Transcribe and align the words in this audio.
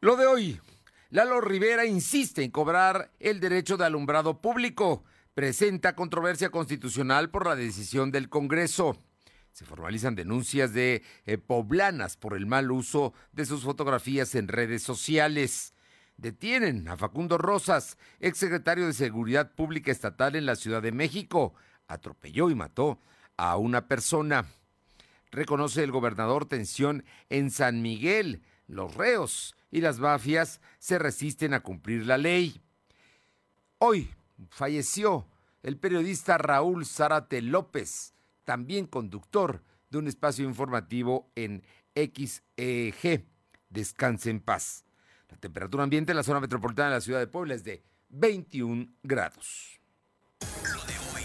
Lo 0.00 0.14
de 0.14 0.28
hoy. 0.28 0.60
Lalo 1.10 1.40
Rivera 1.40 1.84
insiste 1.84 2.44
en 2.44 2.52
cobrar 2.52 3.10
el 3.18 3.40
derecho 3.40 3.76
de 3.76 3.84
alumbrado 3.84 4.40
público. 4.40 5.02
Presenta 5.34 5.96
controversia 5.96 6.50
constitucional 6.50 7.30
por 7.30 7.46
la 7.46 7.56
decisión 7.56 8.12
del 8.12 8.28
Congreso. 8.28 9.02
Se 9.50 9.64
formalizan 9.64 10.14
denuncias 10.14 10.72
de 10.72 11.02
eh, 11.26 11.36
poblanas 11.36 12.16
por 12.16 12.36
el 12.36 12.46
mal 12.46 12.70
uso 12.70 13.12
de 13.32 13.44
sus 13.44 13.64
fotografías 13.64 14.36
en 14.36 14.46
redes 14.46 14.84
sociales. 14.84 15.74
Detienen 16.16 16.86
a 16.86 16.96
Facundo 16.96 17.36
Rosas, 17.36 17.98
exsecretario 18.20 18.86
de 18.86 18.92
Seguridad 18.92 19.56
Pública 19.56 19.90
Estatal 19.90 20.36
en 20.36 20.46
la 20.46 20.54
Ciudad 20.54 20.80
de 20.80 20.92
México. 20.92 21.54
Atropelló 21.88 22.50
y 22.50 22.54
mató 22.54 23.00
a 23.36 23.56
una 23.56 23.88
persona. 23.88 24.46
Reconoce 25.32 25.82
el 25.82 25.90
gobernador 25.90 26.46
tensión 26.46 27.04
en 27.30 27.50
San 27.50 27.82
Miguel. 27.82 28.44
Los 28.68 28.94
reos 28.94 29.56
y 29.70 29.80
las 29.80 29.98
mafias 29.98 30.60
se 30.78 30.98
resisten 30.98 31.54
a 31.54 31.60
cumplir 31.60 32.06
la 32.06 32.18
ley. 32.18 32.60
Hoy 33.78 34.10
falleció 34.50 35.26
el 35.62 35.76
periodista 35.76 36.38
Raúl 36.38 36.86
Zárate 36.86 37.42
López, 37.42 38.14
también 38.44 38.86
conductor 38.86 39.62
de 39.90 39.98
un 39.98 40.08
espacio 40.08 40.44
informativo 40.44 41.30
en 41.34 41.62
XEG. 41.94 43.26
Descanse 43.68 44.30
en 44.30 44.40
paz. 44.40 44.84
La 45.28 45.36
temperatura 45.36 45.84
ambiente 45.84 46.12
en 46.12 46.16
la 46.16 46.22
zona 46.22 46.40
metropolitana 46.40 46.88
de 46.88 46.94
la 46.94 47.00
ciudad 47.00 47.20
de 47.20 47.26
Puebla 47.26 47.54
es 47.54 47.64
de 47.64 47.82
21 48.08 48.88
grados. 49.02 49.80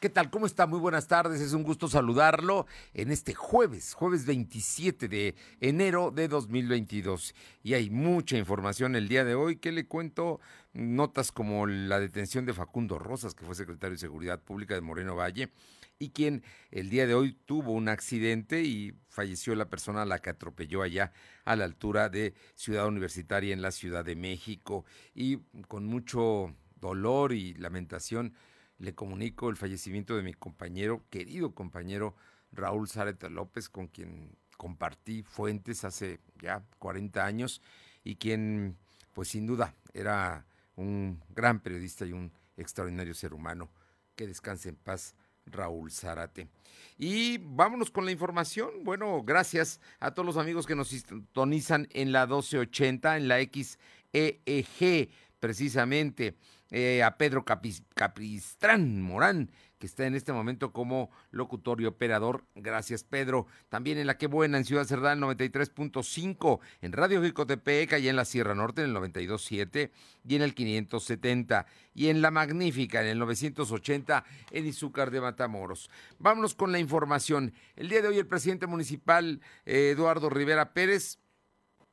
¿Qué 0.00 0.08
tal? 0.08 0.30
¿Cómo 0.30 0.46
está? 0.46 0.68
Muy 0.68 0.78
buenas 0.78 1.08
tardes. 1.08 1.40
Es 1.40 1.54
un 1.54 1.64
gusto 1.64 1.88
saludarlo 1.88 2.68
en 2.94 3.10
este 3.10 3.34
jueves, 3.34 3.94
jueves 3.94 4.26
27 4.26 5.08
de 5.08 5.34
enero 5.60 6.12
de 6.12 6.28
2022. 6.28 7.34
Y 7.64 7.74
hay 7.74 7.90
mucha 7.90 8.38
información 8.38 8.94
el 8.94 9.08
día 9.08 9.24
de 9.24 9.34
hoy 9.34 9.56
que 9.56 9.72
le 9.72 9.88
cuento. 9.88 10.38
Notas 10.72 11.32
como 11.32 11.66
la 11.66 11.98
detención 11.98 12.46
de 12.46 12.54
Facundo 12.54 13.00
Rosas, 13.00 13.34
que 13.34 13.44
fue 13.44 13.56
secretario 13.56 13.96
de 13.96 14.00
Seguridad 14.00 14.40
Pública 14.40 14.76
de 14.76 14.82
Moreno 14.82 15.16
Valle, 15.16 15.50
y 15.98 16.10
quien 16.10 16.44
el 16.70 16.90
día 16.90 17.08
de 17.08 17.14
hoy 17.14 17.32
tuvo 17.32 17.72
un 17.72 17.88
accidente 17.88 18.62
y 18.62 18.94
falleció 19.08 19.56
la 19.56 19.68
persona 19.68 20.02
a 20.02 20.06
la 20.06 20.20
que 20.20 20.30
atropelló 20.30 20.82
allá 20.82 21.12
a 21.44 21.56
la 21.56 21.64
altura 21.64 22.08
de 22.08 22.34
Ciudad 22.54 22.86
Universitaria 22.86 23.52
en 23.52 23.62
la 23.62 23.72
Ciudad 23.72 24.04
de 24.04 24.14
México. 24.14 24.84
Y 25.12 25.38
con 25.66 25.86
mucho 25.86 26.54
dolor 26.80 27.32
y 27.32 27.54
lamentación 27.54 28.34
le 28.78 28.94
comunico 28.94 29.50
el 29.50 29.56
fallecimiento 29.56 30.16
de 30.16 30.22
mi 30.22 30.34
compañero, 30.34 31.04
querido 31.10 31.54
compañero 31.54 32.14
Raúl 32.52 32.88
Zárate 32.88 33.28
López, 33.30 33.68
con 33.68 33.88
quien 33.88 34.36
compartí 34.56 35.22
fuentes 35.22 35.84
hace 35.84 36.20
ya 36.40 36.64
40 36.78 37.24
años 37.24 37.62
y 38.04 38.16
quien, 38.16 38.76
pues 39.12 39.28
sin 39.28 39.46
duda, 39.46 39.74
era 39.92 40.46
un 40.76 41.22
gran 41.30 41.60
periodista 41.60 42.06
y 42.06 42.12
un 42.12 42.32
extraordinario 42.56 43.14
ser 43.14 43.34
humano. 43.34 43.68
Que 44.16 44.26
descanse 44.26 44.68
en 44.68 44.76
paz, 44.76 45.14
Raúl 45.46 45.90
Zárate. 45.92 46.48
Y 46.96 47.38
vámonos 47.38 47.90
con 47.90 48.04
la 48.04 48.12
información. 48.12 48.84
Bueno, 48.84 49.22
gracias 49.22 49.80
a 50.00 50.12
todos 50.12 50.26
los 50.26 50.36
amigos 50.36 50.66
que 50.66 50.74
nos 50.74 50.88
sintonizan 50.88 51.88
en 51.92 52.12
la 52.12 52.26
1280, 52.26 53.16
en 53.16 53.28
la 53.28 53.38
XEEG, 53.38 55.10
precisamente. 55.38 56.36
Eh, 56.70 57.02
a 57.02 57.16
Pedro 57.16 57.46
Capistrán 57.46 59.00
Morán, 59.00 59.50
que 59.78 59.86
está 59.86 60.06
en 60.06 60.14
este 60.14 60.34
momento 60.34 60.72
como 60.72 61.10
locutor 61.30 61.80
y 61.80 61.86
operador. 61.86 62.44
Gracias, 62.54 63.04
Pedro. 63.04 63.46
También 63.70 63.96
en 63.96 64.06
La 64.06 64.18
Que 64.18 64.26
Buena, 64.26 64.58
en 64.58 64.64
Ciudad 64.64 64.84
Cerdán, 64.84 65.20
93.5, 65.20 66.60
en 66.82 66.92
Radio 66.92 67.22
Jicotepec, 67.22 67.98
y 67.98 68.08
en 68.08 68.16
la 68.16 68.26
Sierra 68.26 68.54
Norte, 68.54 68.82
en 68.82 68.90
el 68.90 68.96
92.7 68.96 69.90
y 70.28 70.36
en 70.36 70.42
el 70.42 70.54
570, 70.54 71.66
y 71.94 72.08
en 72.08 72.20
La 72.20 72.30
Magnífica, 72.30 73.00
en 73.00 73.06
el 73.06 73.18
980, 73.18 74.24
en 74.50 74.66
Izúcar 74.66 75.10
de 75.10 75.22
Matamoros. 75.22 75.88
Vámonos 76.18 76.54
con 76.54 76.70
la 76.70 76.78
información. 76.78 77.54
El 77.76 77.88
día 77.88 78.02
de 78.02 78.08
hoy 78.08 78.18
el 78.18 78.26
presidente 78.26 78.66
municipal, 78.66 79.40
eh, 79.64 79.90
Eduardo 79.94 80.28
Rivera 80.28 80.74
Pérez, 80.74 81.18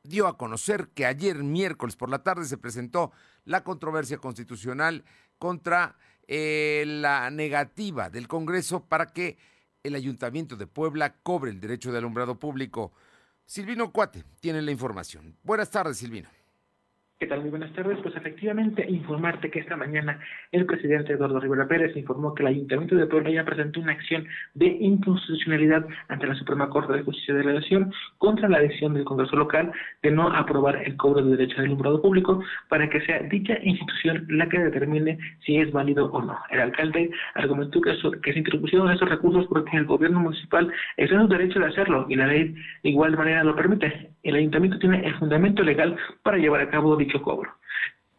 dio 0.03 0.28
a 0.28 0.38
conocer 0.38 0.89
que 0.89 1.05
ayer 1.05 1.44
miércoles 1.44 1.95
por 1.95 2.09
la 2.09 2.23
tarde 2.23 2.45
se 2.45 2.57
presentó 2.57 3.11
la 3.45 3.63
controversia 3.63 4.17
constitucional 4.17 5.03
contra 5.38 5.97
eh, 6.28 6.83
la 6.85 7.29
negativa 7.29 8.09
del 8.09 8.28
Congreso 8.28 8.85
para 8.85 9.07
que 9.07 9.38
el 9.83 9.95
Ayuntamiento 9.95 10.56
de 10.56 10.67
Puebla 10.67 11.16
cobre 11.22 11.51
el 11.51 11.59
derecho 11.59 11.91
de 11.91 12.00
alumbrado 12.00 12.39
público. 12.39 12.91
Silvino 13.45 13.91
Cuate 13.91 14.23
tiene 14.39 14.61
la 14.61 14.72
información. 14.72 15.38
Buenas 15.44 15.69
tardes, 15.69 15.97
Silvino. 15.97 16.29
¿Qué 17.17 17.27
tal? 17.27 17.39
Muy 17.39 17.49
buenas 17.49 17.71
tardes. 17.71 17.97
Pues 18.03 18.13
efectivamente, 18.17 18.85
informarte 18.89 19.49
que 19.49 19.59
esta 19.59 19.77
mañana 19.77 20.19
el 20.51 20.65
presidente 20.65 21.13
Eduardo 21.13 21.39
Rivera 21.39 21.65
Pérez 21.65 21.95
informó 21.95 22.33
que 22.33 22.43
el 22.43 22.47
Ayuntamiento 22.47 22.97
de 22.97 23.05
Puebla 23.05 23.29
ya 23.29 23.45
presentó 23.45 23.79
una 23.79 23.93
acción 23.93 24.27
de 24.53 24.65
inconstitucionalidad 24.65 25.87
ante 26.09 26.27
la 26.27 26.35
Suprema 26.35 26.69
Corte 26.69 26.91
de 26.91 27.03
Justicia 27.03 27.33
de 27.33 27.45
la 27.45 27.53
Nación 27.53 27.93
contra 28.17 28.49
la 28.49 28.59
decisión 28.59 28.95
del 28.95 29.05
Congreso 29.05 29.37
local 29.37 29.71
de 30.03 30.11
no 30.11 30.27
aprobar 30.27 30.83
el 30.85 30.97
cobro 30.97 31.23
de 31.23 31.37
derecho 31.37 31.55
de 31.55 31.67
alumbrado 31.67 32.01
público 32.01 32.43
para 32.67 32.89
que 32.89 32.99
sea 33.05 33.21
dicha 33.21 33.57
institución 33.63 34.25
la 34.27 34.49
que 34.49 34.59
determine 34.59 35.17
si 35.45 35.55
es 35.55 35.71
válido 35.71 36.11
o 36.11 36.21
no. 36.21 36.37
El 36.49 36.59
alcalde 36.59 37.11
argumentó 37.35 37.79
que, 37.79 37.97
que 38.23 38.33
se 38.33 38.39
introducieron 38.39 38.91
esos 38.91 39.07
recursos 39.07 39.47
porque 39.47 39.77
el 39.77 39.85
gobierno 39.85 40.19
municipal 40.19 40.69
está 40.97 41.15
en 41.15 41.21
su 41.21 41.27
derecho 41.29 41.59
de 41.59 41.67
hacerlo 41.67 42.07
y 42.09 42.15
la 42.15 42.27
ley 42.27 42.53
de 42.83 42.89
igual 42.89 43.15
manera 43.15 43.41
lo 43.45 43.55
permite. 43.55 44.11
El 44.23 44.35
ayuntamiento 44.35 44.79
tiene 44.79 45.05
el 45.05 45.15
fundamento 45.15 45.63
legal 45.63 45.95
para 46.23 46.37
llevar 46.37 46.59
a 46.59 46.69
cabo 46.69 46.97
dicho 47.05 47.21
cobro. 47.21 47.51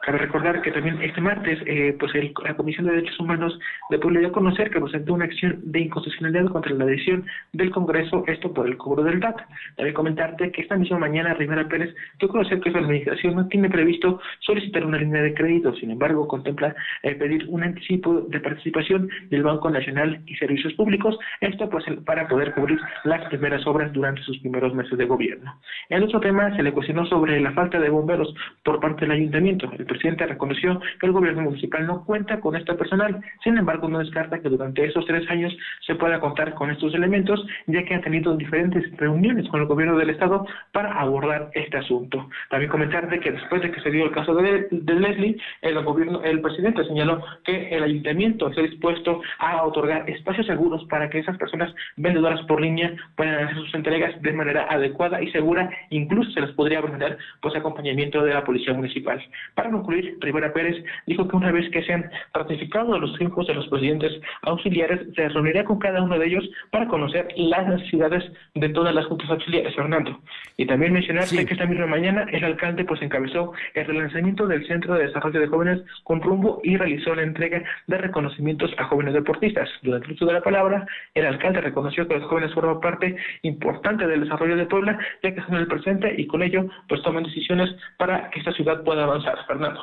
Cabe 0.06 0.18
recordar 0.18 0.62
que 0.62 0.70
también 0.70 1.02
este 1.02 1.20
martes, 1.20 1.58
eh, 1.66 1.96
pues 1.98 2.12
la 2.44 2.54
Comisión 2.54 2.86
de 2.86 2.92
Derechos 2.92 3.18
Humanos 3.18 3.58
de 3.90 3.98
Puebla 3.98 4.20
dio 4.20 4.28
a 4.28 4.32
conocer 4.32 4.70
que 4.70 4.80
presentó 4.80 5.14
una 5.14 5.24
acción 5.24 5.58
de 5.64 5.80
inconstitucionalidad 5.80 6.48
contra 6.52 6.72
la 6.74 6.84
decisión 6.84 7.26
del 7.52 7.72
Congreso, 7.72 8.22
esto 8.28 8.54
por 8.54 8.68
el 8.68 8.76
cobro 8.76 9.02
del 9.02 9.18
DAT. 9.18 9.36
Debe 9.76 9.92
comentarte 9.92 10.52
que 10.52 10.62
esta 10.62 10.76
misma 10.76 11.00
mañana 11.00 11.34
Rivera 11.34 11.66
Pérez 11.66 11.92
dio 12.20 12.28
a 12.28 12.30
conocer 12.30 12.60
que 12.60 12.70
su 12.70 12.78
administración 12.78 13.34
no 13.34 13.48
tiene 13.48 13.68
previsto 13.68 14.20
solicitar 14.38 14.86
una 14.86 14.98
línea 14.98 15.22
de 15.22 15.34
crédito, 15.34 15.74
sin 15.74 15.90
embargo, 15.90 16.28
contempla 16.28 16.72
eh, 17.02 17.16
pedir 17.16 17.44
un 17.48 17.64
anticipo 17.64 18.20
de 18.28 18.38
participación 18.38 19.08
del 19.28 19.42
Banco 19.42 19.68
Nacional 19.70 20.20
y 20.26 20.36
Servicios 20.36 20.72
Públicos, 20.74 21.18
esto 21.40 21.68
pues 21.68 21.84
para 22.04 22.28
poder 22.28 22.54
cubrir 22.54 22.78
las 23.02 23.28
primeras 23.28 23.66
obras 23.66 23.92
durante 23.92 24.22
sus 24.22 24.38
primeros 24.38 24.72
meses 24.72 24.96
de 24.96 25.04
gobierno. 25.04 25.60
En 25.88 26.04
otro 26.04 26.20
tema 26.20 26.54
se 26.54 26.62
le 26.62 26.70
cuestionó 26.70 27.06
sobre 27.06 27.40
la 27.40 27.50
falta 27.50 27.80
de 27.80 27.88
bomberos 27.88 28.32
por 28.62 28.78
parte 28.78 29.00
del 29.00 29.10
ayuntamiento. 29.10 29.68
El 29.76 29.95
presidente 29.96 30.26
reconoció 30.26 30.80
que 31.00 31.06
el 31.06 31.12
gobierno 31.12 31.42
municipal 31.42 31.86
no 31.86 32.04
cuenta 32.04 32.40
con 32.40 32.56
este 32.56 32.74
personal. 32.74 33.20
Sin 33.42 33.56
embargo, 33.56 33.88
no 33.88 33.98
descarta 33.98 34.40
que 34.40 34.48
durante 34.48 34.84
esos 34.84 35.04
tres 35.06 35.28
años 35.30 35.56
se 35.86 35.94
pueda 35.94 36.20
contar 36.20 36.54
con 36.54 36.70
estos 36.70 36.94
elementos, 36.94 37.44
ya 37.66 37.82
que 37.84 37.94
han 37.94 38.02
tenido 38.02 38.36
diferentes 38.36 38.84
reuniones 38.96 39.48
con 39.48 39.60
el 39.60 39.66
gobierno 39.66 39.96
del 39.96 40.10
estado 40.10 40.46
para 40.72 40.92
abordar 41.00 41.50
este 41.54 41.78
asunto. 41.78 42.28
También 42.50 42.70
comentarte 42.70 43.20
que 43.20 43.32
después 43.32 43.62
de 43.62 43.70
que 43.70 43.80
se 43.80 43.90
dio 43.90 44.04
el 44.04 44.12
caso 44.12 44.34
de, 44.34 44.68
Leslie, 44.70 45.36
el 45.62 45.82
gobierno, 45.82 46.22
el 46.22 46.40
presidente 46.40 46.84
señaló 46.84 47.22
que 47.44 47.68
el 47.70 47.82
ayuntamiento 47.82 48.48
está 48.48 48.62
dispuesto 48.62 49.22
a 49.38 49.62
otorgar 49.62 50.08
espacios 50.08 50.46
seguros 50.46 50.84
para 50.88 51.08
que 51.08 51.20
esas 51.20 51.36
personas 51.38 51.74
vendedoras 51.96 52.42
por 52.42 52.60
línea 52.60 52.94
puedan 53.16 53.44
hacer 53.44 53.56
sus 53.56 53.74
entregas 53.74 54.20
de 54.20 54.32
manera 54.32 54.66
adecuada 54.68 55.22
y 55.22 55.30
segura, 55.30 55.70
incluso 55.90 56.30
se 56.32 56.40
les 56.40 56.50
podría 56.52 56.80
brindar 56.80 57.16
pues 57.40 57.54
acompañamiento 57.56 58.22
de 58.22 58.34
la 58.34 58.44
policía 58.44 58.74
municipal. 58.74 59.22
Para 59.54 59.70
concluir, 59.86 60.18
Rivera 60.20 60.52
Pérez 60.52 60.84
dijo 61.06 61.28
que 61.28 61.36
una 61.36 61.52
vez 61.52 61.70
que 61.70 61.82
sean 61.84 62.10
ratificados 62.34 63.00
los 63.00 63.12
triunfos 63.14 63.46
de 63.46 63.54
los 63.54 63.68
presidentes 63.68 64.12
auxiliares, 64.42 65.00
se 65.14 65.28
reunirá 65.28 65.64
con 65.64 65.78
cada 65.78 66.02
uno 66.02 66.18
de 66.18 66.26
ellos 66.26 66.44
para 66.70 66.88
conocer 66.88 67.28
las 67.36 67.66
necesidades 67.68 68.24
de 68.54 68.68
todas 68.70 68.94
las 68.94 69.06
juntas 69.06 69.30
auxiliares, 69.30 69.74
Fernando. 69.74 70.20
Y 70.56 70.66
también 70.66 70.92
mencionarte 70.92 71.46
que 71.46 71.52
esta 71.52 71.66
misma 71.66 71.86
mañana 71.86 72.26
el 72.32 72.44
alcalde 72.44 72.84
pues 72.84 73.00
encabezó 73.02 73.52
el 73.74 73.86
relanzamiento 73.86 74.46
del 74.46 74.66
Centro 74.66 74.94
de 74.94 75.06
Desarrollo 75.06 75.40
de 75.40 75.46
Jóvenes 75.46 75.82
con 76.02 76.20
rumbo 76.20 76.60
y 76.64 76.76
realizó 76.76 77.14
la 77.14 77.22
entrega 77.22 77.62
de 77.86 77.98
reconocimientos 77.98 78.72
a 78.78 78.84
jóvenes 78.84 79.14
deportistas. 79.14 79.68
Durante 79.82 80.08
el 80.08 80.14
uso 80.14 80.26
de 80.26 80.32
la 80.32 80.42
palabra, 80.42 80.86
el 81.14 81.26
alcalde 81.26 81.60
reconoció 81.60 82.08
que 82.08 82.18
los 82.18 82.28
jóvenes 82.28 82.52
forman 82.52 82.80
parte 82.80 83.16
importante 83.42 84.06
del 84.06 84.22
desarrollo 84.22 84.56
de 84.56 84.66
Puebla, 84.66 84.98
ya 85.22 85.34
que 85.34 85.42
son 85.42 85.54
el 85.54 85.68
presente 85.68 86.14
y 86.18 86.26
con 86.26 86.42
ello 86.42 86.66
pues 86.88 87.02
toman 87.02 87.24
decisiones 87.24 87.70
para 87.98 88.30
que 88.30 88.40
esta 88.40 88.52
ciudad 88.52 88.82
pueda 88.82 89.04
avanzar. 89.04 89.38
Fernando. 89.46 89.75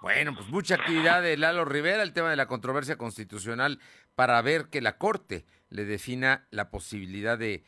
Bueno, 0.00 0.34
pues 0.34 0.48
mucha 0.48 0.76
actividad 0.76 1.20
de 1.20 1.36
Lalo 1.36 1.66
Rivera, 1.66 2.02
el 2.02 2.14
tema 2.14 2.30
de 2.30 2.36
la 2.36 2.46
controversia 2.46 2.96
constitucional 2.96 3.78
para 4.14 4.40
ver 4.40 4.68
que 4.68 4.80
la 4.80 4.96
Corte 4.96 5.44
le 5.68 5.84
defina 5.84 6.46
la 6.50 6.70
posibilidad 6.70 7.38
de, 7.38 7.64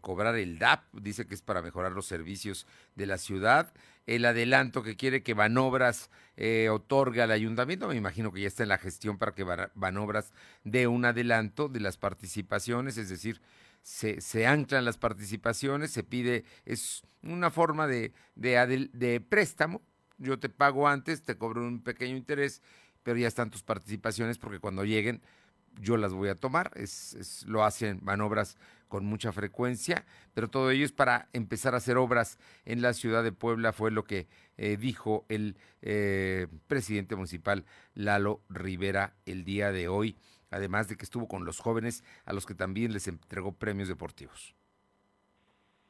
cobrar 0.00 0.36
el 0.36 0.58
DAP, 0.58 0.84
dice 0.94 1.26
que 1.26 1.34
es 1.34 1.42
para 1.42 1.60
mejorar 1.60 1.92
los 1.92 2.06
servicios 2.06 2.66
de 2.94 3.04
la 3.04 3.18
ciudad. 3.18 3.74
El 4.06 4.24
adelanto 4.24 4.82
que 4.82 4.96
quiere 4.96 5.22
que 5.22 5.34
Banobras 5.34 6.10
eh, 6.38 6.70
otorgue 6.70 7.20
al 7.20 7.30
ayuntamiento, 7.30 7.88
me 7.88 7.96
imagino 7.96 8.32
que 8.32 8.40
ya 8.40 8.48
está 8.48 8.62
en 8.62 8.70
la 8.70 8.78
gestión 8.78 9.18
para 9.18 9.34
que 9.34 9.44
Banobras 9.74 10.32
dé 10.62 10.86
un 10.86 11.04
adelanto 11.04 11.68
de 11.68 11.80
las 11.80 11.98
participaciones, 11.98 12.96
es 12.96 13.10
decir, 13.10 13.42
se, 13.82 14.22
se 14.22 14.46
anclan 14.46 14.86
las 14.86 14.96
participaciones, 14.96 15.90
se 15.90 16.04
pide, 16.04 16.44
es 16.64 17.02
una 17.22 17.50
forma 17.50 17.86
de 17.86 18.14
préstamo, 19.28 19.82
yo 20.18 20.38
te 20.38 20.48
pago 20.48 20.88
antes, 20.88 21.22
te 21.22 21.36
cobro 21.36 21.62
un 21.62 21.82
pequeño 21.82 22.16
interés, 22.16 22.62
pero 23.02 23.18
ya 23.18 23.28
están 23.28 23.50
tus 23.50 23.62
participaciones 23.62 24.38
porque 24.38 24.58
cuando 24.58 24.84
lleguen 24.84 25.22
yo 25.80 25.96
las 25.96 26.12
voy 26.12 26.28
a 26.28 26.34
tomar. 26.34 26.70
Es, 26.74 27.44
lo 27.46 27.64
hacen 27.64 28.00
manobras 28.02 28.56
con 28.88 29.04
mucha 29.04 29.32
frecuencia, 29.32 30.04
pero 30.34 30.48
todo 30.48 30.70
ello 30.70 30.84
es 30.84 30.92
para 30.92 31.28
empezar 31.32 31.74
a 31.74 31.78
hacer 31.78 31.96
obras 31.96 32.38
en 32.64 32.80
la 32.80 32.92
ciudad 32.92 33.24
de 33.24 33.32
Puebla, 33.32 33.72
fue 33.72 33.90
lo 33.90 34.04
que 34.04 34.28
eh, 34.56 34.76
dijo 34.76 35.26
el 35.28 35.56
eh, 35.82 36.46
presidente 36.68 37.16
municipal 37.16 37.64
Lalo 37.94 38.42
Rivera 38.48 39.16
el 39.26 39.44
día 39.44 39.72
de 39.72 39.88
hoy, 39.88 40.16
además 40.50 40.86
de 40.86 40.96
que 40.96 41.04
estuvo 41.04 41.26
con 41.26 41.44
los 41.44 41.58
jóvenes 41.58 42.04
a 42.24 42.32
los 42.32 42.46
que 42.46 42.54
también 42.54 42.92
les 42.92 43.08
entregó 43.08 43.52
premios 43.52 43.88
deportivos. 43.88 44.54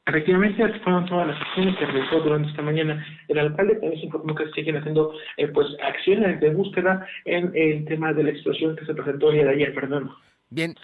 Efectivamente, 0.07 0.79
fueron 0.83 1.05
todas 1.07 1.27
las 1.27 1.41
acciones 1.41 1.75
que 1.77 1.85
realizó 1.85 2.19
durante 2.19 2.49
esta 2.49 2.61
mañana 2.61 3.03
el 3.27 3.39
alcalde. 3.39 3.73
También 3.75 3.99
se 3.99 4.05
informó 4.05 4.35
que 4.35 4.51
siguen 4.51 4.77
haciendo 4.77 5.13
eh, 5.37 5.47
pues 5.47 5.67
acciones 5.81 6.39
de 6.39 6.51
búsqueda 6.51 7.07
en 7.25 7.51
el 7.55 7.85
tema 7.85 8.13
de 8.13 8.23
la 8.23 8.29
explosión 8.29 8.75
que 8.75 8.85
se 8.85 8.93
presentó 8.93 9.29
el 9.29 9.35
día 9.35 9.45
de 9.45 9.53
ayer, 9.53 9.73
Fernando. 9.73 10.15
Bien, 10.51 10.75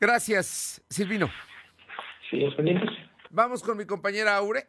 gracias, 0.00 0.82
Silvino. 0.88 1.28
Sí, 2.30 2.42
pendientes. 2.56 2.88
Vamos 3.28 3.62
con 3.62 3.76
mi 3.76 3.84
compañera 3.84 4.36
Aure. 4.36 4.64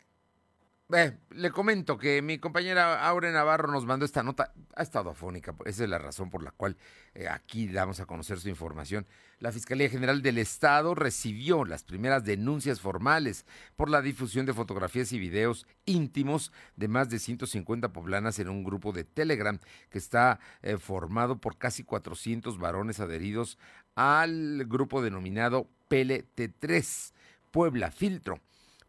Eh, 0.94 1.18
le 1.32 1.50
comento 1.50 1.98
que 1.98 2.22
mi 2.22 2.38
compañera 2.38 3.08
Aure 3.08 3.32
Navarro 3.32 3.72
nos 3.72 3.88
mandó 3.88 4.06
esta 4.06 4.22
nota, 4.22 4.54
ha 4.76 4.84
estado 4.84 5.10
afónica, 5.10 5.56
esa 5.66 5.84
es 5.84 5.90
la 5.90 5.98
razón 5.98 6.30
por 6.30 6.44
la 6.44 6.52
cual 6.52 6.78
eh, 7.16 7.28
aquí 7.28 7.68
damos 7.68 8.00
a 8.00 8.06
conocer 8.06 8.40
su 8.40 8.50
información. 8.50 9.08
La 9.40 9.52
Fiscalía 9.52 9.90
General 9.90 10.22
del 10.22 10.38
Estado 10.38 10.94
recibió 10.94 11.66
las 11.66 11.84
primeras 11.84 12.24
denuncias 12.24 12.82
formales 12.82 13.48
por 13.76 13.90
la 13.90 14.04
difusión 14.04 14.46
de 14.46 14.54
fotografías 14.54 15.12
y 15.12 15.18
videos 15.18 15.66
íntimos 15.86 16.52
de 16.76 16.88
más 16.88 17.10
de 17.10 17.18
150 17.18 17.92
poblanas 17.92 18.38
en 18.38 18.50
un 18.50 18.64
grupo 18.64 18.92
de 18.92 19.06
Telegram 19.06 19.58
que 19.90 19.98
está 19.98 20.40
eh, 20.62 20.78
formado 20.78 21.42
por 21.42 21.58
casi 21.58 21.84
400 21.84 22.60
varones 22.60 23.00
adheridos 23.00 23.58
al 23.96 24.66
grupo 24.68 25.02
denominado 25.02 25.68
PLT3, 25.90 27.14
Puebla 27.50 27.90
Filtro 27.90 28.40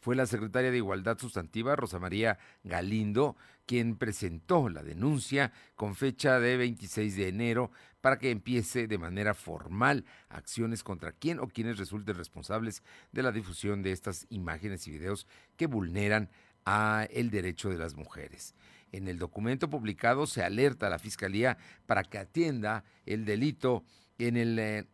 fue 0.06 0.14
la 0.14 0.26
secretaria 0.26 0.70
de 0.70 0.76
Igualdad 0.76 1.18
Sustantiva, 1.18 1.74
Rosa 1.74 1.98
María 1.98 2.38
Galindo, 2.62 3.36
quien 3.66 3.96
presentó 3.96 4.68
la 4.68 4.84
denuncia 4.84 5.50
con 5.74 5.96
fecha 5.96 6.38
de 6.38 6.56
26 6.56 7.16
de 7.16 7.26
enero 7.26 7.72
para 8.00 8.16
que 8.16 8.30
empiece 8.30 8.86
de 8.86 8.98
manera 8.98 9.34
formal 9.34 10.04
acciones 10.28 10.84
contra 10.84 11.10
quien 11.10 11.40
o 11.40 11.48
quienes 11.48 11.76
resulten 11.76 12.14
responsables 12.14 12.84
de 13.10 13.24
la 13.24 13.32
difusión 13.32 13.82
de 13.82 13.90
estas 13.90 14.28
imágenes 14.30 14.86
y 14.86 14.92
videos 14.92 15.26
que 15.56 15.66
vulneran 15.66 16.30
a 16.64 17.08
el 17.10 17.30
derecho 17.30 17.68
de 17.68 17.78
las 17.78 17.96
mujeres. 17.96 18.54
En 18.92 19.08
el 19.08 19.18
documento 19.18 19.68
publicado 19.68 20.28
se 20.28 20.44
alerta 20.44 20.86
a 20.86 20.90
la 20.90 21.00
Fiscalía 21.00 21.58
para 21.86 22.04
que 22.04 22.18
atienda 22.18 22.84
el 23.06 23.24
delito 23.24 23.82
en 24.18 24.36
el 24.36 24.58
eh, 24.58 24.86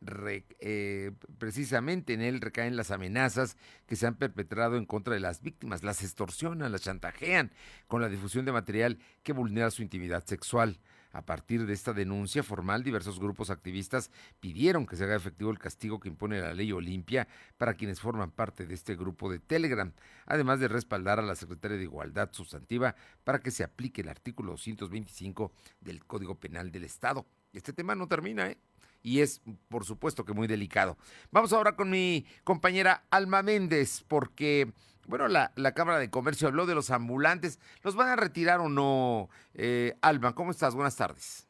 eh, 0.58 1.12
precisamente 1.38 2.12
en 2.14 2.22
él 2.22 2.40
recaen 2.40 2.76
las 2.76 2.90
amenazas 2.90 3.56
que 3.86 3.96
se 3.96 4.06
han 4.06 4.16
perpetrado 4.16 4.76
en 4.76 4.86
contra 4.86 5.14
de 5.14 5.20
las 5.20 5.42
víctimas, 5.42 5.82
las 5.84 6.02
extorsionan, 6.02 6.72
las 6.72 6.82
chantajean 6.82 7.52
con 7.86 8.00
la 8.00 8.08
difusión 8.08 8.44
de 8.44 8.52
material 8.52 8.98
que 9.22 9.32
vulnera 9.32 9.70
su 9.70 9.82
intimidad 9.82 10.24
sexual. 10.24 10.80
A 11.12 11.26
partir 11.26 11.66
de 11.66 11.74
esta 11.74 11.92
denuncia 11.92 12.42
formal, 12.42 12.82
diversos 12.82 13.20
grupos 13.20 13.50
activistas 13.50 14.10
pidieron 14.40 14.86
que 14.86 14.96
se 14.96 15.04
haga 15.04 15.14
efectivo 15.14 15.50
el 15.50 15.58
castigo 15.58 16.00
que 16.00 16.08
impone 16.08 16.40
la 16.40 16.54
ley 16.54 16.72
Olimpia 16.72 17.28
para 17.58 17.74
quienes 17.74 18.00
forman 18.00 18.30
parte 18.30 18.66
de 18.66 18.74
este 18.74 18.96
grupo 18.96 19.30
de 19.30 19.38
Telegram, 19.38 19.92
además 20.24 20.58
de 20.58 20.68
respaldar 20.68 21.18
a 21.18 21.22
la 21.22 21.36
secretaria 21.36 21.76
de 21.76 21.84
Igualdad 21.84 22.30
Sustantiva 22.32 22.96
para 23.24 23.40
que 23.40 23.50
se 23.50 23.62
aplique 23.62 24.00
el 24.00 24.08
artículo 24.08 24.52
225 24.52 25.52
del 25.80 26.02
Código 26.06 26.40
Penal 26.40 26.72
del 26.72 26.84
Estado. 26.84 27.26
Este 27.52 27.74
tema 27.74 27.94
no 27.94 28.08
termina, 28.08 28.48
¿eh? 28.48 28.56
Y 29.02 29.20
es, 29.20 29.42
por 29.68 29.84
supuesto, 29.84 30.24
que 30.24 30.32
muy 30.32 30.46
delicado. 30.46 30.96
Vamos 31.30 31.52
ahora 31.52 31.76
con 31.76 31.90
mi 31.90 32.26
compañera 32.44 33.04
Alma 33.10 33.42
Méndez, 33.42 34.04
porque, 34.06 34.72
bueno, 35.06 35.28
la, 35.28 35.52
la 35.56 35.72
Cámara 35.72 35.98
de 35.98 36.10
Comercio 36.10 36.48
habló 36.48 36.66
de 36.66 36.74
los 36.74 36.90
ambulantes. 36.90 37.58
¿Los 37.82 37.96
van 37.96 38.08
a 38.08 38.16
retirar 38.16 38.60
o 38.60 38.68
no? 38.68 39.28
Eh, 39.54 39.96
Alma, 40.02 40.34
¿cómo 40.34 40.50
estás? 40.50 40.74
Buenas 40.74 40.96
tardes. 40.96 41.48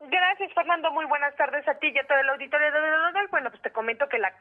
Gracias, 0.00 0.23
Fernando. 0.36 0.90
Muy 0.90 1.04
buenas 1.04 1.34
tardes 1.36 1.66
a 1.68 1.78
ti 1.78 1.92
y 1.94 1.98
a 1.98 2.06
todo 2.06 2.18
el 2.18 2.28
auditorio 2.28 2.72
de 2.72 2.80
Donald. 2.80 3.30
Bueno, 3.30 3.50
pues 3.50 3.62
te 3.62 3.70
comento 3.70 4.08
que 4.08 4.18
la, 4.18 4.32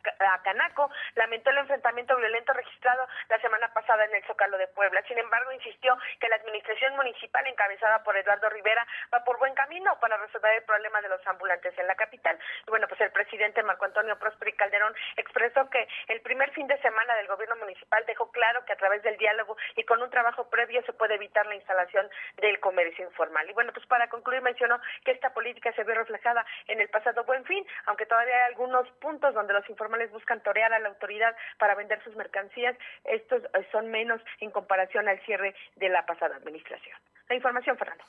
Canaco 0.43 0.89
lamentó 1.13 1.51
el 1.51 1.59
enfrentamiento 1.59 2.17
violento 2.17 2.51
registrado 2.51 3.07
la 3.29 3.39
semana 3.39 3.71
pasada 3.73 4.05
en 4.05 4.15
el 4.15 4.23
Zócalo 4.23 4.57
de 4.57 4.67
Puebla. 4.69 5.03
Sin 5.07 5.19
embargo, 5.19 5.51
insistió 5.51 5.95
que 6.19 6.29
la 6.29 6.37
administración 6.37 6.95
municipal 6.95 7.45
encabezada 7.45 8.03
por 8.03 8.17
Eduardo 8.17 8.49
Rivera 8.49 8.85
va 9.13 9.23
por 9.23 9.37
buen 9.37 9.53
camino 9.53 9.97
para 9.99 10.17
resolver 10.17 10.55
el 10.55 10.63
problema 10.63 10.99
de 11.01 11.09
los 11.09 11.25
ambulantes 11.27 11.77
en 11.77 11.85
la 11.85 11.95
capital. 11.95 12.39
Y 12.65 12.71
bueno, 12.71 12.87
pues 12.87 12.99
el 13.01 13.11
presidente 13.11 13.61
Marco 13.61 13.85
Antonio 13.85 14.17
Prosperi 14.17 14.53
Calderón 14.53 14.95
expresó 15.17 15.69
que 15.69 15.87
el 16.07 16.21
primer 16.21 16.51
fin 16.51 16.65
de 16.65 16.81
semana 16.81 17.15
del 17.15 17.27
gobierno 17.27 17.55
municipal 17.57 18.03
dejó 18.07 18.31
claro 18.31 18.65
que 18.65 18.73
a 18.73 18.77
través 18.77 19.03
del 19.03 19.17
diálogo 19.17 19.55
y 19.75 19.83
con 19.83 20.01
un 20.01 20.09
trabajo 20.09 20.49
previo 20.49 20.81
se 20.85 20.93
puede 20.93 21.15
evitar 21.15 21.45
la 21.45 21.55
instalación 21.55 22.09
del 22.37 22.59
comercio 22.59 23.05
informal. 23.05 23.47
Y 23.47 23.53
bueno, 23.53 23.71
pues 23.73 23.85
para 23.85 24.09
concluir 24.09 24.41
mencionó 24.41 24.81
que 25.05 25.11
esta 25.11 25.33
política 25.33 25.71
que 25.71 25.82
se 25.83 25.87
ve 25.87 25.95
reflejada 25.95 26.45
en 26.67 26.79
el 26.79 26.89
pasado 26.89 27.23
buen 27.25 27.43
fin, 27.45 27.63
aunque 27.85 28.05
todavía 28.05 28.33
hay 28.35 28.51
algunos 28.51 28.87
puntos 29.01 29.33
donde 29.33 29.53
los 29.53 29.69
informales 29.69 30.11
buscan 30.11 30.41
torear 30.41 30.73
a 30.73 30.79
la 30.79 30.89
autoridad 30.89 31.35
para 31.59 31.75
vender 31.75 32.01
sus 32.03 32.15
mercancías, 32.15 32.75
estos 33.03 33.43
eh, 33.43 33.67
son 33.71 33.91
menos 33.91 34.21
en 34.39 34.51
comparación 34.51 35.07
al 35.07 35.19
cierre 35.25 35.55
de 35.75 35.89
la 35.89 36.05
pasada 36.05 36.37
administración. 36.37 36.97
La 37.29 37.35
información, 37.35 37.77
Fernando. 37.77 38.03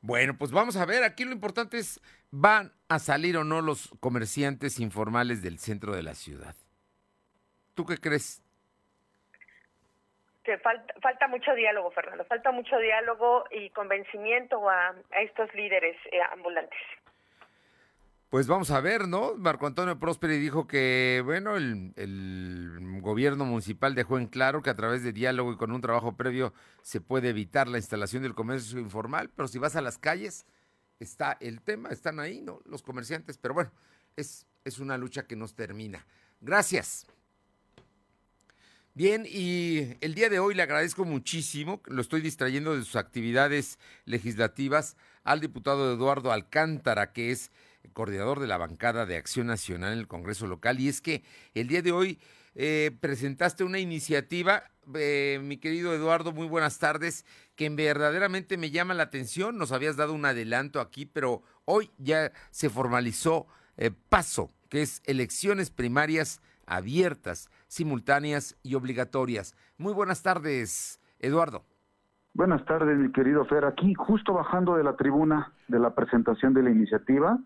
Bueno, 0.00 0.36
pues 0.38 0.52
vamos 0.52 0.76
a 0.76 0.86
ver, 0.86 1.02
aquí 1.02 1.24
lo 1.24 1.32
importante 1.32 1.78
es, 1.78 2.00
¿van 2.30 2.72
a 2.88 2.98
salir 2.98 3.36
o 3.36 3.44
no 3.44 3.60
los 3.60 3.90
comerciantes 4.00 4.78
informales 4.78 5.42
del 5.42 5.58
centro 5.58 5.94
de 5.94 6.02
la 6.02 6.14
ciudad? 6.14 6.54
¿Tú 7.74 7.84
qué 7.84 7.96
crees? 7.96 8.42
que 10.46 10.58
falta, 10.58 10.94
falta 11.02 11.26
mucho 11.26 11.52
diálogo, 11.56 11.90
Fernando, 11.90 12.24
falta 12.24 12.52
mucho 12.52 12.78
diálogo 12.78 13.46
y 13.50 13.68
convencimiento 13.70 14.70
a, 14.70 14.94
estos 15.20 15.52
líderes 15.54 15.96
eh, 16.12 16.20
ambulantes. 16.30 16.78
Pues 18.28 18.48
vamos 18.48 18.72
a 18.72 18.80
ver, 18.80 19.06
¿no? 19.06 19.36
Marco 19.36 19.68
Antonio 19.68 20.00
Prosperi 20.00 20.38
dijo 20.38 20.66
que, 20.66 21.22
bueno, 21.24 21.56
el, 21.56 21.92
gobierno 23.00 23.44
municipal 23.44 23.94
dejó 23.94 24.18
en 24.18 24.26
claro 24.26 24.62
que 24.62 24.70
a 24.70 24.74
través 24.74 25.04
de 25.04 25.12
diálogo 25.12 25.52
y 25.52 25.56
con 25.56 25.70
un 25.70 25.80
trabajo 25.80 26.16
previo 26.16 26.52
se 26.82 27.00
puede 27.00 27.28
evitar 27.28 27.68
la 27.68 27.78
instalación 27.78 28.24
del 28.24 28.34
comercio 28.34 28.80
informal, 28.80 29.30
pero 29.30 29.46
si 29.46 29.58
vas 29.60 29.76
a 29.76 29.80
las 29.80 29.98
calles, 29.98 30.44
está 30.98 31.36
el 31.40 31.60
tema, 31.60 31.90
están 31.90 32.18
ahí, 32.18 32.40
¿no? 32.40 32.60
Los 32.64 32.82
comerciantes, 32.82 33.38
pero 33.38 33.54
bueno, 33.54 33.70
es, 34.16 34.44
es 34.64 34.80
una 34.80 34.98
lucha 34.98 35.28
que 35.28 35.36
nos 35.36 35.54
termina. 35.54 36.04
Gracias. 36.40 37.06
Bien, 38.92 39.24
y 39.28 39.96
el 40.00 40.14
día 40.14 40.28
de 40.28 40.40
hoy 40.40 40.54
le 40.54 40.62
agradezco 40.62 41.04
muchísimo, 41.04 41.80
lo 41.84 42.00
estoy 42.00 42.22
distrayendo 42.22 42.74
de 42.74 42.82
sus 42.82 42.96
actividades 42.96 43.78
legislativas, 44.04 44.96
al 45.22 45.40
diputado 45.40 45.92
Eduardo 45.92 46.32
Alcántara, 46.32 47.12
que 47.12 47.30
es 47.30 47.52
coordinador 47.92 48.40
de 48.40 48.46
la 48.46 48.58
bancada 48.58 49.06
de 49.06 49.16
Acción 49.16 49.46
Nacional 49.46 49.92
en 49.92 49.98
el 49.98 50.08
Congreso 50.08 50.46
local. 50.46 50.80
Y 50.80 50.88
es 50.88 51.00
que 51.00 51.22
el 51.54 51.68
día 51.68 51.82
de 51.82 51.92
hoy 51.92 52.18
eh, 52.54 52.96
presentaste 53.00 53.64
una 53.64 53.78
iniciativa, 53.78 54.62
eh, 54.94 55.38
mi 55.42 55.58
querido 55.58 55.92
Eduardo, 55.92 56.32
muy 56.32 56.46
buenas 56.46 56.78
tardes, 56.78 57.26
que 57.54 57.68
verdaderamente 57.68 58.56
me 58.56 58.70
llama 58.70 58.94
la 58.94 59.02
atención. 59.02 59.58
Nos 59.58 59.72
habías 59.72 59.96
dado 59.96 60.14
un 60.14 60.24
adelanto 60.24 60.80
aquí, 60.80 61.04
pero 61.04 61.42
hoy 61.66 61.90
ya 61.98 62.32
se 62.50 62.70
formalizó 62.70 63.46
eh, 63.76 63.90
Paso, 64.08 64.50
que 64.70 64.82
es 64.82 65.02
elecciones 65.04 65.70
primarias 65.70 66.40
abiertas, 66.66 67.50
simultáneas 67.68 68.56
y 68.62 68.74
obligatorias. 68.74 69.54
Muy 69.76 69.92
buenas 69.92 70.22
tardes, 70.22 71.00
Eduardo. 71.18 71.64
Buenas 72.32 72.64
tardes, 72.64 72.98
mi 72.98 73.12
querido 73.12 73.44
Fer. 73.46 73.64
Aquí 73.64 73.94
justo 73.94 74.34
bajando 74.34 74.76
de 74.76 74.84
la 74.84 74.96
tribuna 74.96 75.52
de 75.68 75.78
la 75.78 75.94
presentación 75.94 76.54
de 76.54 76.62
la 76.62 76.70
iniciativa 76.70 77.38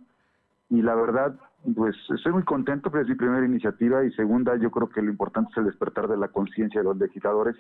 y 0.71 0.83
la 0.83 0.95
verdad, 0.95 1.35
pues 1.75 1.97
estoy 2.15 2.33
muy 2.33 2.45
contento 2.45 2.91
porque 2.91 3.03
es 3.03 3.09
mi 3.09 3.17
primera 3.17 3.45
iniciativa 3.45 4.05
y 4.05 4.12
segunda, 4.12 4.57
yo 4.57 4.71
creo 4.71 4.89
que 4.89 5.03
lo 5.03 5.11
importante 5.11 5.50
es 5.50 5.59
el 5.59 5.65
despertar 5.65 6.09
de 6.09 6.17
la 6.17 6.29
conciencia 6.29 6.81
de 6.81 6.85
los 6.85 6.97
legisladores 6.97 7.57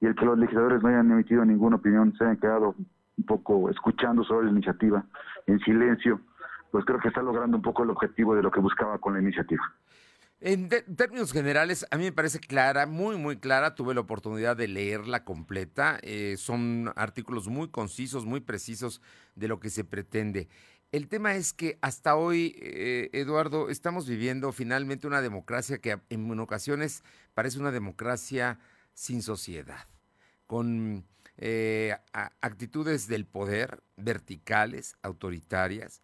y 0.00 0.06
el 0.06 0.16
que 0.16 0.24
los 0.24 0.36
legisladores 0.36 0.82
no 0.82 0.88
hayan 0.88 1.10
emitido 1.10 1.44
ninguna 1.44 1.76
opinión, 1.76 2.12
se 2.18 2.24
hayan 2.24 2.36
quedado 2.38 2.74
un 3.16 3.24
poco 3.24 3.70
escuchando 3.70 4.24
sobre 4.24 4.46
la 4.46 4.52
iniciativa 4.52 5.04
en 5.46 5.60
silencio, 5.60 6.20
pues 6.72 6.84
creo 6.84 6.98
que 6.98 7.08
está 7.08 7.22
logrando 7.22 7.56
un 7.56 7.62
poco 7.62 7.84
el 7.84 7.90
objetivo 7.90 8.34
de 8.34 8.42
lo 8.42 8.50
que 8.50 8.60
buscaba 8.60 8.98
con 8.98 9.14
la 9.14 9.20
iniciativa. 9.20 9.62
En 10.40 10.68
términos 10.68 11.32
generales, 11.32 11.86
a 11.90 11.96
mí 11.96 12.04
me 12.04 12.12
parece 12.12 12.38
clara, 12.38 12.84
muy, 12.84 13.16
muy 13.16 13.38
clara. 13.38 13.74
Tuve 13.74 13.94
la 13.94 14.02
oportunidad 14.02 14.56
de 14.56 14.68
leerla 14.68 15.24
completa. 15.24 15.98
Eh, 16.02 16.34
son 16.36 16.92
artículos 16.96 17.48
muy 17.48 17.68
concisos, 17.68 18.26
muy 18.26 18.40
precisos 18.40 19.00
de 19.36 19.48
lo 19.48 19.58
que 19.58 19.70
se 19.70 19.84
pretende. 19.84 20.48
El 20.94 21.08
tema 21.08 21.34
es 21.34 21.52
que 21.52 21.76
hasta 21.80 22.14
hoy, 22.14 22.54
eh, 22.56 23.10
Eduardo, 23.14 23.68
estamos 23.68 24.06
viviendo 24.08 24.52
finalmente 24.52 25.08
una 25.08 25.22
democracia 25.22 25.78
que 25.78 25.98
en 26.08 26.38
ocasiones 26.38 27.02
parece 27.34 27.58
una 27.58 27.72
democracia 27.72 28.60
sin 28.92 29.20
sociedad, 29.20 29.88
con 30.46 31.04
eh, 31.36 31.96
actitudes 32.12 33.08
del 33.08 33.26
poder 33.26 33.82
verticales, 33.96 34.94
autoritarias, 35.02 36.00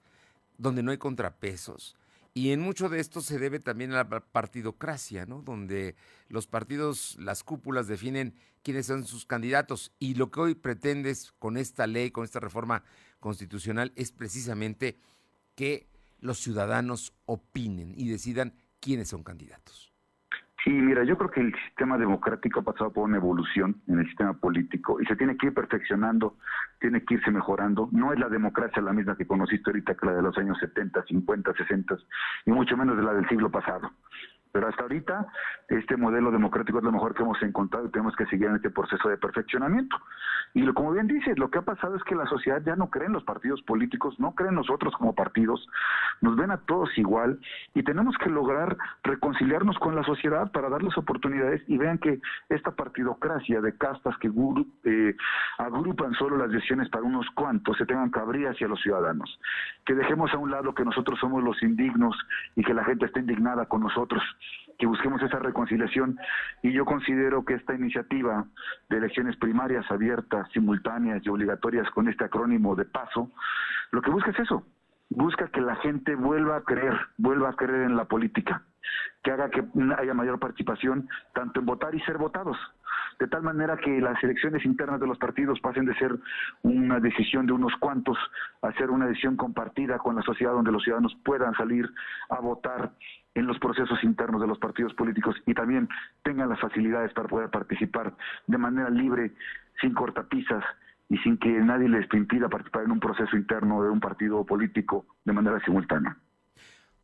donde 0.58 0.82
no 0.82 0.90
hay 0.90 0.98
contrapesos. 0.98 1.94
Y 2.34 2.50
en 2.50 2.60
mucho 2.60 2.88
de 2.88 2.98
esto 2.98 3.20
se 3.20 3.38
debe 3.38 3.60
también 3.60 3.92
a 3.92 4.02
la 4.02 4.08
partidocracia, 4.08 5.24
¿no? 5.24 5.42
Donde 5.42 5.94
los 6.28 6.48
partidos, 6.48 7.16
las 7.20 7.44
cúpulas 7.44 7.86
definen 7.86 8.34
quiénes 8.64 8.86
son 8.86 9.04
sus 9.04 9.24
candidatos. 9.24 9.92
Y 10.00 10.14
lo 10.14 10.32
que 10.32 10.40
hoy 10.40 10.54
pretendes 10.56 11.32
con 11.38 11.56
esta 11.56 11.86
ley, 11.86 12.10
con 12.10 12.24
esta 12.24 12.40
reforma 12.40 12.82
constitucional, 13.20 13.92
es 13.96 14.12
precisamente 14.12 14.98
que 15.54 15.86
los 16.20 16.38
ciudadanos 16.38 17.12
opinen 17.26 17.92
y 17.96 18.08
decidan 18.08 18.54
quiénes 18.80 19.08
son 19.08 19.22
candidatos. 19.22 19.90
Sí, 20.64 20.70
mira, 20.70 21.04
yo 21.04 21.16
creo 21.16 21.30
que 21.30 21.40
el 21.40 21.54
sistema 21.66 21.96
democrático 21.96 22.60
ha 22.60 22.62
pasado 22.62 22.92
por 22.92 23.04
una 23.04 23.16
evolución 23.16 23.80
en 23.88 24.00
el 24.00 24.06
sistema 24.06 24.34
político 24.34 25.00
y 25.00 25.06
se 25.06 25.16
tiene 25.16 25.36
que 25.38 25.46
ir 25.46 25.54
perfeccionando, 25.54 26.36
tiene 26.78 27.02
que 27.02 27.14
irse 27.14 27.30
mejorando. 27.30 27.88
No 27.92 28.12
es 28.12 28.18
la 28.18 28.28
democracia 28.28 28.82
la 28.82 28.92
misma 28.92 29.16
que 29.16 29.26
conociste 29.26 29.70
ahorita 29.70 29.94
que 29.94 30.06
la 30.06 30.12
de 30.12 30.22
los 30.22 30.36
años 30.36 30.58
70, 30.60 31.02
50, 31.04 31.52
60 31.54 31.96
y 32.44 32.50
mucho 32.50 32.76
menos 32.76 32.96
de 32.98 33.02
la 33.02 33.14
del 33.14 33.26
siglo 33.28 33.50
pasado. 33.50 33.90
Pero 34.52 34.68
hasta 34.68 34.82
ahorita 34.82 35.26
este 35.68 35.96
modelo 35.96 36.30
democrático 36.30 36.78
es 36.78 36.84
lo 36.84 36.92
mejor 36.92 37.14
que 37.14 37.22
hemos 37.22 37.40
encontrado 37.42 37.86
y 37.86 37.90
tenemos 37.90 38.16
que 38.16 38.26
seguir 38.26 38.48
en 38.48 38.56
este 38.56 38.70
proceso 38.70 39.08
de 39.08 39.16
perfeccionamiento. 39.16 39.96
Y 40.54 40.62
lo, 40.62 40.74
como 40.74 40.92
bien 40.92 41.06
dices, 41.06 41.38
lo 41.38 41.50
que 41.50 41.58
ha 41.58 41.62
pasado 41.62 41.96
es 41.96 42.02
que 42.04 42.16
la 42.16 42.26
sociedad 42.26 42.60
ya 42.64 42.74
no 42.74 42.90
cree 42.90 43.06
en 43.06 43.12
los 43.12 43.22
partidos 43.22 43.62
políticos, 43.62 44.18
no 44.18 44.34
cree 44.34 44.48
en 44.48 44.56
nosotros 44.56 44.92
como 44.96 45.14
partidos, 45.14 45.64
nos 46.20 46.36
ven 46.36 46.50
a 46.50 46.58
todos 46.58 46.90
igual 46.98 47.38
y 47.74 47.84
tenemos 47.84 48.16
que 48.18 48.28
lograr 48.28 48.76
reconciliarnos 49.04 49.78
con 49.78 49.94
la 49.94 50.02
sociedad 50.02 50.50
para 50.50 50.68
darles 50.68 50.96
oportunidades 50.98 51.62
y 51.68 51.78
vean 51.78 51.98
que 51.98 52.20
esta 52.48 52.72
partidocracia 52.72 53.60
de 53.60 53.76
castas 53.76 54.16
que 54.18 54.30
eh, 54.84 55.16
agrupan 55.58 56.14
solo 56.14 56.36
las 56.36 56.50
decisiones 56.50 56.88
para 56.88 57.04
unos 57.04 57.28
cuantos 57.30 57.76
se 57.78 57.86
tengan 57.86 58.10
que 58.10 58.18
abrir 58.18 58.48
hacia 58.48 58.66
los 58.66 58.80
ciudadanos. 58.80 59.38
Que 59.86 59.94
dejemos 59.94 60.32
a 60.34 60.38
un 60.38 60.50
lado 60.50 60.74
que 60.74 60.84
nosotros 60.84 61.18
somos 61.20 61.44
los 61.44 61.62
indignos 61.62 62.16
y 62.56 62.64
que 62.64 62.74
la 62.74 62.84
gente 62.84 63.06
esté 63.06 63.20
indignada 63.20 63.66
con 63.66 63.82
nosotros 63.82 64.22
que 64.78 64.86
busquemos 64.86 65.22
esa 65.22 65.38
reconciliación. 65.38 66.18
Y 66.62 66.72
yo 66.72 66.84
considero 66.84 67.44
que 67.44 67.54
esta 67.54 67.74
iniciativa 67.74 68.46
de 68.88 68.96
elecciones 68.96 69.36
primarias 69.36 69.88
abiertas, 69.90 70.48
simultáneas 70.52 71.24
y 71.24 71.28
obligatorias 71.28 71.88
con 71.90 72.08
este 72.08 72.24
acrónimo 72.24 72.74
de 72.74 72.86
paso, 72.86 73.30
lo 73.92 74.02
que 74.02 74.10
busca 74.10 74.30
es 74.30 74.38
eso, 74.40 74.64
busca 75.10 75.48
que 75.48 75.60
la 75.60 75.76
gente 75.76 76.14
vuelva 76.14 76.56
a 76.56 76.62
creer, 76.62 76.98
vuelva 77.18 77.50
a 77.50 77.54
creer 77.54 77.82
en 77.82 77.96
la 77.96 78.06
política, 78.06 78.62
que 79.22 79.32
haga 79.32 79.50
que 79.50 79.62
haya 79.98 80.14
mayor 80.14 80.38
participación 80.38 81.08
tanto 81.34 81.60
en 81.60 81.66
votar 81.66 81.94
y 81.94 82.00
ser 82.00 82.16
votados, 82.16 82.56
de 83.18 83.26
tal 83.26 83.42
manera 83.42 83.76
que 83.76 84.00
las 84.00 84.22
elecciones 84.24 84.64
internas 84.64 85.00
de 85.00 85.06
los 85.06 85.18
partidos 85.18 85.60
pasen 85.60 85.84
de 85.84 85.94
ser 85.96 86.16
una 86.62 87.00
decisión 87.00 87.46
de 87.46 87.52
unos 87.52 87.74
cuantos 87.80 88.16
a 88.62 88.72
ser 88.72 88.90
una 88.90 89.06
decisión 89.06 89.36
compartida 89.36 89.98
con 89.98 90.16
la 90.16 90.22
sociedad 90.22 90.52
donde 90.52 90.72
los 90.72 90.82
ciudadanos 90.82 91.14
puedan 91.24 91.54
salir 91.54 91.90
a 92.30 92.40
votar 92.40 92.92
en 93.34 93.46
los 93.46 93.58
procesos 93.58 94.02
internos 94.02 94.40
de 94.40 94.46
los 94.46 94.58
partidos 94.58 94.94
políticos 94.94 95.36
y 95.46 95.54
también 95.54 95.88
tengan 96.22 96.48
las 96.48 96.60
facilidades 96.60 97.12
para 97.12 97.28
poder 97.28 97.50
participar 97.50 98.14
de 98.46 98.58
manera 98.58 98.90
libre, 98.90 99.32
sin 99.80 99.94
cortapisas 99.94 100.64
y 101.08 101.18
sin 101.18 101.38
que 101.38 101.48
nadie 101.48 101.88
les 101.88 102.12
impida 102.14 102.48
participar 102.48 102.84
en 102.84 102.92
un 102.92 103.00
proceso 103.00 103.36
interno 103.36 103.82
de 103.82 103.90
un 103.90 104.00
partido 104.00 104.44
político 104.44 105.06
de 105.24 105.32
manera 105.32 105.60
simultánea. 105.64 106.16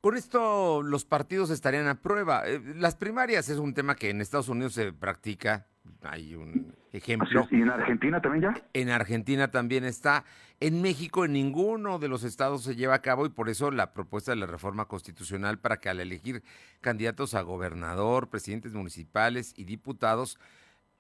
Con 0.07 0.17
esto 0.17 0.83
los 0.85 1.05
partidos 1.05 1.51
estarían 1.51 1.89
a 1.89 2.01
prueba. 2.01 2.47
Eh, 2.47 2.63
las 2.77 2.95
primarias 2.95 3.49
es 3.49 3.59
un 3.59 3.75
tema 3.75 3.97
que 3.97 4.09
en 4.09 4.21
Estados 4.21 4.49
Unidos 4.49 4.75
se 4.75 4.93
practica 4.93 5.67
hay 6.01 6.37
un 6.37 6.77
ejemplo. 6.93 7.49
¿Y 7.51 7.63
en 7.63 7.71
Argentina 7.71 8.23
también 8.23 8.43
ya? 8.45 8.63
En 8.73 8.91
Argentina 8.91 9.51
también 9.51 9.83
está. 9.83 10.25
En 10.61 10.81
México 10.81 11.25
en 11.25 11.33
ninguno 11.33 11.99
de 11.99 12.07
los 12.07 12.23
estados 12.23 12.63
se 12.63 12.77
lleva 12.77 12.95
a 12.95 13.03
cabo 13.03 13.27
y 13.27 13.31
por 13.31 13.49
eso 13.49 13.73
la 13.73 13.93
propuesta 13.93 14.31
de 14.31 14.37
la 14.37 14.47
reforma 14.47 14.87
constitucional 14.87 15.59
para 15.59 15.79
que 15.79 15.89
al 15.89 15.99
elegir 15.99 16.45
candidatos 16.81 17.35
a 17.35 17.43
gobernador, 17.43 18.31
presidentes 18.31 18.75
municipales 18.75 19.55
y 19.57 19.65
diputados, 19.65 20.39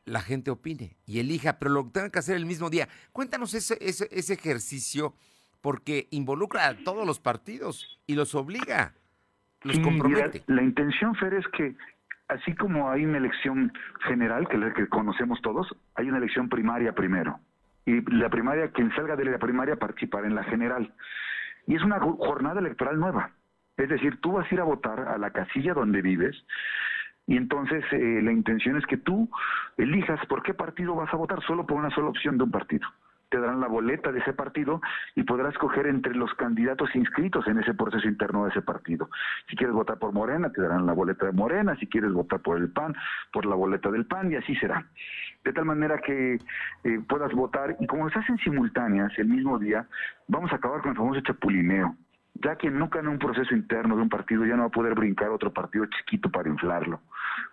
la 0.05 0.21
gente 0.21 0.51
opine 0.51 0.97
y 1.07 1.21
elija, 1.21 1.61
pero 1.61 1.71
lo 1.71 1.89
tengan 1.93 2.11
que 2.11 2.19
hacer 2.19 2.35
el 2.35 2.47
mismo 2.47 2.71
día. 2.71 2.89
Cuéntanos 3.13 3.55
ese, 3.55 3.79
ese, 3.81 4.09
ese 4.11 4.33
ejercicio 4.33 5.15
porque 5.61 6.09
involucra 6.11 6.69
a 6.69 6.77
todos 6.77 7.07
los 7.07 7.21
partidos 7.21 8.01
y 8.07 8.15
los 8.15 8.35
obliga, 8.35 8.93
los 9.63 9.79
compromete. 9.81 10.43
la 10.47 10.63
intención, 10.63 11.15
Fer, 11.15 11.35
es 11.35 11.47
que 11.49 11.75
así 12.29 12.55
como 12.55 12.91
hay 12.91 13.05
una 13.05 13.19
elección 13.19 13.73
general, 14.07 14.49
que, 14.49 14.59
que 14.75 14.89
conocemos 14.89 15.41
todos, 15.43 15.75
hay 15.95 16.09
una 16.09 16.19
elección 16.19 16.49
primaria 16.49 16.93
primero. 16.93 17.41
Y 17.85 18.01
la 18.13 18.29
primaria, 18.29 18.71
quien 18.73 18.95
salga 18.97 19.15
de 19.17 19.25
la 19.25 19.39
primaria 19.39 19.77
participará 19.77 20.27
en 20.27 20.35
la 20.35 20.45
general. 20.45 20.93
Y 21.67 21.77
es 21.77 21.83
una 21.83 22.01
jornada 22.01 22.61
electoral 22.61 22.99
nueva. 22.99 23.31
Es 23.77 23.89
decir, 23.89 24.21
tú 24.21 24.33
vas 24.33 24.51
a 24.51 24.55
ir 24.55 24.61
a 24.61 24.65
votar 24.65 25.01
a 25.01 25.19
la 25.19 25.31
casilla 25.31 25.75
donde 25.75 26.03
vives 26.03 26.37
y 27.27 27.37
entonces 27.37 27.85
eh, 27.93 28.21
la 28.23 28.33
intención 28.33 28.77
es 28.77 28.87
que 28.87 28.97
tú 28.97 29.29
elijas 29.77 30.25
por 30.27 30.43
qué 30.43 30.55
partido 30.55 30.95
vas 30.95 31.13
a 31.13 31.17
votar, 31.17 31.43
solo 31.43 31.67
por 31.67 31.77
una 31.77 31.91
sola 31.91 32.09
opción 32.09 32.39
de 32.39 32.45
un 32.45 32.51
partido 32.51 32.89
te 33.29 33.39
darán 33.39 33.61
la 33.61 33.69
boleta 33.69 34.13
de 34.13 34.21
ese 34.21 34.33
partido 34.33 34.81
y 35.15 35.23
podrás 35.25 35.53
escoger 35.53 35.87
entre 35.87 36.15
los 36.15 36.33
candidatos 36.35 36.95
inscritos 36.95 37.47
en 37.49 37.59
ese 37.59 37.75
proceso 37.75 38.07
interno 38.07 38.45
de 38.45 38.51
ese 38.51 38.63
partido. 38.63 39.11
Si 39.49 39.57
quieres 39.57 39.75
votar 39.75 39.99
por 39.99 40.13
Morena, 40.13 40.51
te 40.51 40.63
darán 40.63 40.87
la 40.87 40.93
boleta 40.93 41.27
de 41.27 41.33
Morena, 41.33 41.77
si 41.77 41.87
quieres 41.87 42.13
votar 42.13 42.41
por 42.41 42.59
el 42.59 42.71
PAN, 42.71 42.95
por 43.33 43.47
la 43.47 43.55
boleta 43.55 43.91
del 43.91 44.07
PAN 44.07 44.31
y 44.33 44.37
así 44.37 44.55
será. 44.57 44.87
De 45.45 45.53
tal 45.53 45.65
manera 45.65 45.99
que 45.99 46.35
eh, 46.85 47.01
puedas 47.09 47.33
votar 47.33 47.77
y 47.81 47.87
como 47.87 48.09
se 48.11 48.19
hacen 48.19 48.39
simultáneas 48.39 49.13
el 49.19 49.27
mismo 49.27 49.59
día, 49.59 49.87
vamos 50.29 50.53
a 50.53 50.57
acabar 50.57 50.81
con 50.81 50.93
el 50.93 50.97
famoso 50.97 51.21
chapulineo 51.21 51.97
ya 52.43 52.57
que 52.57 52.71
nunca 52.71 53.01
en 53.01 53.09
un 53.09 53.19
proceso 53.19 53.55
interno 53.55 53.97
de 53.97 54.03
un 54.03 54.09
partido 54.09 54.45
ya 54.45 54.57
no 54.57 54.63
va 54.63 54.69
a 54.69 54.71
poder 54.71 54.95
brincar 54.95 55.31
otro 55.31 55.53
partido 55.53 55.87
chiquito 55.87 56.31
para 56.31 56.49
inflarlo. 56.49 57.01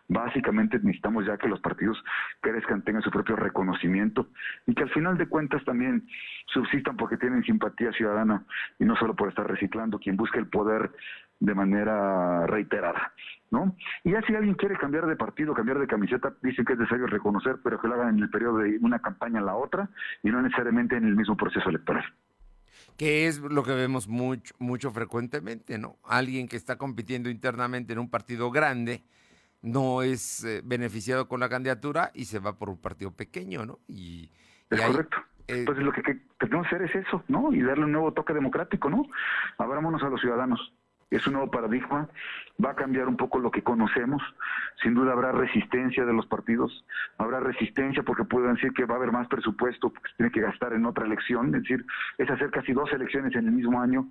Básicamente 0.07 0.79
necesitamos 0.79 1.25
ya 1.25 1.37
que 1.37 1.47
los 1.47 1.61
partidos 1.61 1.97
crezcan, 2.41 2.83
tengan 2.83 3.01
su 3.01 3.09
propio 3.09 3.35
reconocimiento 3.35 4.27
y 4.67 4.75
que 4.75 4.83
al 4.83 4.89
final 4.89 5.17
de 5.17 5.27
cuentas 5.27 5.63
también 5.63 6.07
subsistan 6.47 6.97
porque 6.97 7.17
tienen 7.17 7.43
simpatía 7.43 7.91
ciudadana 7.93 8.43
y 8.79 8.85
no 8.85 8.95
solo 8.97 9.15
por 9.15 9.29
estar 9.29 9.47
reciclando 9.47 9.99
quien 9.99 10.17
busca 10.17 10.39
el 10.39 10.47
poder 10.47 10.91
de 11.39 11.55
manera 11.55 12.45
reiterada, 12.47 13.13
¿no? 13.49 13.75
Y 14.03 14.11
ya 14.11 14.21
si 14.21 14.35
alguien 14.35 14.55
quiere 14.55 14.77
cambiar 14.77 15.07
de 15.07 15.15
partido, 15.15 15.53
cambiar 15.53 15.79
de 15.79 15.87
camiseta, 15.87 16.33
dicen 16.41 16.65
que 16.65 16.73
es 16.73 16.79
necesario 16.79 17.07
reconocer, 17.07 17.57
pero 17.63 17.79
que 17.79 17.87
lo 17.87 17.95
hagan 17.95 18.17
en 18.17 18.23
el 18.23 18.29
periodo 18.29 18.59
de 18.59 18.77
una 18.81 18.99
campaña 18.99 19.39
a 19.39 19.43
la 19.43 19.55
otra 19.55 19.89
y 20.21 20.29
no 20.29 20.41
necesariamente 20.41 20.95
en 20.95 21.05
el 21.05 21.15
mismo 21.15 21.37
proceso 21.37 21.69
electoral 21.69 22.05
que 22.97 23.27
es 23.27 23.39
lo 23.39 23.63
que 23.63 23.73
vemos 23.73 24.07
mucho, 24.07 24.53
mucho 24.59 24.91
frecuentemente, 24.91 25.79
¿no? 25.79 25.97
Alguien 26.03 26.47
que 26.47 26.55
está 26.55 26.77
compitiendo 26.77 27.29
internamente 27.29 27.93
en 27.93 27.99
un 27.99 28.09
partido 28.09 28.51
grande 28.51 29.03
no 29.63 30.03
es 30.03 30.43
eh, 30.43 30.61
beneficiado 30.63 31.27
con 31.27 31.39
la 31.39 31.49
candidatura 31.49 32.11
y 32.13 32.25
se 32.25 32.37
va 32.37 32.57
por 32.57 32.69
un 32.69 32.79
partido 32.79 33.11
pequeño, 33.11 33.65
¿no? 33.65 33.79
Y, 33.87 34.29
es 34.69 34.81
correcto. 34.81 35.17
Eh, 35.47 35.63
pues 35.65 35.77
lo 35.79 35.91
que, 35.91 36.03
que, 36.03 36.19
tenemos 36.39 36.67
que 36.67 36.75
hacer 36.75 36.87
es 36.87 37.07
eso, 37.07 37.23
¿no? 37.27 37.51
Y 37.51 37.61
darle 37.61 37.85
un 37.85 37.91
nuevo 37.91 38.13
toque 38.13 38.33
democrático, 38.33 38.89
¿no? 38.89 39.07
Abrámonos 39.57 40.03
a 40.03 40.09
los 40.09 40.21
ciudadanos 40.21 40.73
es 41.15 41.27
un 41.27 41.33
nuevo 41.33 41.51
paradigma, 41.51 42.07
va 42.63 42.71
a 42.71 42.75
cambiar 42.75 43.07
un 43.07 43.17
poco 43.17 43.39
lo 43.39 43.51
que 43.51 43.63
conocemos, 43.63 44.21
sin 44.81 44.93
duda 44.93 45.13
habrá 45.13 45.31
resistencia 45.31 46.05
de 46.05 46.13
los 46.13 46.25
partidos, 46.25 46.85
habrá 47.17 47.39
resistencia 47.39 48.03
porque 48.03 48.23
pueden 48.23 48.55
decir 48.55 48.73
que 48.73 48.85
va 48.85 48.95
a 48.95 48.97
haber 48.97 49.11
más 49.11 49.27
presupuesto 49.27 49.89
porque 49.89 50.09
se 50.09 50.17
tiene 50.17 50.31
que 50.31 50.41
gastar 50.41 50.73
en 50.73 50.85
otra 50.85 51.05
elección, 51.05 51.47
es 51.47 51.61
decir, 51.63 51.85
es 52.17 52.29
hacer 52.29 52.49
casi 52.51 52.73
dos 52.73 52.91
elecciones 52.93 53.35
en 53.35 53.45
el 53.45 53.51
mismo 53.51 53.81
año, 53.81 54.07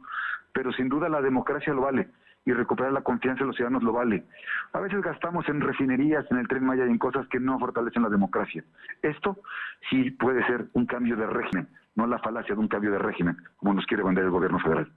pero 0.52 0.72
sin 0.72 0.88
duda 0.88 1.08
la 1.08 1.20
democracia 1.20 1.72
lo 1.72 1.82
vale 1.82 2.08
y 2.44 2.52
recuperar 2.52 2.92
la 2.92 3.02
confianza 3.02 3.40
de 3.40 3.46
los 3.46 3.56
ciudadanos 3.56 3.82
lo 3.82 3.92
vale. 3.92 4.24
A 4.72 4.80
veces 4.80 5.00
gastamos 5.02 5.48
en 5.48 5.60
refinerías, 5.60 6.24
en 6.30 6.38
el 6.38 6.48
tren 6.48 6.64
Maya 6.64 6.86
y 6.86 6.90
en 6.90 6.98
cosas 6.98 7.26
que 7.28 7.38
no 7.38 7.58
fortalecen 7.58 8.02
la 8.02 8.08
democracia. 8.08 8.64
Esto 9.02 9.38
sí 9.90 10.10
puede 10.10 10.44
ser 10.46 10.66
un 10.72 10.86
cambio 10.86 11.16
de 11.16 11.26
régimen, 11.26 11.68
no 11.94 12.06
la 12.06 12.18
falacia 12.18 12.54
de 12.54 12.60
un 12.60 12.68
cambio 12.68 12.90
de 12.90 12.98
régimen, 12.98 13.36
como 13.56 13.74
nos 13.74 13.86
quiere 13.86 14.02
vender 14.02 14.24
el 14.24 14.30
gobierno 14.30 14.58
federal. 14.58 14.92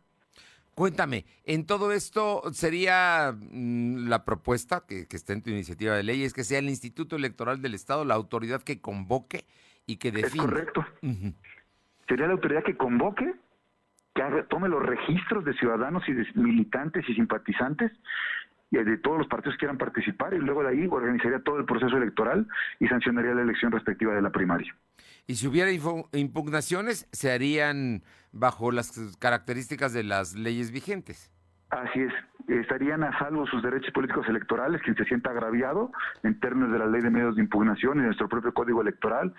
Cuéntame, 0.75 1.25
en 1.45 1.65
todo 1.65 1.93
esto 1.93 2.41
sería 2.51 3.33
mm, 3.33 4.07
la 4.09 4.25
propuesta 4.25 4.83
que, 4.85 5.07
está 5.09 5.31
en 5.31 5.41
tu 5.41 5.49
iniciativa 5.49 5.95
de 5.95 6.03
ley, 6.03 6.23
es 6.23 6.33
que 6.33 6.43
sea 6.43 6.59
el 6.59 6.67
Instituto 6.67 7.15
Electoral 7.15 7.61
del 7.61 7.75
Estado 7.75 8.03
la 8.03 8.15
autoridad 8.15 8.61
que 8.61 8.81
convoque 8.81 9.45
y 9.85 9.95
que 9.97 10.11
defina. 10.11 10.43
Es 10.43 10.49
correcto. 10.49 10.85
Sería 12.09 12.27
la 12.27 12.33
autoridad 12.33 12.63
que 12.63 12.75
convoque, 12.75 13.33
que 14.15 14.43
tome 14.49 14.69
los 14.69 14.83
registros 14.83 15.43
de 15.45 15.53
ciudadanos 15.53 16.07
y 16.07 16.13
de 16.13 16.25
militantes 16.35 17.07
y 17.07 17.13
simpatizantes 17.13 17.91
de 18.83 18.97
todos 18.97 19.19
los 19.19 19.27
partidos 19.27 19.55
que 19.55 19.59
quieran 19.59 19.77
participar 19.77 20.33
y 20.33 20.39
luego 20.39 20.63
de 20.63 20.69
ahí 20.69 20.87
organizaría 20.89 21.39
todo 21.39 21.59
el 21.59 21.65
proceso 21.65 21.95
electoral 21.97 22.47
y 22.79 22.87
sancionaría 22.87 23.33
la 23.33 23.43
elección 23.43 23.71
respectiva 23.71 24.13
de 24.13 24.21
la 24.21 24.31
primaria. 24.31 24.75
Y 25.27 25.35
si 25.35 25.47
hubiera 25.47 25.71
impugnaciones, 25.71 27.07
se 27.11 27.31
harían 27.31 28.03
bajo 28.31 28.71
las 28.71 29.15
características 29.19 29.93
de 29.93 30.03
las 30.03 30.35
leyes 30.35 30.71
vigentes. 30.71 31.31
Así 31.69 32.01
es, 32.01 32.13
estarían 32.47 33.03
a 33.03 33.17
salvo 33.17 33.45
sus 33.47 33.61
derechos 33.63 33.91
políticos 33.91 34.27
electorales, 34.27 34.81
quien 34.81 34.95
se 34.95 35.05
sienta 35.05 35.31
agraviado 35.31 35.91
en 36.23 36.39
términos 36.39 36.71
de 36.71 36.79
la 36.79 36.85
ley 36.85 37.01
de 37.01 37.09
medios 37.09 37.35
de 37.35 37.41
impugnación 37.41 37.99
y 37.99 38.03
nuestro 38.03 38.29
propio 38.29 38.53
código 38.53 38.81
electoral, 38.81 39.33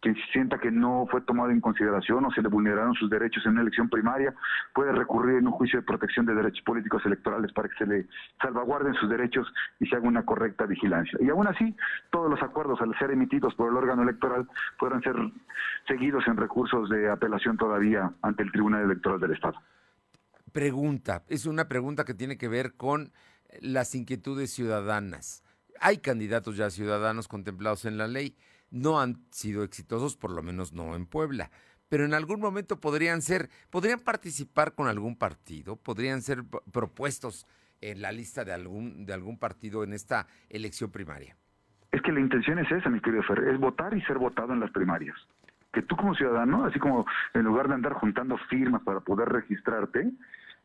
quien 0.00 0.14
se 0.16 0.22
sienta 0.32 0.58
que 0.58 0.70
no 0.70 1.06
fue 1.10 1.20
tomado 1.20 1.50
en 1.50 1.60
consideración 1.60 2.24
o 2.24 2.30
se 2.32 2.42
le 2.42 2.48
vulneraron 2.48 2.94
sus 2.94 3.10
derechos 3.10 3.44
en 3.46 3.52
una 3.52 3.62
elección 3.62 3.88
primaria, 3.88 4.34
puede 4.74 4.92
recurrir 4.92 5.38
en 5.38 5.46
un 5.46 5.52
juicio 5.52 5.80
de 5.80 5.86
protección 5.86 6.26
de 6.26 6.34
derechos 6.34 6.62
políticos 6.62 7.04
electorales 7.06 7.52
para 7.52 7.68
que 7.68 7.76
se 7.76 7.86
le 7.86 8.06
salvaguarden 8.40 8.94
sus 8.94 9.08
derechos 9.08 9.52
y 9.80 9.86
se 9.86 9.96
haga 9.96 10.08
una 10.08 10.24
correcta 10.24 10.66
vigilancia. 10.66 11.18
Y 11.20 11.28
aún 11.28 11.46
así, 11.46 11.76
todos 12.10 12.30
los 12.30 12.42
acuerdos 12.42 12.80
al 12.80 12.96
ser 12.98 13.10
emitidos 13.10 13.54
por 13.54 13.70
el 13.70 13.76
órgano 13.76 14.02
electoral 14.02 14.48
podrán 14.78 15.02
ser 15.02 15.16
seguidos 15.86 16.26
en 16.26 16.36
recursos 16.36 16.88
de 16.88 17.10
apelación 17.10 17.56
todavía 17.56 18.10
ante 18.22 18.42
el 18.42 18.52
Tribunal 18.52 18.82
Electoral 18.82 19.20
del 19.20 19.32
Estado 19.32 19.58
pregunta, 20.58 21.22
es 21.28 21.46
una 21.46 21.68
pregunta 21.68 22.04
que 22.04 22.14
tiene 22.14 22.36
que 22.36 22.48
ver 22.48 22.74
con 22.74 23.12
las 23.60 23.94
inquietudes 23.94 24.52
ciudadanas. 24.52 25.44
Hay 25.80 25.98
candidatos 25.98 26.56
ya 26.56 26.68
ciudadanos 26.68 27.28
contemplados 27.28 27.84
en 27.84 27.96
la 27.96 28.08
ley, 28.08 28.36
no 28.72 29.00
han 29.00 29.22
sido 29.30 29.62
exitosos, 29.62 30.16
por 30.16 30.32
lo 30.32 30.42
menos 30.42 30.72
no 30.72 30.96
en 30.96 31.06
Puebla, 31.06 31.52
pero 31.88 32.04
en 32.04 32.12
algún 32.12 32.40
momento 32.40 32.80
podrían 32.80 33.22
ser, 33.22 33.50
podrían 33.70 34.00
participar 34.00 34.74
con 34.74 34.88
algún 34.88 35.14
partido, 35.14 35.76
podrían 35.76 36.22
ser 36.22 36.42
propuestos 36.72 37.46
en 37.80 38.02
la 38.02 38.10
lista 38.10 38.44
de 38.44 38.52
algún, 38.52 39.06
de 39.06 39.12
algún 39.12 39.38
partido 39.38 39.84
en 39.84 39.92
esta 39.92 40.26
elección 40.48 40.90
primaria. 40.90 41.36
Es 41.92 42.02
que 42.02 42.10
la 42.10 42.18
intención 42.18 42.58
es 42.58 42.68
esa, 42.72 42.90
mi 42.90 43.00
querido 43.00 43.22
Fer, 43.22 43.44
es 43.44 43.60
votar 43.60 43.96
y 43.96 44.02
ser 44.02 44.18
votado 44.18 44.54
en 44.54 44.58
las 44.58 44.72
primarias. 44.72 45.16
Que 45.72 45.82
tú 45.82 45.94
como 45.94 46.16
ciudadano, 46.16 46.64
así 46.64 46.80
como 46.80 47.06
en 47.32 47.44
lugar 47.44 47.68
de 47.68 47.74
andar 47.74 47.92
juntando 47.92 48.36
firmas 48.50 48.82
para 48.82 48.98
poder 48.98 49.28
registrarte, 49.28 50.10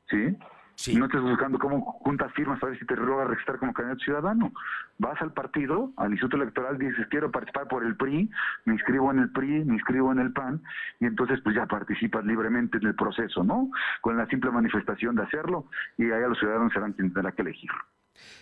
¿sí? 0.10 0.38
Sí. 0.75 0.95
No 0.95 1.05
estés 1.05 1.22
buscando 1.22 1.60
cómo 1.60 1.81
juntas 1.81 2.33
firmas 2.33 2.60
para 2.60 2.72
ver 2.72 2.79
si 2.79 2.86
te 2.86 2.95
logra 2.95 3.25
registrar 3.25 3.60
como 3.60 3.74
candidato 3.74 4.03
ciudadano. 4.03 4.51
Vas 4.98 5.22
al 5.22 5.31
partido, 5.31 5.93
al 5.98 6.12
Instituto 6.12 6.38
Electoral, 6.38 6.77
dices 6.79 7.05
quiero 7.10 7.31
participar 7.31 7.67
por 7.67 7.86
el 7.86 7.95
PRI, 7.95 8.29
me 8.65 8.74
inscribo 8.74 9.12
en 9.12 9.19
el 9.19 9.31
PRI, 9.31 9.65
me 9.65 9.75
inscribo 9.75 10.12
en 10.12 10.19
el 10.19 10.33
PAN, 10.33 10.63
y 11.00 11.05
entonces 11.05 11.39
pues 11.43 11.55
ya 11.55 11.67
participas 11.67 12.25
libremente 12.25 12.79
en 12.79 12.88
el 12.88 12.95
proceso, 12.95 13.43
¿no? 13.43 13.69
Con 14.01 14.17
la 14.17 14.25
simple 14.27 14.51
manifestación 14.51 15.15
de 15.15 15.24
hacerlo, 15.24 15.67
y 15.98 16.05
ahí 16.05 16.24
a 16.24 16.27
los 16.27 16.39
ciudadanos 16.39 16.74
serán 16.74 16.93
quienes 16.93 17.13
tendrán 17.13 17.36
que 17.36 17.43
elegir. 17.43 17.69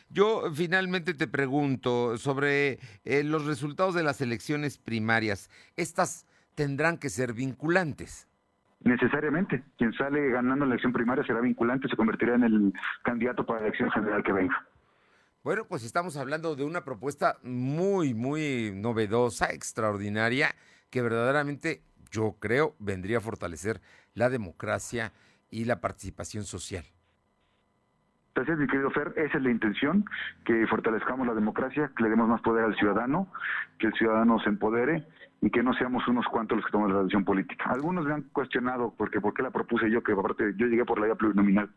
Yo 0.10 0.52
finalmente 0.54 1.14
te 1.14 1.28
pregunto 1.28 2.18
sobre 2.18 2.80
eh, 3.04 3.24
los 3.24 3.46
resultados 3.46 3.94
de 3.96 4.04
las 4.04 4.22
elecciones 4.22 4.78
primarias. 4.78 5.50
Estas 5.76 6.26
tendrán 6.56 6.98
que 6.98 7.10
ser 7.10 7.34
vinculantes. 7.34 8.28
Necesariamente, 8.84 9.64
quien 9.78 9.94
sale 9.94 10.30
ganando 10.30 10.66
la 10.66 10.74
elección 10.74 10.92
primaria 10.92 11.24
será 11.24 11.40
vinculante, 11.40 11.88
se 11.88 11.96
convertirá 11.96 12.36
en 12.36 12.44
el 12.44 12.74
candidato 13.04 13.46
para 13.46 13.60
la 13.60 13.68
elección 13.68 13.92
general 13.92 14.24
que 14.24 14.34
venga. 14.34 14.68
Bueno, 15.44 15.66
pues 15.68 15.84
estamos 15.84 16.18
hablando 16.18 16.56
de 16.56 16.64
una 16.64 16.84
propuesta 16.84 17.38
muy, 17.44 18.14
muy 18.14 18.72
novedosa, 18.76 19.52
extraordinaria, 19.52 20.56
que 20.90 21.02
verdaderamente 21.02 21.82
yo 22.12 22.36
creo 22.40 22.76
vendría 22.80 23.18
a 23.18 23.22
fortalecer 23.22 23.82
la 24.14 24.30
democracia 24.30 25.14
y 25.50 25.66
la 25.66 25.80
participación 25.80 26.44
social. 26.44 26.84
Gracias, 28.34 28.58
mi 28.58 28.68
querido 28.68 28.90
Fer. 28.92 29.14
Esa 29.18 29.38
es 29.38 29.44
la 29.44 29.52
intención, 29.52 30.06
que 30.46 30.66
fortalezcamos 30.68 31.28
la 31.28 31.34
democracia, 31.34 31.92
que 31.96 32.04
le 32.04 32.10
demos 32.10 32.30
más 32.30 32.42
poder 32.42 32.64
al 32.64 32.76
ciudadano, 32.76 33.28
que 33.78 33.88
el 33.88 33.94
ciudadano 33.94 34.40
se 34.40 34.50
empodere 34.50 35.06
y 35.42 35.50
que 35.50 35.64
no 35.64 35.74
seamos 35.74 36.08
unos 36.08 36.28
cuantos 36.28 36.58
los 36.58 36.66
que 36.66 36.72
toman 36.72 36.94
la 36.94 37.00
decisión 37.00 37.26
política. 37.26 37.66
Algunos 37.72 38.06
me 38.06 38.14
han 38.14 38.22
cuestionado 38.32 38.94
porque 38.96 39.20
por 39.20 39.34
qué 39.34 39.42
la 39.42 39.50
propuse 39.50 39.90
yo, 39.90 40.04
que 40.04 40.12
aparte 40.12 40.54
yo 40.56 40.68
llegué 40.68 40.86
por 40.86 41.00
la 41.00 41.08
vía 41.08 41.16
plurinominal, 41.16 41.70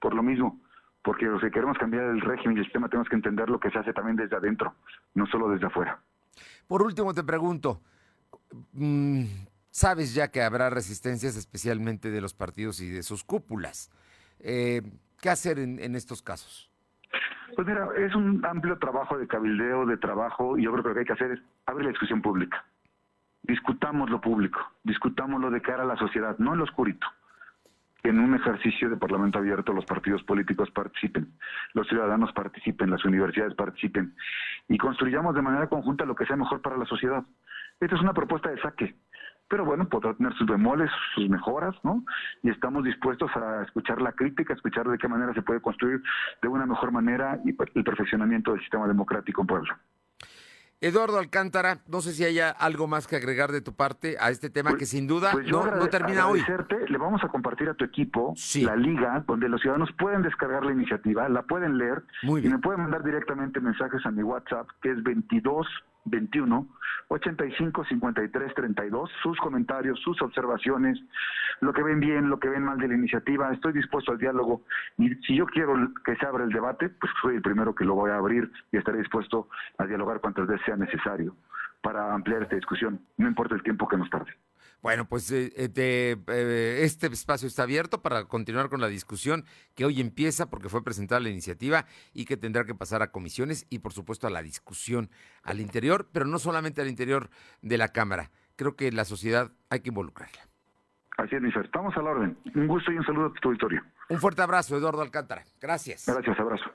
por 0.00 0.14
lo 0.14 0.22
mismo, 0.22 0.58
porque 1.02 1.26
si 1.42 1.50
queremos 1.50 1.76
cambiar 1.76 2.04
el 2.04 2.20
régimen 2.22 2.56
y 2.56 2.60
el 2.60 2.64
sistema 2.64 2.88
tenemos 2.88 3.08
que 3.10 3.16
entender 3.16 3.50
lo 3.50 3.60
que 3.60 3.70
se 3.70 3.78
hace 3.78 3.92
también 3.92 4.16
desde 4.16 4.36
adentro, 4.36 4.74
no 5.14 5.26
solo 5.26 5.50
desde 5.50 5.66
afuera. 5.66 6.00
Por 6.66 6.82
último 6.82 7.12
te 7.12 7.22
pregunto, 7.22 7.82
mm, 8.72 9.24
sabes 9.70 10.14
ya 10.14 10.30
que 10.30 10.42
habrá 10.42 10.70
resistencias 10.70 11.36
especialmente 11.36 12.10
de 12.10 12.22
los 12.22 12.32
partidos 12.32 12.80
y 12.80 12.88
de 12.88 13.02
sus 13.02 13.22
cúpulas. 13.22 13.90
Eh, 14.38 14.80
¿Qué 15.20 15.28
hacer 15.28 15.58
en, 15.58 15.78
en 15.78 15.94
estos 15.94 16.22
casos? 16.22 16.70
Pues 17.54 17.68
mira, 17.68 17.86
es 17.98 18.14
un 18.14 18.42
amplio 18.46 18.78
trabajo 18.78 19.18
de 19.18 19.26
cabildeo, 19.26 19.84
de 19.84 19.98
trabajo, 19.98 20.56
y 20.56 20.62
yo 20.62 20.72
creo 20.72 20.82
que 20.82 20.88
lo 20.88 20.94
que 20.94 21.00
hay 21.00 21.06
que 21.06 21.12
hacer 21.12 21.32
es 21.32 21.40
abrir 21.66 21.84
la 21.84 21.90
discusión 21.90 22.22
pública 22.22 22.64
discutamos 23.42 24.10
lo 24.10 24.20
público, 24.20 24.60
discutámoslo 24.84 25.50
de 25.50 25.62
cara 25.62 25.82
a 25.82 25.86
la 25.86 25.96
sociedad, 25.96 26.36
no 26.38 26.52
en 26.52 26.58
lo 26.58 26.64
oscurito. 26.64 27.06
En 28.02 28.18
un 28.18 28.34
ejercicio 28.34 28.88
de 28.88 28.96
parlamento 28.96 29.38
abierto 29.38 29.74
los 29.74 29.84
partidos 29.84 30.22
políticos 30.22 30.70
participen, 30.70 31.32
los 31.74 31.86
ciudadanos 31.86 32.32
participen, 32.32 32.90
las 32.90 33.04
universidades 33.04 33.54
participen 33.54 34.14
y 34.68 34.78
construyamos 34.78 35.34
de 35.34 35.42
manera 35.42 35.68
conjunta 35.68 36.06
lo 36.06 36.14
que 36.14 36.24
sea 36.24 36.36
mejor 36.36 36.62
para 36.62 36.78
la 36.78 36.86
sociedad. 36.86 37.22
Esta 37.78 37.96
es 37.96 38.00
una 38.00 38.14
propuesta 38.14 38.50
de 38.50 38.60
saque, 38.62 38.94
pero 39.48 39.64
bueno, 39.66 39.86
podrá 39.86 40.14
tener 40.14 40.32
sus 40.34 40.46
bemoles, 40.46 40.90
sus 41.14 41.28
mejoras, 41.28 41.74
¿no? 41.82 42.04
Y 42.42 42.50
estamos 42.50 42.84
dispuestos 42.84 43.30
a 43.36 43.64
escuchar 43.64 44.00
la 44.00 44.12
crítica, 44.12 44.54
a 44.54 44.56
escuchar 44.56 44.88
de 44.88 44.96
qué 44.96 45.08
manera 45.08 45.34
se 45.34 45.42
puede 45.42 45.60
construir 45.60 46.00
de 46.40 46.48
una 46.48 46.64
mejor 46.66 46.92
manera 46.92 47.38
y 47.44 47.50
el 47.50 47.84
perfeccionamiento 47.84 48.52
del 48.52 48.60
sistema 48.60 48.86
democrático 48.86 49.42
en 49.42 49.46
Puebla. 49.46 49.78
Eduardo 50.82 51.18
Alcántara, 51.18 51.80
no 51.88 52.00
sé 52.00 52.12
si 52.12 52.24
haya 52.24 52.48
algo 52.48 52.86
más 52.86 53.06
que 53.06 53.16
agregar 53.16 53.52
de 53.52 53.60
tu 53.60 53.74
parte 53.74 54.16
a 54.18 54.30
este 54.30 54.48
tema 54.48 54.76
que 54.78 54.86
sin 54.86 55.06
duda 55.06 55.32
pues 55.32 55.46
no, 55.46 55.64
no, 55.76 55.88
termina 55.88 56.26
hoy. 56.26 56.42
Le 56.88 56.96
vamos 56.96 57.22
a 57.22 57.28
compartir 57.28 57.68
a 57.68 57.74
tu 57.74 57.84
equipo 57.84 58.34
la 58.62 58.76
liga 58.76 59.22
donde 59.26 59.50
los 59.50 59.60
ciudadanos 59.60 59.90
pueden 59.98 60.22
descargar 60.22 60.64
la 60.64 60.72
iniciativa, 60.72 61.28
la 61.28 61.42
pueden 61.42 61.76
leer 61.76 62.02
y 62.22 62.48
me 62.48 62.58
pueden 62.58 62.80
mandar 62.80 63.04
directamente 63.04 63.60
mensajes 63.60 64.04
a 64.06 64.10
mi 64.10 64.22
WhatsApp 64.22 64.68
que 64.80 64.90
es 64.92 65.02
22 65.02 65.66
21 66.04 66.66
85 67.08 67.84
53 67.84 68.54
32, 68.54 69.10
sus 69.22 69.38
comentarios, 69.38 69.98
sus 70.00 70.20
observaciones, 70.22 70.98
lo 71.60 71.72
que 71.72 71.82
ven 71.82 71.98
bien, 71.98 72.30
lo 72.30 72.38
que 72.38 72.48
ven 72.48 72.62
mal 72.62 72.78
de 72.78 72.88
la 72.88 72.94
iniciativa. 72.94 73.52
Estoy 73.52 73.72
dispuesto 73.72 74.12
al 74.12 74.18
diálogo 74.18 74.62
y 74.96 75.14
si 75.26 75.34
yo 75.34 75.46
quiero 75.46 75.74
que 76.04 76.14
se 76.16 76.26
abra 76.26 76.44
el 76.44 76.50
debate, 76.50 76.88
pues 76.88 77.12
soy 77.20 77.36
el 77.36 77.42
primero 77.42 77.74
que 77.74 77.84
lo 77.84 77.94
voy 77.94 78.10
a 78.10 78.16
abrir 78.16 78.50
y 78.70 78.76
estaré 78.76 78.98
dispuesto 78.98 79.48
a 79.78 79.86
dialogar 79.86 80.20
cuantas 80.20 80.46
veces 80.46 80.64
sea 80.64 80.76
necesario 80.76 81.34
para 81.82 82.14
ampliar 82.14 82.42
esta 82.42 82.56
discusión, 82.56 83.00
no 83.16 83.26
importa 83.26 83.54
el 83.54 83.62
tiempo 83.62 83.88
que 83.88 83.96
nos 83.96 84.10
tarde. 84.10 84.32
Bueno, 84.82 85.06
pues 85.06 85.30
eh, 85.30 85.52
eh, 85.56 86.16
eh, 86.26 86.80
este 86.82 87.08
espacio 87.08 87.46
está 87.46 87.64
abierto 87.64 88.00
para 88.00 88.24
continuar 88.24 88.70
con 88.70 88.80
la 88.80 88.88
discusión 88.88 89.44
que 89.74 89.84
hoy 89.84 90.00
empieza 90.00 90.48
porque 90.48 90.70
fue 90.70 90.82
presentada 90.82 91.20
la 91.20 91.28
iniciativa 91.28 91.84
y 92.14 92.24
que 92.24 92.38
tendrá 92.38 92.64
que 92.64 92.74
pasar 92.74 93.02
a 93.02 93.10
comisiones 93.10 93.66
y 93.68 93.80
por 93.80 93.92
supuesto 93.92 94.26
a 94.26 94.30
la 94.30 94.42
discusión 94.42 95.10
al 95.42 95.60
interior, 95.60 96.08
pero 96.12 96.24
no 96.24 96.38
solamente 96.38 96.80
al 96.80 96.88
interior 96.88 97.28
de 97.60 97.76
la 97.76 97.88
Cámara. 97.88 98.30
Creo 98.56 98.74
que 98.74 98.90
la 98.90 99.04
sociedad 99.04 99.52
hay 99.68 99.80
que 99.80 99.90
involucrarla. 99.90 100.40
Así 101.18 101.36
es, 101.36 101.42
Mifer. 101.42 101.66
Estamos 101.66 101.94
al 101.98 102.06
orden. 102.06 102.38
Un 102.54 102.66
gusto 102.66 102.90
y 102.90 102.96
un 102.96 103.04
saludo 103.04 103.26
a 103.26 103.32
tu 103.34 103.48
auditorio. 103.48 103.82
Un 104.08 104.18
fuerte 104.18 104.40
abrazo, 104.40 104.76
Eduardo 104.76 105.02
Alcántara. 105.02 105.44
Gracias. 105.60 106.06
Gracias, 106.06 106.40
abrazo. 106.40 106.70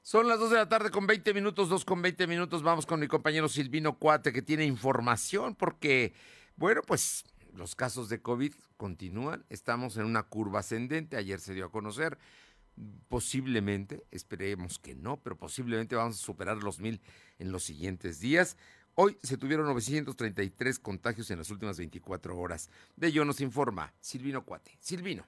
Son 0.03 0.29
las 0.29 0.39
2 0.39 0.51
de 0.51 0.57
la 0.57 0.69
tarde 0.69 0.91
con 0.91 1.07
20 1.07 1.35
minutos, 1.35 1.69
2 1.69 1.85
con 1.85 2.03
20 2.03 2.27
minutos. 2.27 2.63
Vamos 2.63 2.87
con 2.87 3.01
mi 3.01 3.09
compañero 3.09 3.49
Silvino 3.49 3.99
Cuate 3.99 4.33
que 4.33 4.43
tiene 4.43 4.65
información 4.65 5.55
porque, 5.55 6.15
bueno, 6.57 6.83
pues 6.87 7.25
los 7.55 7.75
casos 7.75 8.09
de 8.09 8.21
COVID 8.21 8.55
continúan. 8.77 9.45
Estamos 9.49 9.97
en 9.97 10.05
una 10.05 10.23
curva 10.25 10.61
ascendente. 10.61 11.17
Ayer 11.17 11.41
se 11.41 11.55
dio 11.55 11.67
a 11.67 11.71
conocer. 11.71 12.19
Posiblemente, 13.09 14.05
esperemos 14.11 14.79
que 14.79 14.95
no, 14.95 15.17
pero 15.21 15.37
posiblemente 15.37 15.97
vamos 15.97 16.17
a 16.17 16.25
superar 16.25 16.63
los 16.63 16.81
mil 16.81 17.01
en 17.39 17.51
los 17.51 17.65
siguientes 17.65 18.21
días. 18.21 18.57
Hoy 19.01 19.17
se 19.23 19.37
tuvieron 19.37 19.67
933 19.67 20.81
contagios 20.81 21.31
en 21.31 21.39
las 21.39 21.49
últimas 21.51 21.79
24 21.79 22.37
horas. 22.37 22.69
De 22.97 23.07
ello 23.07 23.25
nos 23.25 23.41
informa 23.41 23.95
Silvino 24.01 24.45
Cuate. 24.45 24.77
Silvino 24.81 25.25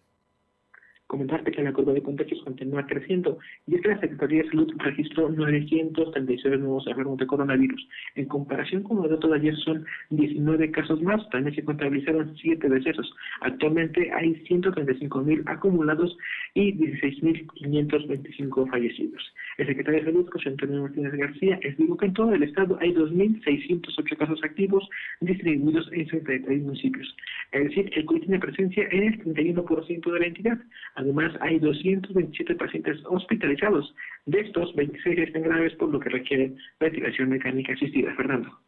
comentarte 1.10 1.50
que 1.50 1.62
la 1.64 1.72
curva 1.72 1.92
de 1.92 2.02
contagios 2.02 2.40
continúa 2.44 2.86
creciendo 2.86 3.36
y 3.66 3.74
es 3.74 3.80
que 3.80 3.88
la 3.88 3.98
Secretaría 3.98 4.44
de 4.44 4.48
Salud 4.50 4.72
registró 4.78 5.28
936 5.28 6.60
nuevos 6.60 6.86
enfermos 6.86 7.18
de 7.18 7.26
coronavirus. 7.26 7.88
En 8.14 8.26
comparación 8.26 8.84
con 8.84 8.98
los 8.98 9.10
datos 9.10 9.28
de 9.28 9.36
ayer 9.38 9.56
son 9.56 9.84
19 10.10 10.70
casos 10.70 11.02
más, 11.02 11.28
también 11.30 11.56
se 11.56 11.64
contabilizaron 11.64 12.36
7 12.36 12.68
decesos. 12.68 13.12
Actualmente 13.40 14.08
hay 14.12 14.36
135 14.46 15.22
mil 15.22 15.42
acumulados 15.46 16.16
y 16.54 16.74
16.525 16.74 18.70
fallecidos. 18.70 19.34
El 19.58 19.66
secretario 19.66 19.98
de 20.00 20.06
Salud, 20.06 20.30
José 20.30 20.50
Antonio 20.50 20.82
Martínez 20.82 21.12
García, 21.12 21.58
explicó 21.60 21.96
que 21.96 22.06
en 22.06 22.14
todo 22.14 22.32
el 22.32 22.44
estado 22.44 22.78
hay 22.80 22.94
2.608 22.94 24.16
casos 24.16 24.40
activos 24.44 24.88
distribuidos 25.20 25.90
en 25.92 26.08
63 26.08 26.62
municipios. 26.62 27.16
Es 27.50 27.64
decir, 27.64 27.90
el 27.96 28.04
COVID 28.04 28.20
tiene 28.20 28.38
presencia 28.38 28.86
en 28.92 29.02
el 29.02 29.18
31% 29.24 30.12
de 30.12 30.20
la 30.20 30.26
entidad. 30.26 30.58
Además, 31.00 31.32
hay 31.40 31.58
227 31.58 32.54
pacientes 32.56 32.98
hospitalizados. 33.06 33.94
De 34.26 34.40
estos, 34.40 34.74
26 34.74 35.18
están 35.18 35.42
graves, 35.42 35.74
por 35.76 35.88
lo 35.88 35.98
que 35.98 36.10
requieren 36.10 36.58
ventilación 36.78 37.30
mecánica 37.30 37.72
asistida. 37.72 38.14
Fernando. 38.16 38.60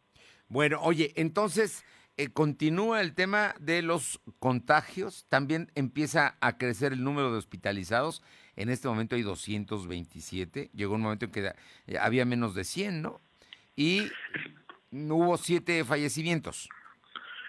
Bueno, 0.47 0.79
oye, 0.81 1.11
entonces 1.15 1.85
eh, 2.17 2.29
continúa 2.29 3.01
el 3.01 3.13
tema 3.13 3.53
de 3.59 3.83
los 3.83 4.19
contagios. 4.39 5.27
También 5.29 5.67
empieza 5.75 6.35
a 6.41 6.57
crecer 6.57 6.93
el 6.93 7.03
número 7.03 7.31
de 7.31 7.37
hospitalizados. 7.37 8.23
En 8.55 8.69
este 8.69 8.87
momento 8.87 9.15
hay 9.15 9.21
227. 9.21 10.71
Llegó 10.73 10.95
un 10.95 11.01
momento 11.01 11.25
en 11.25 11.31
que 11.31 11.51
eh, 11.85 11.97
había 11.99 12.25
menos 12.25 12.55
de 12.55 12.63
100, 12.63 13.03
¿no? 13.03 13.21
Y 13.75 14.07
hubo 14.91 15.37
siete 15.37 15.83
fallecimientos. 15.83 16.67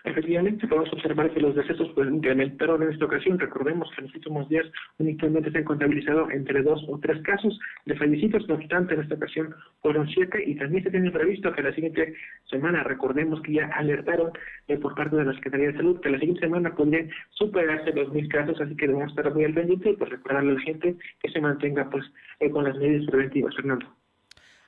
Efectivamente, 0.05 0.69
podemos 0.69 0.93
observar 0.93 1.33
que 1.33 1.40
los 1.40 1.55
decesos 1.55 1.88
pues, 1.95 2.11
incrementaron 2.11 2.83
en 2.83 2.93
esta 2.93 3.07
ocasión. 3.07 3.38
Recordemos 3.38 3.88
que 3.90 4.03
en 4.03 4.07
los 4.07 4.14
últimos 4.14 4.47
días 4.51 4.67
únicamente 4.99 5.51
se 5.51 5.59
han 5.59 5.64
contabilizado 5.64 6.31
entre 6.31 6.62
dos 6.62 6.85
o 6.88 6.99
tres 6.99 7.23
casos 7.23 7.59
de 7.87 7.97
fallecidos. 7.97 8.47
No 8.47 8.57
obstante, 8.57 8.93
en 8.93 9.01
esta 9.01 9.14
ocasión 9.14 9.55
fueron 9.81 10.07
siete 10.09 10.45
y 10.47 10.57
también 10.57 10.85
se 10.85 10.90
tiene 10.90 11.11
previsto 11.11 11.51
que 11.55 11.62
la 11.62 11.75
siguiente 11.75 12.14
semana, 12.51 12.83
recordemos 12.83 13.40
que 13.40 13.55
ya 13.55 13.67
alertaron 13.69 14.31
eh, 14.69 14.77
por 14.77 14.95
parte 14.95 15.17
de 15.17 15.25
la 15.25 15.33
Secretaría 15.33 15.69
de 15.69 15.79
Salud 15.79 15.99
que 16.01 16.11
la 16.11 16.19
siguiente 16.19 16.43
semana 16.43 16.75
podrían 16.75 17.09
superarse 17.31 17.95
los 17.95 18.12
mil 18.12 18.29
casos, 18.29 18.61
así 18.61 18.77
que 18.77 18.87
debemos 18.87 19.09
estar 19.09 19.33
muy 19.33 19.45
al 19.45 19.55
pendiente 19.55 19.88
y 19.88 19.97
pues 19.97 20.11
recordarle 20.11 20.51
a 20.51 20.55
la 20.55 20.61
gente 20.61 20.97
que 21.23 21.31
se 21.31 21.40
mantenga 21.40 21.88
pues 21.88 22.05
eh, 22.40 22.51
con 22.51 22.64
las 22.64 22.77
medidas 22.77 23.07
preventivas, 23.07 23.57
Fernando. 23.57 23.87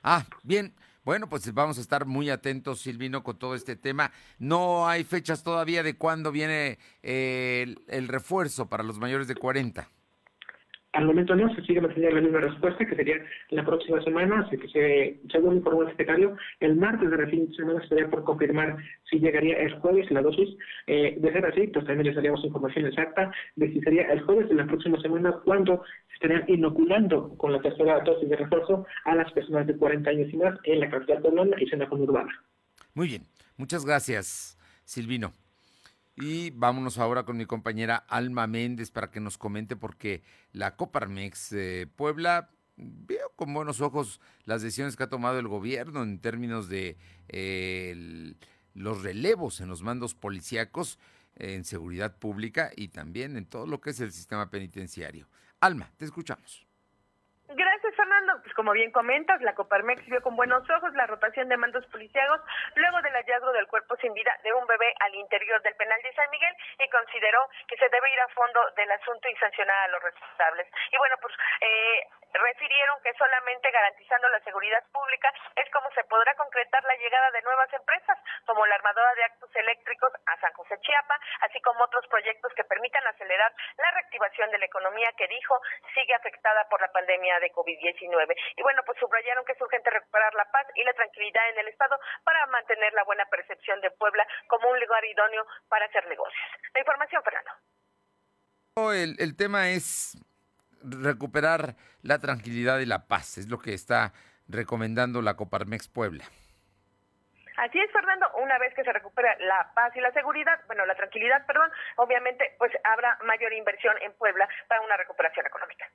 Ah, 0.01 0.23
bien. 0.43 0.71
Bueno, 1.07 1.29
pues 1.29 1.53
vamos 1.53 1.77
a 1.77 1.81
estar 1.81 2.05
muy 2.05 2.29
atentos, 2.29 2.81
Silvino, 2.81 3.23
con 3.23 3.39
todo 3.39 3.55
este 3.55 3.77
tema. 3.77 4.11
No 4.39 4.89
hay 4.89 5.05
fechas 5.05 5.41
todavía 5.41 5.81
de 5.81 5.95
cuándo 5.95 6.33
viene 6.33 6.79
eh, 7.01 7.75
el, 7.87 8.09
refuerzo 8.09 8.67
para 8.67 8.83
los 8.83 8.99
mayores 8.99 9.29
de 9.29 9.35
40. 9.35 9.89
Al 10.97 11.05
momento 11.05 11.35
no, 11.35 11.53
se 11.53 11.61
sigue 11.61 11.79
manteniendo 11.79 12.15
la 12.15 12.23
misma 12.23 12.39
respuesta, 12.39 12.83
que 12.83 12.95
sería 12.95 13.23
la 13.51 13.63
próxima 13.63 14.01
semana, 14.03 14.39
así 14.39 14.57
que 14.57 14.67
se, 14.67 15.19
según 15.31 15.57
informó 15.57 15.83
el 15.83 15.89
secretario, 15.89 16.35
el 16.59 16.75
martes 16.75 17.11
de 17.11 17.17
la 17.17 17.27
fin 17.27 17.47
de 17.47 17.55
semana 17.55 17.83
estaría 17.83 18.09
por 18.09 18.23
confirmar 18.23 18.77
si 19.07 19.19
llegaría 19.19 19.59
el 19.59 19.73
jueves 19.75 20.09
la 20.09 20.23
dosis. 20.23 20.57
Eh, 20.87 21.15
de 21.19 21.31
ser 21.31 21.45
así, 21.45 21.67
pues 21.67 21.85
también 21.85 22.07
les 22.07 22.15
daríamos 22.15 22.43
información 22.43 22.87
exacta 22.87 23.31
de 23.55 23.71
si 23.73 23.79
sería 23.81 24.11
el 24.11 24.21
jueves 24.21 24.49
de 24.49 24.55
la 24.55 24.65
próxima 24.65 24.99
semana 24.99 25.33
cuando 25.45 25.83
estarían 26.15 26.45
inoculando 26.47 27.29
con 27.37 27.51
la 27.51 27.61
tercera 27.61 27.99
dosis 27.99 28.27
de 28.27 28.35
refuerzo 28.35 28.87
a 29.05 29.13
las 29.13 29.31
personas 29.33 29.67
de 29.67 29.77
40 29.77 30.09
años 30.09 30.33
y 30.33 30.37
más 30.37 30.57
en 30.63 30.79
la 30.79 30.89
capital 30.89 31.21
peruana 31.21 31.57
y 31.59 31.67
zona 31.67 31.87
conurbana. 31.87 32.43
Muy 32.95 33.07
bien, 33.07 33.21
muchas 33.55 33.85
gracias, 33.85 34.57
Silvino. 34.83 35.31
Y 36.17 36.49
vámonos 36.49 36.97
ahora 36.97 37.23
con 37.23 37.37
mi 37.37 37.45
compañera 37.45 37.95
Alma 37.95 38.47
Méndez 38.47 38.89
para 38.89 39.11
que 39.11 39.19
nos 39.19 39.37
comente 39.37 39.75
porque 39.75 40.23
la 40.51 40.75
Coparmex 40.75 41.55
Puebla 41.95 42.49
veo 42.75 43.31
con 43.35 43.53
buenos 43.53 43.81
ojos 43.81 44.19
las 44.45 44.61
decisiones 44.61 44.95
que 44.95 45.03
ha 45.03 45.09
tomado 45.09 45.39
el 45.39 45.47
gobierno 45.47 46.03
en 46.03 46.19
términos 46.19 46.69
de 46.69 46.97
eh, 47.27 48.33
los 48.73 49.03
relevos 49.03 49.61
en 49.61 49.67
los 49.67 49.81
mandos 49.81 50.15
policíacos 50.15 50.99
en 51.35 51.63
seguridad 51.65 52.17
pública 52.17 52.71
y 52.75 52.87
también 52.89 53.37
en 53.37 53.45
todo 53.45 53.67
lo 53.67 53.79
que 53.79 53.91
es 53.91 53.99
el 53.99 54.11
sistema 54.11 54.49
penitenciario. 54.49 55.27
Alma, 55.59 55.91
te 55.97 56.05
escuchamos. 56.05 56.66
Pues 58.41 58.53
como 58.53 58.71
bien 58.71 58.91
comentas, 58.91 59.41
la 59.41 59.55
Coparmex 59.55 60.05
vio 60.05 60.21
con 60.21 60.35
buenos 60.35 60.67
ojos 60.69 60.93
la 60.93 61.07
rotación 61.07 61.49
de 61.49 61.57
mandos 61.57 61.85
policiagos 61.87 62.41
luego 62.75 63.01
del 63.01 63.13
hallazgo 63.13 63.51
del 63.51 63.67
cuerpo 63.67 63.95
sin 63.97 64.13
vida 64.13 64.35
de 64.43 64.53
un 64.53 64.65
bebé 64.67 64.93
al 64.99 65.15
interior 65.15 65.61
del 65.61 65.75
penal 65.75 66.01
de 66.01 66.13
San 66.13 66.29
Miguel 66.29 66.55
y 66.79 66.89
consideró 66.89 67.49
que 67.67 67.77
se 67.77 67.89
debe 67.89 68.11
ir 68.11 68.19
a 68.19 68.27
fondo 68.29 68.59
del 68.75 68.91
asunto 68.91 69.29
y 69.29 69.35
sancionar 69.35 69.77
a 69.77 69.87
los 69.89 70.03
responsables. 70.03 70.67
Y 70.91 70.97
bueno, 70.97 71.15
pues 71.21 71.33
eh, 71.61 72.07
refirieron 72.33 73.01
que 73.03 73.13
solamente 73.13 73.71
garantizando 73.71 74.29
la 74.29 74.39
seguridad 74.41 74.83
pública 74.91 75.31
es 75.55 75.69
como 75.71 75.89
se 75.91 76.03
podrá 76.05 76.35
concretar 76.35 76.83
la 76.83 76.95
llegada 76.95 77.31
de 77.31 77.41
nuevas 77.41 77.71
empresas, 77.73 78.17
como 78.45 78.65
la 78.65 78.75
armadora 78.75 79.13
de 79.15 79.23
actos 79.23 79.49
eléctricos 79.55 80.11
a 80.25 80.39
San 80.39 80.53
José 80.53 80.77
Chiapa, 80.81 81.19
así 81.41 81.59
como 81.61 81.83
otros 81.83 82.05
proyectos 82.07 82.53
que 82.53 82.63
permitan 82.63 83.05
acelerar 83.07 83.53
la 83.77 83.91
reactivación 83.91 84.51
de 84.51 84.59
la 84.59 84.65
economía 84.65 85.11
que 85.17 85.27
dijo 85.27 85.59
sigue 85.93 86.13
afectada 86.13 86.67
por 86.69 86.81
la 86.81 86.91
pandemia 86.91 87.39
de 87.39 87.51
COVID-19. 87.51 88.35
Y 88.55 88.61
bueno, 88.63 88.81
pues 88.85 88.97
subrayaron 88.99 89.45
que 89.45 89.53
es 89.53 89.61
urgente 89.61 89.89
recuperar 89.89 90.33
la 90.33 90.45
paz 90.51 90.67
y 90.75 90.83
la 90.83 90.93
tranquilidad 90.93 91.49
en 91.49 91.59
el 91.59 91.67
Estado 91.67 91.99
para 92.23 92.45
mantener 92.47 92.93
la 92.93 93.03
buena 93.03 93.25
percepción 93.25 93.81
de 93.81 93.91
Puebla 93.91 94.25
como 94.47 94.69
un 94.69 94.79
lugar 94.79 95.03
idóneo 95.05 95.45
para 95.69 95.85
hacer 95.85 96.07
negocios. 96.07 96.41
La 96.73 96.79
información, 96.79 97.23
Fernando. 97.23 97.51
El, 98.93 99.15
el 99.19 99.35
tema 99.35 99.69
es 99.69 100.17
recuperar 100.83 101.75
la 102.03 102.19
tranquilidad 102.19 102.79
y 102.79 102.85
la 102.85 103.07
paz, 103.07 103.37
es 103.37 103.49
lo 103.49 103.59
que 103.59 103.73
está 103.73 104.13
recomendando 104.47 105.21
la 105.21 105.35
Coparmex 105.35 105.87
Puebla. 105.89 106.25
Así 107.57 107.79
es, 107.79 107.91
Fernando, 107.91 108.29
una 108.35 108.57
vez 108.59 108.71
que 108.75 108.83
se 108.83 108.93
recupera 108.93 109.35
la 109.39 109.71
paz 109.73 109.91
y 109.95 109.99
la 109.99 110.11
seguridad, 110.11 110.59
bueno, 110.67 110.85
la 110.85 110.93
tranquilidad, 110.93 111.43
perdón, 111.47 111.71
obviamente 111.95 112.55
pues 112.59 112.71
habrá 112.83 113.17
mayor 113.25 113.51
inversión 113.51 113.95
en 114.01 114.13
Puebla 114.13 114.47
para 114.67 114.81
una 114.81 114.95
recuperación 114.95 115.45
económica. 115.47 115.89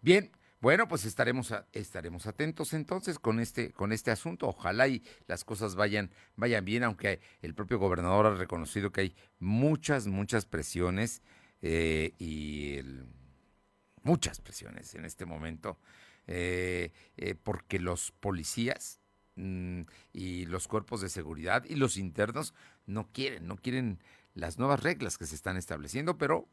Bien, 0.00 0.30
bueno, 0.60 0.88
pues 0.88 1.04
estaremos 1.04 1.54
estaremos 1.72 2.26
atentos 2.26 2.72
entonces 2.72 3.18
con 3.18 3.38
este 3.40 3.72
con 3.72 3.92
este 3.92 4.10
asunto. 4.10 4.48
Ojalá 4.48 4.88
y 4.88 5.02
las 5.26 5.44
cosas 5.44 5.76
vayan 5.76 6.10
vayan 6.36 6.64
bien, 6.64 6.82
aunque 6.82 7.20
el 7.42 7.54
propio 7.54 7.78
gobernador 7.78 8.26
ha 8.26 8.34
reconocido 8.34 8.90
que 8.90 9.02
hay 9.02 9.14
muchas 9.38 10.06
muchas 10.06 10.46
presiones 10.46 11.22
eh, 11.62 12.14
y 12.18 12.78
muchas 14.02 14.40
presiones 14.40 14.94
en 14.94 15.04
este 15.04 15.26
momento, 15.26 15.78
eh, 16.26 16.92
eh, 17.16 17.34
porque 17.34 17.78
los 17.78 18.12
policías 18.12 19.00
mm, 19.36 19.82
y 20.12 20.46
los 20.46 20.66
cuerpos 20.68 21.00
de 21.00 21.08
seguridad 21.08 21.64
y 21.68 21.74
los 21.74 21.96
internos 21.96 22.54
no 22.86 23.10
quieren, 23.12 23.46
no 23.46 23.56
quieren 23.56 24.00
las 24.34 24.58
nuevas 24.58 24.82
reglas 24.82 25.18
que 25.18 25.26
se 25.26 25.34
están 25.34 25.56
estableciendo, 25.56 26.16
pero 26.16 26.48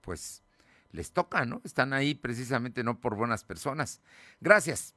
pues 0.00 0.42
les 0.90 1.12
toca, 1.12 1.44
¿no? 1.44 1.60
Están 1.64 1.92
ahí 1.92 2.14
precisamente 2.14 2.82
no 2.82 3.00
por 3.00 3.16
buenas 3.16 3.44
personas. 3.44 4.02
Gracias. 4.40 4.94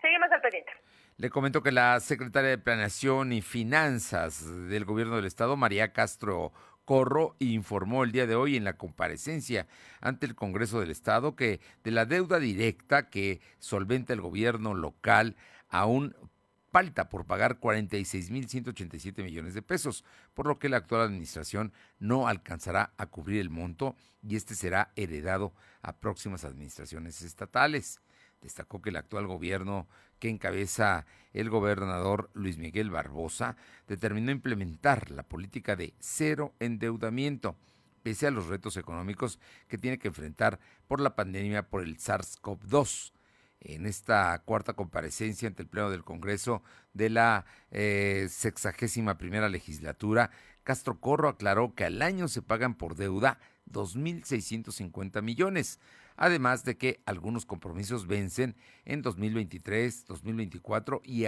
Seguimos 0.00 0.30
al 0.32 0.40
pendiente. 0.40 0.72
Le 1.16 1.30
comento 1.30 1.62
que 1.62 1.70
la 1.70 2.00
secretaria 2.00 2.50
de 2.50 2.58
Planeación 2.58 3.32
y 3.32 3.40
Finanzas 3.40 4.44
del 4.68 4.84
Gobierno 4.84 5.16
del 5.16 5.26
Estado, 5.26 5.56
María 5.56 5.92
Castro 5.92 6.52
Corro, 6.84 7.36
informó 7.38 8.02
el 8.02 8.10
día 8.10 8.26
de 8.26 8.34
hoy 8.34 8.56
en 8.56 8.64
la 8.64 8.76
comparecencia 8.76 9.68
ante 10.00 10.26
el 10.26 10.34
Congreso 10.34 10.80
del 10.80 10.90
Estado 10.90 11.36
que 11.36 11.60
de 11.84 11.92
la 11.92 12.04
deuda 12.04 12.40
directa 12.40 13.10
que 13.10 13.40
solventa 13.58 14.12
el 14.12 14.20
gobierno 14.20 14.74
local 14.74 15.36
aún 15.68 16.16
falta 16.74 17.08
por 17.08 17.24
pagar 17.24 17.60
46.187 17.60 19.22
millones 19.22 19.54
de 19.54 19.62
pesos, 19.62 20.04
por 20.34 20.48
lo 20.48 20.58
que 20.58 20.68
la 20.68 20.78
actual 20.78 21.02
administración 21.02 21.72
no 22.00 22.26
alcanzará 22.26 22.92
a 22.96 23.06
cubrir 23.06 23.40
el 23.40 23.48
monto 23.48 23.94
y 24.24 24.34
este 24.34 24.56
será 24.56 24.90
heredado 24.96 25.54
a 25.82 25.98
próximas 25.98 26.44
administraciones 26.44 27.22
estatales. 27.22 28.00
Destacó 28.40 28.82
que 28.82 28.90
el 28.90 28.96
actual 28.96 29.28
gobierno 29.28 29.86
que 30.18 30.28
encabeza 30.28 31.06
el 31.32 31.48
gobernador 31.48 32.28
Luis 32.34 32.58
Miguel 32.58 32.90
Barbosa 32.90 33.54
determinó 33.86 34.32
implementar 34.32 35.12
la 35.12 35.22
política 35.22 35.76
de 35.76 35.94
cero 36.00 36.56
endeudamiento, 36.58 37.56
pese 38.02 38.26
a 38.26 38.32
los 38.32 38.48
retos 38.48 38.76
económicos 38.76 39.38
que 39.68 39.78
tiene 39.78 40.00
que 40.00 40.08
enfrentar 40.08 40.58
por 40.88 40.98
la 40.98 41.14
pandemia 41.14 41.68
por 41.68 41.84
el 41.84 41.98
SARS-CoV-2 41.98 43.13
en 43.64 43.86
esta 43.86 44.40
cuarta 44.44 44.74
comparecencia 44.74 45.48
ante 45.48 45.62
el 45.62 45.68
Pleno 45.68 45.90
del 45.90 46.04
Congreso 46.04 46.62
de 46.92 47.10
la 47.10 47.46
eh, 47.70 48.28
sexagésima 48.30 49.18
primera 49.18 49.48
legislatura, 49.48 50.30
Castro 50.62 51.00
Corro 51.00 51.28
aclaró 51.28 51.74
que 51.74 51.84
al 51.84 52.00
año 52.02 52.28
se 52.28 52.42
pagan 52.42 52.74
por 52.74 52.94
deuda 52.94 53.38
2.650 53.70 55.22
millones, 55.22 55.80
además 56.16 56.64
de 56.64 56.76
que 56.76 57.02
algunos 57.06 57.46
compromisos 57.46 58.06
vencen 58.06 58.54
en 58.84 59.02
2023, 59.02 60.06
2024 60.06 61.02
y 61.04 61.26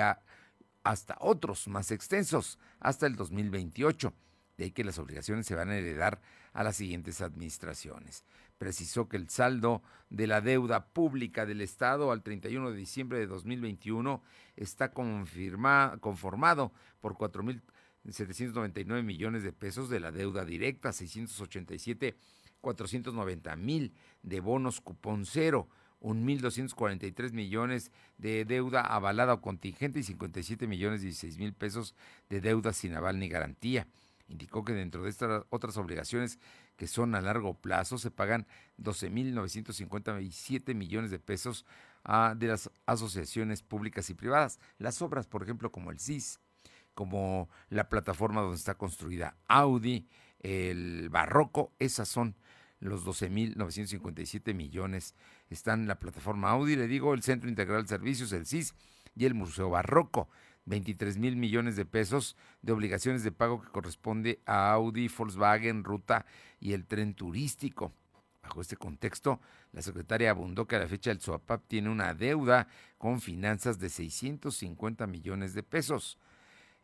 hasta 0.84 1.16
otros 1.20 1.68
más 1.68 1.90
extensos, 1.90 2.58
hasta 2.80 3.06
el 3.06 3.16
2028. 3.16 4.12
De 4.58 4.64
ahí 4.64 4.70
que 4.70 4.84
las 4.84 4.98
obligaciones 4.98 5.46
se 5.46 5.54
van 5.54 5.70
a 5.70 5.76
heredar 5.76 6.20
a 6.54 6.64
las 6.64 6.76
siguientes 6.76 7.20
administraciones 7.20 8.24
precisó 8.58 9.08
que 9.08 9.16
el 9.16 9.28
saldo 9.28 9.82
de 10.10 10.26
la 10.26 10.40
deuda 10.40 10.86
pública 10.86 11.46
del 11.46 11.60
Estado 11.60 12.10
al 12.12 12.22
31 12.22 12.70
de 12.70 12.76
diciembre 12.76 13.18
de 13.18 13.26
2021 13.26 14.22
está 14.56 14.92
conformado 14.92 16.72
por 17.00 17.14
4.799 17.14 19.02
millones 19.02 19.42
de 19.42 19.52
pesos 19.52 19.88
de 19.88 20.00
la 20.00 20.12
deuda 20.12 20.44
directa, 20.44 20.92
687 20.92 22.16
490 22.60 23.54
mil 23.56 23.94
de 24.22 24.40
bonos 24.40 24.80
cupón 24.80 25.24
cero, 25.24 25.68
1.243 26.00 27.32
millones 27.32 27.92
de 28.18 28.44
deuda 28.44 28.80
avalada 28.80 29.34
o 29.34 29.40
contingente 29.40 30.00
y 30.00 30.02
57 30.02 30.66
millones 30.66 31.00
16 31.02 31.38
mil 31.38 31.52
pesos 31.52 31.94
de 32.28 32.40
deuda 32.40 32.72
sin 32.72 32.94
aval 32.94 33.18
ni 33.18 33.28
garantía. 33.28 33.86
Indicó 34.28 34.64
que 34.64 34.72
dentro 34.72 35.04
de 35.04 35.10
estas 35.10 35.44
otras 35.50 35.76
obligaciones 35.76 36.40
que 36.76 36.86
son 36.86 37.14
a 37.14 37.20
largo 37.20 37.54
plazo, 37.54 37.98
se 37.98 38.10
pagan 38.10 38.46
12.957 38.78 40.74
millones 40.74 41.10
de 41.10 41.18
pesos 41.18 41.64
a, 42.04 42.34
de 42.36 42.48
las 42.48 42.70
asociaciones 42.86 43.62
públicas 43.62 44.10
y 44.10 44.14
privadas. 44.14 44.60
Las 44.78 45.02
obras, 45.02 45.26
por 45.26 45.42
ejemplo, 45.42 45.72
como 45.72 45.90
el 45.90 45.98
CIS, 45.98 46.40
como 46.94 47.48
la 47.68 47.88
plataforma 47.88 48.42
donde 48.42 48.56
está 48.56 48.74
construida 48.74 49.36
Audi, 49.48 50.08
el 50.40 51.08
Barroco, 51.08 51.72
esas 51.78 52.08
son 52.08 52.36
los 52.80 53.04
12.957 53.04 54.54
millones. 54.54 55.14
Están 55.50 55.86
la 55.86 55.98
plataforma 55.98 56.50
Audi, 56.50 56.76
le 56.76 56.86
digo, 56.86 57.14
el 57.14 57.22
Centro 57.22 57.48
Integral 57.48 57.82
de 57.82 57.88
Servicios, 57.88 58.32
el 58.32 58.46
CIS, 58.46 58.74
y 59.16 59.24
el 59.24 59.34
Museo 59.34 59.70
Barroco. 59.70 60.28
23 60.66 61.16
mil 61.18 61.36
millones 61.36 61.76
de 61.76 61.84
pesos 61.84 62.36
de 62.62 62.72
obligaciones 62.72 63.24
de 63.24 63.32
pago 63.32 63.62
que 63.62 63.70
corresponde 63.70 64.40
a 64.46 64.72
Audi, 64.72 65.08
Volkswagen, 65.08 65.84
Ruta 65.84 66.26
y 66.60 66.72
el 66.72 66.86
tren 66.86 67.14
turístico. 67.14 67.92
Bajo 68.42 68.60
este 68.60 68.76
contexto, 68.76 69.40
la 69.72 69.82
secretaria 69.82 70.30
abundó 70.30 70.66
que 70.66 70.76
a 70.76 70.80
la 70.80 70.86
fecha 70.86 71.10
el 71.10 71.20
SOAPAP 71.20 71.66
tiene 71.66 71.88
una 71.88 72.14
deuda 72.14 72.68
con 72.98 73.20
finanzas 73.20 73.78
de 73.78 73.88
650 73.88 75.06
millones 75.06 75.54
de 75.54 75.62
pesos. 75.62 76.18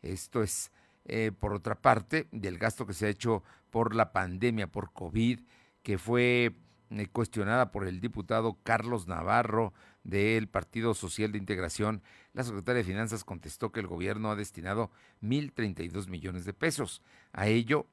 Esto 0.01 0.43
es, 0.43 0.71
eh, 1.05 1.31
por 1.37 1.53
otra 1.53 1.75
parte, 1.75 2.27
del 2.31 2.57
gasto 2.57 2.85
que 2.85 2.93
se 2.93 3.05
ha 3.05 3.09
hecho 3.09 3.43
por 3.69 3.95
la 3.95 4.11
pandemia, 4.11 4.67
por 4.67 4.91
COVID, 4.91 5.39
que 5.83 5.97
fue 5.97 6.53
eh, 6.89 7.07
cuestionada 7.07 7.71
por 7.71 7.87
el 7.87 8.01
diputado 8.01 8.57
Carlos 8.63 9.07
Navarro 9.07 9.73
del 10.03 10.47
Partido 10.47 10.93
Social 10.93 11.31
de 11.31 11.37
Integración, 11.37 12.01
la 12.33 12.43
secretaria 12.43 12.79
de 12.79 12.89
Finanzas 12.89 13.23
contestó 13.23 13.71
que 13.71 13.79
el 13.79 13.87
gobierno 13.87 14.31
ha 14.31 14.35
destinado 14.35 14.91
1.032 15.21 16.07
millones 16.07 16.45
de 16.45 16.53
pesos. 16.53 17.01
A 17.31 17.47
ello, 17.47 17.87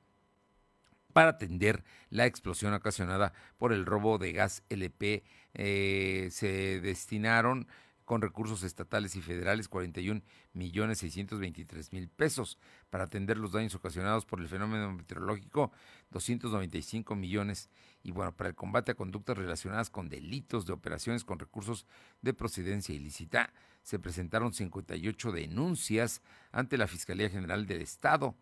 para 1.13 1.31
atender 1.31 1.85
la 2.09 2.27
explosión 2.27 2.75
ocasionada 2.75 3.33
por 3.59 3.73
el 3.73 3.87
robo 3.87 4.19
de 4.19 4.33
gas 4.33 4.63
LP, 4.69 5.25
eh, 5.55 6.29
se 6.31 6.81
destinaron 6.81 7.67
con 8.11 8.23
recursos 8.23 8.65
estatales 8.65 9.15
y 9.15 9.23
federales 9.23 9.69
41 9.69 10.23
millones 10.53 10.99
623 10.99 11.93
mil 11.93 12.09
pesos 12.09 12.59
para 12.91 13.05
atender 13.05 13.39
los 13.39 13.53
daños 13.53 13.77
ocasionados 13.77 14.25
por 14.25 14.41
el 14.41 14.49
fenómeno 14.49 14.93
meteorológico 14.93 15.71
295 16.11 17.15
millones 17.15 17.71
y 18.03 18.11
bueno 18.11 18.35
para 18.37 18.51
el 18.51 18.57
combate 18.57 18.91
a 18.91 18.95
conductas 18.97 19.39
relacionadas 19.39 19.91
con 19.91 20.09
delitos 20.09 20.67
de 20.67 20.73
operaciones 20.73 21.23
con 21.23 21.39
recursos 21.39 21.87
de 22.21 22.35
procedencia 22.35 22.93
ilícita 22.93 23.53
se 23.85 24.01
presentaron 24.01 24.53
58 24.53 25.31
denuncias 25.31 26.21
ante 26.51 26.79
la 26.79 26.89
Fiscalía 26.89 27.31
General 27.31 27.65
del 27.65 27.81
Estado 27.81 28.35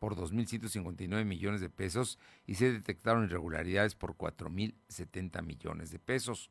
por 0.00 0.16
2.159 0.16 1.24
millones 1.24 1.60
de 1.60 1.70
pesos 1.70 2.18
y 2.44 2.56
se 2.56 2.72
detectaron 2.72 3.22
irregularidades 3.22 3.94
por 3.94 4.16
4.070 4.16 5.44
millones 5.44 5.92
de 5.92 6.00
pesos. 6.00 6.50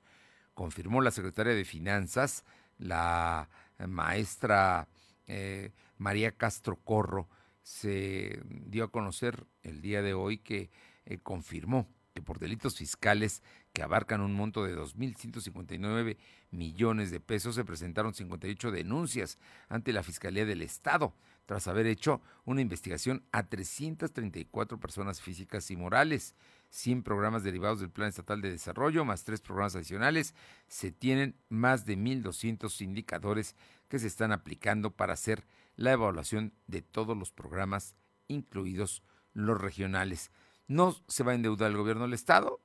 Confirmó 0.54 1.02
la 1.02 1.12
secretaria 1.12 1.54
de 1.54 1.64
Finanzas 1.64 2.44
la 2.82 3.50
maestra 3.88 4.88
eh, 5.28 5.72
María 5.98 6.32
Castro 6.32 6.76
Corro 6.76 7.30
se 7.64 8.42
dio 8.46 8.84
a 8.84 8.92
conocer 8.92 9.46
el 9.64 9.82
día 9.82 10.02
de 10.02 10.14
hoy 10.14 10.40
que 10.40 10.72
eh, 11.06 11.20
confirmó 11.20 11.88
que 12.14 12.22
por 12.22 12.40
delitos 12.40 12.78
fiscales 12.78 13.42
que 13.72 13.84
abarcan 13.84 14.22
un 14.22 14.34
monto 14.34 14.66
de 14.66 14.76
2.159 14.76 16.18
millones 16.50 17.12
de 17.12 17.20
pesos 17.22 17.56
se 17.56 17.64
presentaron 17.64 18.14
58 18.14 18.72
denuncias 18.72 19.38
ante 19.70 19.94
la 19.94 20.04
Fiscalía 20.04 20.46
del 20.46 20.62
Estado 20.62 21.14
tras 21.46 21.68
haber 21.68 21.88
hecho 21.88 22.22
una 22.46 22.62
investigación 22.62 23.24
a 23.32 23.44
334 23.44 24.80
personas 24.80 25.22
físicas 25.22 25.72
y 25.72 25.76
morales. 25.76 26.36
100 26.72 27.04
programas 27.04 27.44
derivados 27.44 27.82
del 27.82 27.92
Plan 27.92 28.08
Estatal 28.08 28.42
de 28.42 28.50
Desarrollo, 28.50 29.04
más 29.04 29.26
tres 29.26 29.42
programas 29.42 29.76
adicionales, 29.76 30.34
se 30.68 30.92
tienen 30.92 31.36
más 31.50 31.86
de 31.86 31.98
1.200 31.98 32.82
indicadores 32.82 33.56
que 33.90 34.00
se 34.00 34.08
están 34.08 34.32
aplicando 34.32 34.92
para 34.92 35.14
hacer 35.14 35.46
la 35.76 35.92
evaluación 35.92 36.54
de 36.68 36.82
todos 36.82 37.18
los 37.18 37.32
programas, 37.32 37.96
incluidos 38.30 39.04
los 39.34 39.60
regionales. 39.60 40.32
No 40.68 40.96
se 41.08 41.24
va 41.24 41.34
a 41.34 41.36
endeudar 41.36 41.72
el 41.72 41.78
gobierno 41.78 42.04
del 42.04 42.14
Estado 42.14 42.62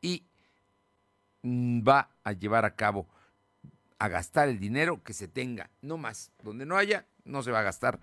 y 0.00 0.28
va 1.44 2.10
a 2.22 2.32
llevar 2.32 2.64
a 2.64 2.76
cabo, 2.76 3.08
a 3.98 4.06
gastar 4.06 4.48
el 4.48 4.60
dinero 4.60 5.02
que 5.02 5.14
se 5.14 5.26
tenga, 5.26 5.70
no 5.82 5.98
más. 5.98 6.30
Donde 6.44 6.64
no 6.64 6.76
haya, 6.76 7.08
no 7.24 7.42
se 7.42 7.50
va 7.50 7.58
a 7.60 7.64
gastar 7.64 7.98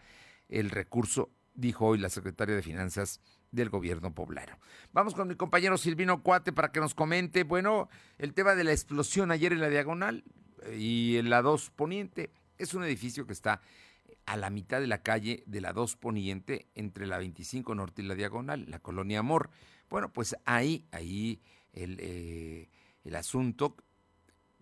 el 0.50 0.70
recurso, 0.70 1.32
dijo 1.54 1.86
hoy 1.86 1.98
la 1.98 2.10
secretaria 2.10 2.56
de 2.56 2.62
Finanzas 2.62 3.22
del 3.56 3.70
gobierno 3.70 4.14
poblano. 4.14 4.58
Vamos 4.94 5.16
con 5.16 5.28
mi 5.28 5.36
compañero 5.36 5.78
Silvino 5.78 6.22
Cuate 6.22 6.54
para 6.54 6.72
que 6.72 6.80
nos 6.80 6.94
comente, 6.94 7.44
bueno, 7.44 7.90
el 8.18 8.34
tema 8.34 8.56
de 8.56 8.64
la 8.64 8.72
explosión 8.72 9.32
ayer 9.32 9.54
en 9.54 9.62
la 9.62 9.70
diagonal 9.70 10.24
eh, 10.64 10.78
y 10.78 11.18
en 11.18 11.30
la 11.30 11.42
2 11.42 11.72
Poniente. 11.72 12.32
Es 12.58 12.74
un 12.74 12.84
edificio 12.84 13.26
que 13.26 13.34
está 13.34 13.62
a 14.26 14.38
la 14.38 14.50
mitad 14.50 14.80
de 14.80 14.88
la 14.88 15.02
calle 15.02 15.44
de 15.48 15.62
la 15.62 15.74
2 15.74 15.96
Poniente 15.96 16.68
entre 16.76 17.08
la 17.08 17.18
25 17.18 17.74
Norte 17.76 18.02
y 18.02 18.06
la 18.06 18.16
diagonal, 18.16 18.66
la 18.70 18.80
colonia 18.80 19.20
Amor. 19.20 19.50
Bueno, 19.90 20.12
pues 20.12 20.36
ahí, 20.46 20.86
ahí 20.92 21.42
el, 21.74 21.98
eh, 22.00 22.70
el 23.04 23.16
asunto 23.16 23.76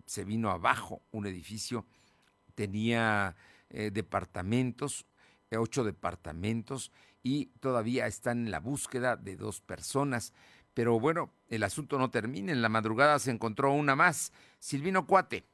se 0.06 0.24
vino 0.24 0.50
abajo, 0.50 1.02
un 1.10 1.26
edificio 1.26 1.86
tenía 2.54 3.36
eh, 3.70 3.90
departamentos, 3.90 5.06
ocho 5.56 5.84
departamentos 5.84 6.90
y 7.24 7.46
todavía 7.58 8.06
están 8.06 8.44
en 8.44 8.50
la 8.52 8.60
búsqueda 8.60 9.16
de 9.16 9.34
dos 9.36 9.60
personas. 9.60 10.32
Pero 10.74 11.00
bueno, 11.00 11.32
el 11.48 11.62
asunto 11.62 11.98
no 11.98 12.10
termina. 12.10 12.52
En 12.52 12.62
la 12.62 12.68
madrugada 12.68 13.18
se 13.18 13.30
encontró 13.30 13.72
una 13.72 13.96
más. 13.96 14.32
Silvino 14.60 15.06
Cuate. 15.06 15.44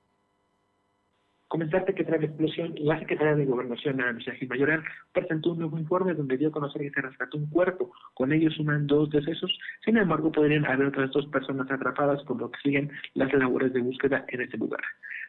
Comentarte 1.46 1.94
que 1.94 2.04
tras 2.04 2.20
la 2.20 2.26
explosión, 2.26 2.74
la 2.76 2.98
Secretaría 3.00 3.35
de 3.35 3.44
Gobernación, 3.44 4.00
Ana 4.00 4.20
Gil 4.20 4.48
Mayoral, 4.48 4.85
presentó 5.12 5.50
un 5.50 5.59
nuevo 5.59 5.78
informe 5.78 6.14
donde 6.14 6.37
dio 6.37 6.48
a 6.48 6.52
conocer 6.52 6.80
que 6.83 6.90
se 6.90 7.00
rescató 7.00 7.38
un 7.38 7.50
cuerpo. 7.50 7.92
Con 8.14 8.33
ellos 8.33 8.54
suman 8.54 8.87
dos 8.87 9.11
decesos. 9.11 9.50
Sin 9.85 9.96
embargo, 9.96 10.30
podrían 10.30 10.64
haber 10.64 10.87
otras 10.87 11.11
dos 11.11 11.26
personas 11.26 11.68
atrapadas, 11.70 12.22
por 12.22 12.40
lo 12.40 12.50
que 12.50 12.61
siguen 12.62 12.90
las 13.14 13.33
labores 13.33 13.72
de 13.72 13.80
búsqueda 13.80 14.24
en 14.28 14.42
este 14.42 14.59
lugar. 14.59 14.83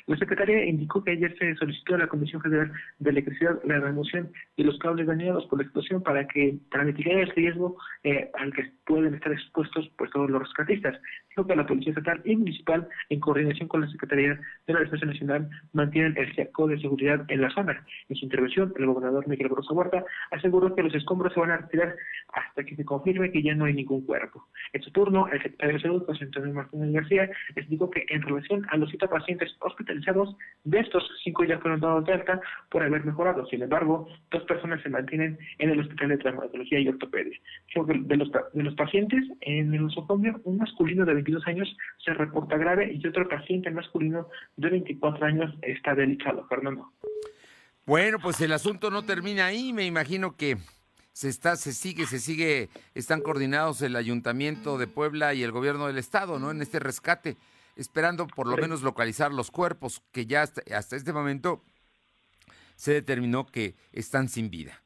La 0.08 0.18
Secretaría 0.18 0.66
indicó 0.66 1.04
que 1.04 1.12
ayer 1.12 1.36
se 1.38 1.56
solicitó 1.56 1.96
a 1.96 2.00
la 2.00 2.08
Comisión 2.08 2.42
Federal 2.42 2.72
de 3.00 3.10
Electricidad 3.10 3.60
la 3.64 3.80
remoción 3.80 4.32
de 4.58 4.64
los 4.64 4.78
cables 4.80 5.08
dañados 5.08 5.46
por 5.46 5.60
la 5.60 5.64
explosión 5.64 6.02
para 6.02 6.28
que 6.28 6.58
para 6.70 6.84
mitigar 6.84 7.18
el 7.18 7.30
riesgo 7.32 7.78
eh, 8.04 8.30
al 8.36 8.54
que 8.54 8.72
pueden 8.86 9.14
estar 9.14 9.32
expuestos 9.32 9.92
pues 9.98 10.12
todos 10.12 10.30
los 10.30 10.42
rescatistas. 10.42 11.00
Dijo 11.30 11.48
que 11.48 11.56
la 11.56 11.66
Policía 11.66 11.92
Estatal 11.92 12.22
y 12.26 12.36
Municipal, 12.36 12.88
en 13.10 13.20
coordinación 13.20 13.68
con 13.68 13.82
la 13.82 13.88
Secretaría 13.88 14.40
de 14.68 14.74
la 14.74 14.82
Defensa 14.82 15.06
Nacional, 15.06 15.50
mantienen 15.74 16.18
el 16.18 16.34
cerco 16.36 16.68
de 16.68 16.80
seguridad 16.80 17.24
en 17.30 17.42
la 17.42 17.50
zona. 17.52 17.86
En 18.10 18.16
su 18.16 18.26
intervención, 18.26 18.74
el 18.78 18.86
gobernador 18.86 19.28
Miguel 19.28 19.50
Brosa 19.50 19.74
Huerta 19.74 20.04
aseguró 20.32 20.76
que 20.76 20.84
los 20.84 20.94
escombros 20.94 21.34
se 21.34 21.40
van 21.40 21.52
a 21.52 21.58
retirar 21.58 21.96
hasta 22.34 22.64
que 22.64 22.76
se 22.76 22.86
confirme 22.86 23.32
que 23.32 23.42
ya 23.42 23.56
no 23.56 23.66
hay 23.66 23.74
ningún 23.74 24.06
cuerpo. 24.06 24.48
En 24.74 24.82
su 24.82 24.92
turno, 24.92 25.28
el 25.28 25.42
secretario 25.42 25.76
de 25.76 25.82
Salud, 25.82 26.06
José 26.06 26.26
Antonio 26.26 26.54
Martínez 26.54 26.92
García, 26.94 27.30
explicó 27.56 27.90
que 27.90 28.06
en 28.10 28.22
relación 28.22 28.66
a 28.70 28.78
los 28.78 28.90
siete 28.90 29.08
pacientes 29.08 29.56
de 30.64 30.80
estos 30.80 31.04
cinco 31.24 31.44
ya 31.44 31.60
fueron 31.60 31.80
dados 31.80 32.06
de 32.06 32.14
alta 32.14 32.40
por 32.70 32.84
haber 32.84 33.04
mejorado. 33.04 33.46
Sin 33.48 33.62
embargo, 33.62 34.08
dos 34.30 34.44
personas 34.44 34.82
se 34.84 34.90
mantienen 34.90 35.38
en 35.58 35.70
el 35.70 35.80
Hospital 35.80 36.10
de 36.10 36.18
Traumatología 36.18 36.80
y 36.80 36.88
Ortopedia. 36.88 37.38
De 37.76 38.18
los, 38.18 38.32
de 38.54 38.64
los 38.64 38.76
pacientes, 38.76 39.24
en 39.42 39.74
el 39.74 39.84
nosocomio, 39.84 40.40
un 40.44 40.58
masculino 40.58 41.06
de 41.06 41.16
22 41.16 41.48
años 41.48 41.76
se 42.04 42.14
reporta 42.14 42.58
grave 42.58 42.94
y 42.94 43.06
otro 43.08 43.28
paciente 43.28 43.72
masculino 43.72 44.28
de 44.58 44.70
24 44.70 45.26
años 45.26 45.54
está 45.62 45.96
delicado, 45.96 46.46
Fernando. 46.48 46.92
Bueno, 47.86 48.20
pues 48.20 48.40
el 48.42 48.54
asunto 48.54 48.92
no 48.92 49.04
termina 49.04 49.48
ahí, 49.48 49.74
me 49.74 49.86
imagino 49.86 50.36
que 50.36 50.58
se 51.14 51.30
está, 51.30 51.56
se 51.56 51.74
sigue, 51.74 52.06
se 52.06 52.20
sigue, 52.20 52.70
están 52.96 53.22
coordinados 53.22 53.82
el 53.82 53.96
Ayuntamiento 53.96 54.78
de 54.78 54.88
Puebla 54.88 55.34
y 55.34 55.44
el 55.44 55.52
gobierno 55.52 55.88
del 55.88 55.98
estado, 55.98 56.40
¿no? 56.40 56.52
En 56.52 56.62
este 56.62 56.80
rescate, 56.80 57.38
esperando 57.82 58.28
por 58.28 58.48
lo 58.48 58.56
menos 58.58 58.82
localizar 58.82 59.34
los 59.34 59.52
cuerpos 59.52 60.02
que 60.12 60.26
ya 60.26 60.44
hasta, 60.44 60.62
hasta 60.76 60.96
este 60.96 61.12
momento 61.12 61.64
se 62.76 62.94
determinó 62.94 63.46
que 63.46 63.76
están 63.92 64.30
sin 64.30 64.50
vida. 64.50 64.82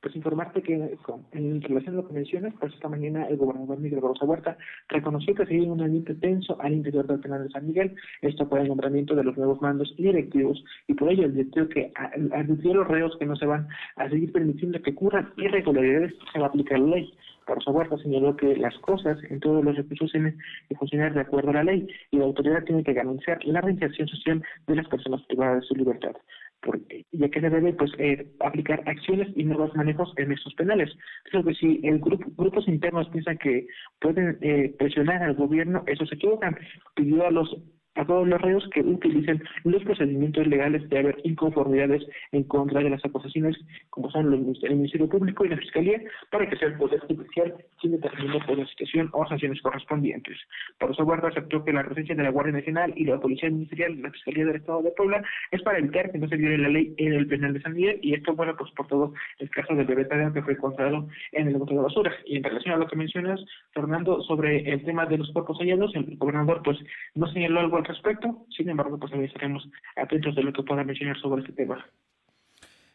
Pues 0.00 0.14
informarte 0.14 0.62
que 0.62 0.96
en 1.32 1.60
relación 1.60 1.94
a 1.94 1.98
lo 1.98 2.06
que 2.06 2.14
mencionas, 2.14 2.54
pues 2.60 2.72
esta 2.72 2.88
mañana 2.88 3.26
el 3.26 3.36
gobernador 3.36 3.80
Miguel 3.80 4.00
Barroso 4.00 4.26
Huerta 4.26 4.56
reconoció 4.88 5.34
que 5.34 5.44
seguía 5.44 5.72
un 5.72 5.82
ambiente 5.82 6.14
tenso 6.14 6.60
al 6.60 6.74
interior 6.74 7.04
del 7.08 7.18
penal 7.18 7.42
de 7.42 7.50
San 7.50 7.66
Miguel, 7.66 7.96
esto 8.22 8.48
por 8.48 8.60
el 8.60 8.68
nombramiento 8.68 9.16
de 9.16 9.24
los 9.24 9.36
nuevos 9.36 9.60
mandos 9.60 9.92
y 9.96 10.04
directivos, 10.04 10.62
y 10.86 10.94
por 10.94 11.10
ello 11.10 11.26
advirtió 11.26 11.68
que 11.68 11.90
advirtió 11.96 12.70
a 12.70 12.74
los 12.76 12.88
reos 12.88 13.16
que 13.18 13.26
no 13.26 13.34
se 13.34 13.46
van 13.46 13.66
a 13.96 14.08
seguir 14.08 14.30
permitiendo 14.30 14.80
que 14.80 14.92
ocurran 14.92 15.32
irregularidades, 15.36 16.14
se 16.32 16.38
va 16.38 16.46
a 16.46 16.48
aplicar 16.50 16.78
la 16.78 16.94
ley. 16.94 17.12
Por 17.48 17.58
Huerta 17.66 17.96
señaló 17.96 18.36
que 18.36 18.56
las 18.56 18.76
cosas 18.80 19.16
en 19.30 19.40
todos 19.40 19.64
los 19.64 19.74
recursos 19.74 20.12
tienen 20.12 20.36
que 20.68 20.76
funcionar 20.76 21.14
de 21.14 21.20
acuerdo 21.20 21.48
a 21.48 21.54
la 21.54 21.64
ley 21.64 21.88
y 22.10 22.18
la 22.18 22.26
autoridad 22.26 22.62
tiene 22.64 22.84
que 22.84 22.92
garantizar 22.92 23.42
la 23.46 23.62
reinserción 23.62 24.06
social 24.06 24.42
de 24.66 24.76
las 24.76 24.86
personas 24.86 25.22
privadas 25.22 25.62
de 25.62 25.66
su 25.66 25.74
libertad. 25.74 26.12
Porque, 26.60 27.06
ya 27.10 27.30
que 27.30 27.40
se 27.40 27.48
debe 27.48 27.72
pues 27.72 27.90
eh, 27.96 28.30
aplicar 28.40 28.82
acciones 28.84 29.28
y 29.34 29.44
nuevos 29.44 29.74
manejos 29.74 30.12
en 30.18 30.32
estos 30.32 30.52
penales. 30.56 30.90
Creo 31.30 31.42
que 31.42 31.54
si 31.54 31.80
el 31.84 32.00
grupo, 32.00 32.26
grupos 32.36 32.68
internos 32.68 33.08
piensan 33.08 33.38
que 33.38 33.66
pueden 33.98 34.36
eh, 34.42 34.74
presionar 34.78 35.22
al 35.22 35.34
gobierno, 35.34 35.84
eso 35.86 36.04
se 36.04 36.16
equivocan. 36.16 36.54
Pidió 36.94 37.26
a 37.26 37.30
los 37.30 37.56
a 37.98 38.06
todos 38.06 38.26
los 38.26 38.40
reos 38.40 38.68
que 38.72 38.80
utilicen 38.80 39.42
los 39.64 39.82
procedimientos 39.82 40.46
legales 40.46 40.88
de 40.88 40.98
haber 40.98 41.18
inconformidades 41.24 42.02
en 42.32 42.44
contra 42.44 42.80
de 42.80 42.90
las 42.90 43.04
acusaciones, 43.04 43.56
como 43.90 44.10
son 44.10 44.30
los, 44.30 44.62
el 44.64 44.76
Ministerio 44.76 45.08
Público 45.08 45.44
y 45.44 45.48
la 45.48 45.56
Fiscalía, 45.56 46.00
para 46.30 46.48
que 46.48 46.56
sea 46.56 46.68
el 46.68 46.78
Poder 46.78 47.00
Judicial 47.00 47.54
quien 47.80 47.92
determine 47.92 48.40
por 48.46 48.58
la 48.58 48.66
situación 48.66 49.10
o 49.12 49.26
sanciones 49.26 49.60
correspondientes. 49.62 50.38
Por 50.78 50.90
eso, 50.90 51.04
Guarda 51.04 51.28
aceptó 51.28 51.64
que 51.64 51.72
la 51.72 51.84
presencia 51.84 52.14
de 52.14 52.22
la 52.22 52.30
Guardia 52.30 52.54
Nacional 52.54 52.92
y 52.96 53.04
la 53.04 53.20
Policía 53.20 53.50
Ministerial 53.50 53.92
y 53.92 54.02
la 54.02 54.10
Fiscalía 54.10 54.46
del 54.46 54.56
Estado 54.56 54.82
de 54.82 54.90
Puebla 54.92 55.22
es 55.50 55.62
para 55.62 55.78
evitar 55.78 56.10
que 56.10 56.18
no 56.18 56.28
se 56.28 56.36
viole 56.36 56.58
la 56.58 56.68
ley 56.68 56.94
en 56.96 57.12
el 57.12 57.26
penal 57.26 57.52
de 57.52 57.62
San 57.62 57.74
Miguel, 57.74 57.98
y 58.02 58.14
esto, 58.14 58.34
bueno, 58.34 58.54
pues 58.56 58.70
por 58.72 58.86
todo 58.86 59.12
el 59.38 59.50
caso 59.50 59.74
del 59.74 59.86
bebé 59.86 60.06
que 60.08 60.42
fue 60.42 60.52
encontrado 60.54 61.08
en 61.32 61.48
el 61.48 61.56
bote 61.56 61.74
de 61.74 61.80
basura. 61.80 62.12
Y 62.24 62.36
en 62.36 62.44
relación 62.44 62.74
a 62.74 62.78
lo 62.78 62.86
que 62.86 62.96
mencionas, 62.96 63.44
Fernando, 63.72 64.22
sobre 64.22 64.70
el 64.70 64.84
tema 64.84 65.06
de 65.06 65.18
los 65.18 65.30
cuerpos 65.32 65.58
hallados, 65.58 65.94
el 65.94 66.16
gobernador, 66.16 66.62
pues, 66.64 66.78
no 67.14 67.26
señaló 67.28 67.60
algo 67.60 67.76
al 67.76 67.84
respecto. 67.88 68.46
Sin 68.56 68.68
embargo, 68.68 68.98
pues 68.98 69.12
estaremos 69.12 69.68
atentos 69.96 70.34
de 70.34 70.42
lo 70.42 70.52
que 70.52 70.62
pueda 70.62 70.84
mencionar 70.84 71.18
sobre 71.20 71.42
este 71.42 71.52
tema. 71.54 71.84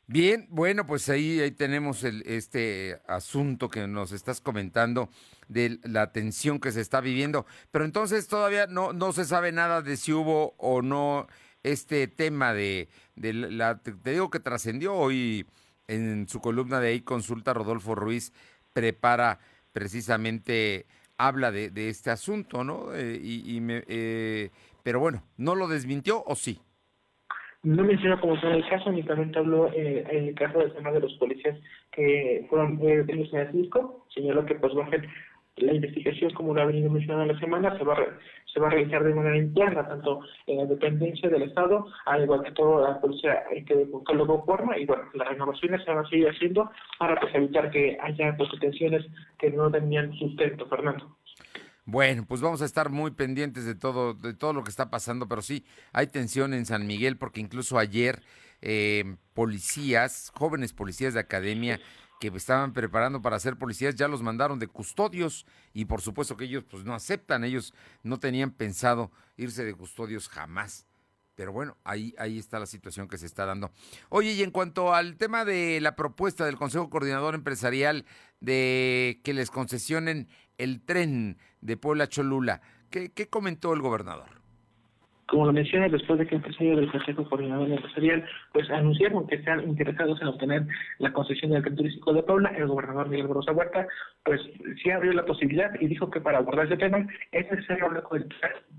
Bien, 0.05 0.47
bueno, 0.49 0.85
pues 0.85 1.07
ahí, 1.09 1.39
ahí 1.39 1.51
tenemos 1.51 2.03
el, 2.03 2.23
este 2.25 2.99
asunto 3.07 3.69
que 3.69 3.87
nos 3.87 4.11
estás 4.11 4.41
comentando 4.41 5.09
de 5.47 5.79
la 5.83 6.11
tensión 6.11 6.59
que 6.59 6.71
se 6.71 6.81
está 6.81 6.99
viviendo. 6.99 7.45
Pero 7.71 7.85
entonces 7.85 8.27
todavía 8.27 8.67
no, 8.67 8.91
no 8.91 9.13
se 9.13 9.23
sabe 9.25 9.51
nada 9.51 9.81
de 9.81 9.95
si 9.95 10.11
hubo 10.11 10.55
o 10.57 10.81
no 10.81 11.27
este 11.63 12.07
tema 12.07 12.53
de, 12.53 12.89
de 13.15 13.33
la... 13.33 13.77
Te 13.79 14.11
digo 14.11 14.29
que 14.29 14.39
trascendió 14.41 14.93
hoy 14.93 15.45
en 15.87 16.27
su 16.27 16.41
columna 16.41 16.79
de 16.79 16.89
ahí 16.89 17.01
consulta 17.01 17.53
Rodolfo 17.53 17.95
Ruiz 17.95 18.33
prepara 18.73 19.39
precisamente 19.71 20.85
habla 21.17 21.51
de, 21.51 21.89
este 21.89 22.11
asunto, 22.11 22.63
¿no? 22.63 22.93
Eh, 22.93 23.19
y, 23.21 23.55
y 23.55 23.61
me, 23.61 23.83
eh, 23.87 24.51
pero 24.83 24.99
bueno, 24.99 25.23
¿no 25.37 25.55
lo 25.55 25.67
desmintió 25.67 26.23
o 26.25 26.35
sí? 26.35 26.59
No 27.63 27.83
menciona 27.83 28.19
como 28.19 28.39
tal 28.41 28.55
el 28.55 28.67
caso, 28.67 28.89
únicamente 28.89 29.39
habló 29.39 29.71
eh, 29.71 30.05
en 30.11 30.27
el 30.27 30.35
caso 30.35 30.59
del 30.59 30.73
tema 30.73 30.91
de 30.91 30.99
los 30.99 31.13
policías 31.13 31.57
que 31.93 32.45
fueron 32.49 32.77
eh, 32.81 33.05
en 33.07 33.19
el 33.19 33.51
Cisco. 33.53 34.05
Señaló 34.13 34.45
que 34.45 34.55
pues 34.55 34.73
ser 34.89 35.07
la 35.57 35.73
investigación, 35.73 36.33
como 36.33 36.53
lo 36.53 36.61
ha 36.61 36.65
venido 36.65 36.89
mencionando 36.89 37.33
la 37.33 37.39
semana, 37.39 37.77
se 37.77 37.83
va, 37.83 37.93
a 37.93 38.17
se 38.51 38.59
va 38.59 38.67
a 38.67 38.71
realizar 38.71 39.03
de 39.03 39.13
manera 39.13 39.37
interna, 39.37 39.87
tanto 39.87 40.21
en 40.47 40.57
la 40.57 40.65
dependencia 40.65 41.29
del 41.29 41.43
Estado, 41.43 41.87
al 42.05 42.23
igual 42.23 42.43
que 42.43 42.51
toda 42.51 42.89
la 42.89 42.99
policía 42.99 43.43
hay 43.49 43.63
que 43.63 43.89
con 43.89 44.45
forma, 44.45 44.77
y 44.77 44.85
bueno, 44.85 45.03
las 45.13 45.27
renovaciones 45.29 45.83
se 45.83 45.91
van 45.91 46.05
a 46.05 46.09
seguir 46.09 46.27
haciendo 46.27 46.69
para 46.97 47.19
pues, 47.19 47.33
evitar 47.35 47.71
que 47.71 47.97
haya 48.01 48.35
pues, 48.35 48.49
que 49.39 49.51
no 49.51 49.71
tenían 49.71 50.13
sustento, 50.13 50.65
Fernando. 50.67 51.15
Bueno, 51.85 52.25
pues 52.25 52.39
vamos 52.39 52.61
a 52.61 52.65
estar 52.65 52.89
muy 52.89 53.11
pendientes 53.11 53.65
de 53.65 53.75
todo, 53.75 54.13
de 54.13 54.33
todo 54.33 54.53
lo 54.53 54.63
que 54.63 54.69
está 54.69 54.89
pasando, 54.89 55.27
pero 55.27 55.41
sí, 55.41 55.65
hay 55.91 56.07
tensión 56.07 56.53
en 56.53 56.65
San 56.65 56.87
Miguel 56.87 57.17
porque 57.17 57.41
incluso 57.41 57.77
ayer 57.77 58.23
eh, 58.61 59.17
policías, 59.33 60.31
jóvenes 60.33 60.71
policías 60.71 61.13
de 61.13 61.19
academia 61.19 61.81
que 62.21 62.29
estaban 62.29 62.71
preparando 62.71 63.21
para 63.21 63.37
ser 63.37 63.57
policías, 63.57 63.95
ya 63.95 64.07
los 64.07 64.21
mandaron 64.21 64.59
de 64.59 64.67
custodios 64.67 65.45
y 65.73 65.83
por 65.83 65.99
supuesto 65.99 66.37
que 66.37 66.45
ellos 66.45 66.63
pues 66.69 66.85
no 66.85 66.95
aceptan, 66.95 67.43
ellos 67.43 67.73
no 68.01 68.17
tenían 68.17 68.51
pensado 68.51 69.11
irse 69.35 69.65
de 69.65 69.73
custodios 69.73 70.29
jamás. 70.29 70.87
Pero 71.35 71.51
bueno, 71.51 71.77
ahí, 71.83 72.13
ahí 72.19 72.37
está 72.37 72.59
la 72.59 72.67
situación 72.67 73.07
que 73.07 73.17
se 73.17 73.25
está 73.25 73.45
dando. 73.45 73.71
Oye, 74.09 74.33
y 74.33 74.43
en 74.43 74.51
cuanto 74.51 74.93
al 74.93 75.17
tema 75.17 75.45
de 75.45 75.81
la 75.81 75.95
propuesta 75.95 76.45
del 76.45 76.57
Consejo 76.57 76.91
Coordinador 76.91 77.33
Empresarial 77.33 78.05
de 78.39 79.19
que 79.23 79.33
les 79.33 79.49
concesionen 79.49 80.27
el 80.57 80.81
tren 80.81 81.37
de 81.61 81.77
Puebla 81.77 82.07
Cholula, 82.07 82.61
¿qué, 82.89 83.11
qué 83.11 83.27
comentó 83.27 83.73
el 83.73 83.81
gobernador? 83.81 84.42
Como 85.33 85.47
lo 85.47 85.53
mencioné, 85.53 85.89
después 85.89 86.19
de 86.19 86.27
que 86.27 86.35
empresario 86.35 86.75
del 86.75 86.91
Consejo 86.91 87.27
Coordinador 87.27 87.67
Empresarial 87.67 88.23
pues 88.51 88.69
anunciaron 88.69 89.25
que 89.25 89.37
están 89.37 89.63
interesados 89.67 90.21
en 90.21 90.27
obtener 90.27 90.67
la 90.99 91.11
concesión 91.11 91.49
del 91.49 91.63
tren 91.63 91.75
turístico 91.75 92.13
de 92.13 92.21
Puebla, 92.21 92.53
el 92.55 92.67
gobernador 92.67 93.09
Miguel 93.09 93.25
Barroso 93.25 93.51
Huerta 93.51 93.87
pues 94.23 94.39
sí 94.83 94.91
abrió 94.91 95.11
la 95.11 95.25
posibilidad 95.25 95.71
y 95.79 95.87
dijo 95.87 96.11
que 96.11 96.21
para 96.21 96.37
abordar 96.37 96.67
ese 96.67 96.77
tema 96.77 97.07
es 97.31 97.49
necesario 97.49 97.87
hablar 97.87 98.03
con 98.03 98.21
el 98.21 98.29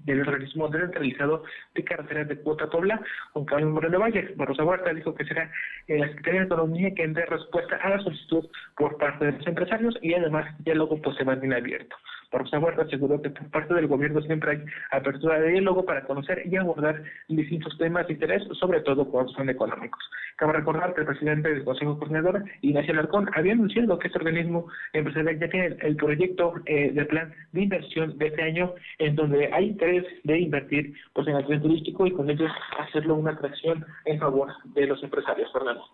del 0.04 0.20
organismo 0.20 0.68
descentralizado 0.68 1.42
de 1.74 1.82
carreteras 1.82 2.28
de 2.28 2.38
Cuota 2.38 2.70
Puebla, 2.70 3.00
con 3.32 3.44
Carlos 3.46 3.72
Moreno 3.72 3.98
Valle. 3.98 4.32
Barroso 4.36 4.64
Huerta 4.64 4.94
dijo 4.94 5.12
que 5.12 5.24
será 5.24 5.50
la 5.88 6.06
Secretaría 6.06 6.40
de 6.42 6.46
Economía 6.46 6.94
quien 6.94 7.14
dé 7.14 7.26
respuesta 7.26 7.74
a 7.82 7.90
la 7.90 7.98
solicitud 7.98 8.46
por 8.76 8.96
parte 8.98 9.24
de 9.24 9.32
los 9.32 9.46
empresarios 9.48 9.98
y 10.02 10.14
además 10.14 10.54
el 10.58 10.64
diálogo 10.66 11.02
pues 11.02 11.16
se 11.16 11.24
mantiene 11.24 11.56
abierto. 11.56 11.96
Barroso 12.34 12.58
Huerta 12.58 12.82
aseguró 12.82 13.22
que 13.22 13.30
por 13.30 13.48
parte 13.50 13.74
del 13.74 13.86
gobierno 13.86 14.20
siempre 14.22 14.50
hay 14.50 14.64
apertura 14.90 15.38
de 15.38 15.52
diálogo 15.52 15.84
para 15.84 16.02
conocer 16.04 16.42
y 16.44 16.56
abordar 16.56 17.00
distintos 17.28 17.78
temas 17.78 18.08
de 18.08 18.14
interés, 18.14 18.42
sobre 18.58 18.80
todo 18.80 19.08
cuando 19.08 19.32
son 19.32 19.48
económicos. 19.48 20.02
Cabe 20.36 20.54
recordar 20.54 20.94
que 20.94 21.02
el 21.02 21.06
presidente 21.06 21.48
del 21.48 21.64
Consejo 21.64 21.96
Coordinador, 21.96 22.44
Ignacio 22.60 22.92
Alarcón, 22.92 23.30
había 23.36 23.52
anunciado 23.52 24.00
que 24.00 24.08
este 24.08 24.18
organismo 24.18 24.66
empresarial 24.92 25.38
ya 25.38 25.48
tiene 25.48 25.76
el 25.80 25.94
proyecto 25.94 26.54
eh, 26.66 26.90
de 26.90 27.04
plan 27.04 27.32
de 27.52 27.62
inversión 27.62 28.18
de 28.18 28.26
este 28.26 28.42
año, 28.42 28.74
en 28.98 29.14
donde 29.14 29.52
hay 29.52 29.66
interés 29.66 30.04
de 30.24 30.40
invertir 30.40 30.92
pues, 31.12 31.28
en 31.28 31.36
el 31.36 31.46
tren 31.46 31.62
turístico 31.62 32.04
y 32.04 32.10
con 32.10 32.28
ello 32.28 32.48
hacerlo 32.80 33.14
una 33.14 33.30
atracción 33.30 33.86
en 34.06 34.18
favor 34.18 34.52
de 34.74 34.88
los 34.88 35.00
empresarios, 35.04 35.52
Fernando. 35.52 35.84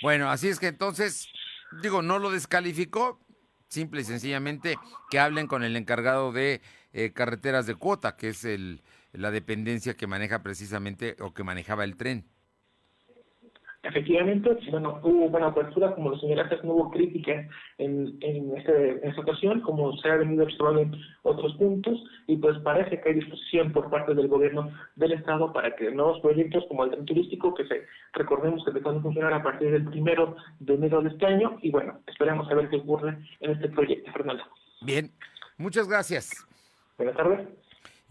Bueno, 0.00 0.30
así 0.30 0.48
es 0.48 0.58
que 0.58 0.68
entonces, 0.68 1.30
digo, 1.82 2.00
no 2.00 2.18
lo 2.18 2.30
descalificó, 2.30 3.20
simple 3.72 4.02
y 4.02 4.04
sencillamente 4.04 4.76
que 5.10 5.18
hablen 5.18 5.46
con 5.46 5.64
el 5.64 5.76
encargado 5.76 6.30
de 6.30 6.60
eh, 6.92 7.12
carreteras 7.12 7.66
de 7.66 7.74
cuota, 7.74 8.16
que 8.16 8.28
es 8.28 8.44
el, 8.44 8.82
la 9.12 9.30
dependencia 9.30 9.96
que 9.96 10.06
maneja 10.06 10.42
precisamente 10.42 11.16
o 11.20 11.32
que 11.32 11.42
manejaba 11.42 11.84
el 11.84 11.96
tren. 11.96 12.26
Efectivamente, 13.84 14.56
bueno, 14.70 15.00
hubo 15.02 15.28
buena 15.28 15.48
apertura, 15.48 15.92
como 15.96 16.10
lo 16.10 16.18
señalaste, 16.18 16.56
no 16.62 16.74
hubo 16.74 16.90
crítica 16.92 17.48
en, 17.78 18.16
en, 18.20 18.56
este, 18.56 18.90
en 18.90 19.08
esta 19.08 19.22
ocasión, 19.22 19.60
como 19.62 19.96
se 19.96 20.08
ha 20.08 20.16
venido 20.16 20.44
observando 20.44 20.82
en 20.82 20.94
otros 21.22 21.54
puntos, 21.56 22.00
y 22.28 22.36
pues 22.36 22.56
parece 22.60 23.00
que 23.00 23.08
hay 23.08 23.16
disposición 23.16 23.72
por 23.72 23.90
parte 23.90 24.14
del 24.14 24.28
gobierno 24.28 24.70
del 24.94 25.14
Estado 25.14 25.52
para 25.52 25.74
que 25.74 25.90
nuevos 25.90 26.20
proyectos 26.20 26.64
como 26.68 26.84
el 26.84 26.90
tren 26.90 27.06
turístico, 27.06 27.54
que 27.54 27.66
se 27.66 27.82
recordemos 28.12 28.62
que 28.62 28.70
empezaron 28.70 28.98
a 28.98 29.02
funcionar 29.02 29.32
a 29.32 29.42
partir 29.42 29.72
del 29.72 29.84
primero 29.86 30.36
de 30.60 30.74
enero 30.74 31.02
de 31.02 31.08
este 31.08 31.26
año, 31.26 31.58
y 31.60 31.72
bueno, 31.72 31.98
esperamos 32.06 32.48
a 32.48 32.54
ver 32.54 32.68
qué 32.68 32.76
ocurre 32.76 33.18
en 33.40 33.50
este 33.50 33.68
proyecto, 33.68 34.12
Fernando. 34.12 34.44
Bien, 34.82 35.10
muchas 35.58 35.88
gracias. 35.88 36.46
Buenas 36.98 37.16
tardes. 37.16 37.48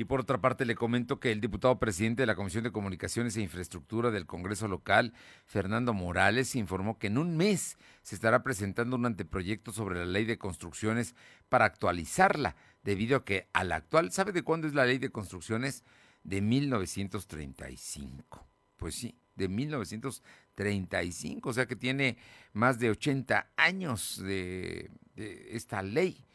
Y 0.02 0.06
por 0.06 0.20
otra 0.20 0.42
parte, 0.42 0.66
le 0.66 0.74
comento 0.74 1.20
que 1.20 1.32
el 1.32 1.42
diputado 1.42 1.78
presidente 1.78 2.24
de 2.24 2.26
la 2.26 2.34
Comisión 2.34 2.64
de 2.64 2.72
Comunicaciones 2.72 3.38
e 3.38 3.44
Infraestructura 3.44 4.10
del 4.10 4.26
Congreso 4.26 4.68
local, 4.68 5.14
Fernando 5.46 5.94
Morales, 5.94 6.56
informó 6.56 6.98
que 6.98 7.06
en 7.06 7.20
un 7.20 7.38
mes 7.38 7.78
se 8.02 8.16
estará 8.16 8.42
presentando 8.42 8.96
un 8.96 9.06
anteproyecto 9.06 9.72
sobre 9.72 10.00
la 10.00 10.06
ley 10.06 10.26
de 10.26 10.40
construcciones 10.40 11.14
para 11.50 11.66
actualizarla, 11.66 12.56
debido 12.82 13.18
a 13.18 13.24
que 13.24 13.48
a 13.54 13.64
la 13.64 13.76
actual, 13.76 14.12
¿sabe 14.12 14.32
de 14.32 14.42
cuándo 14.42 14.66
es 14.66 14.74
la 14.74 14.88
ley 14.88 14.98
de 14.98 15.12
construcciones? 15.12 15.84
De 16.24 16.42
1935. 16.42 18.48
Pues 18.78 18.96
sí, 18.96 19.20
de 19.36 19.50
1935, 19.50 21.48
o 21.48 21.54
sea 21.54 21.68
que 21.68 21.76
tiene 21.76 22.18
más 22.54 22.80
de 22.80 22.90
80 22.90 23.52
años 23.56 24.20
de, 24.20 24.90
de 25.14 25.56
esta 25.56 25.84
ley. 25.84 26.26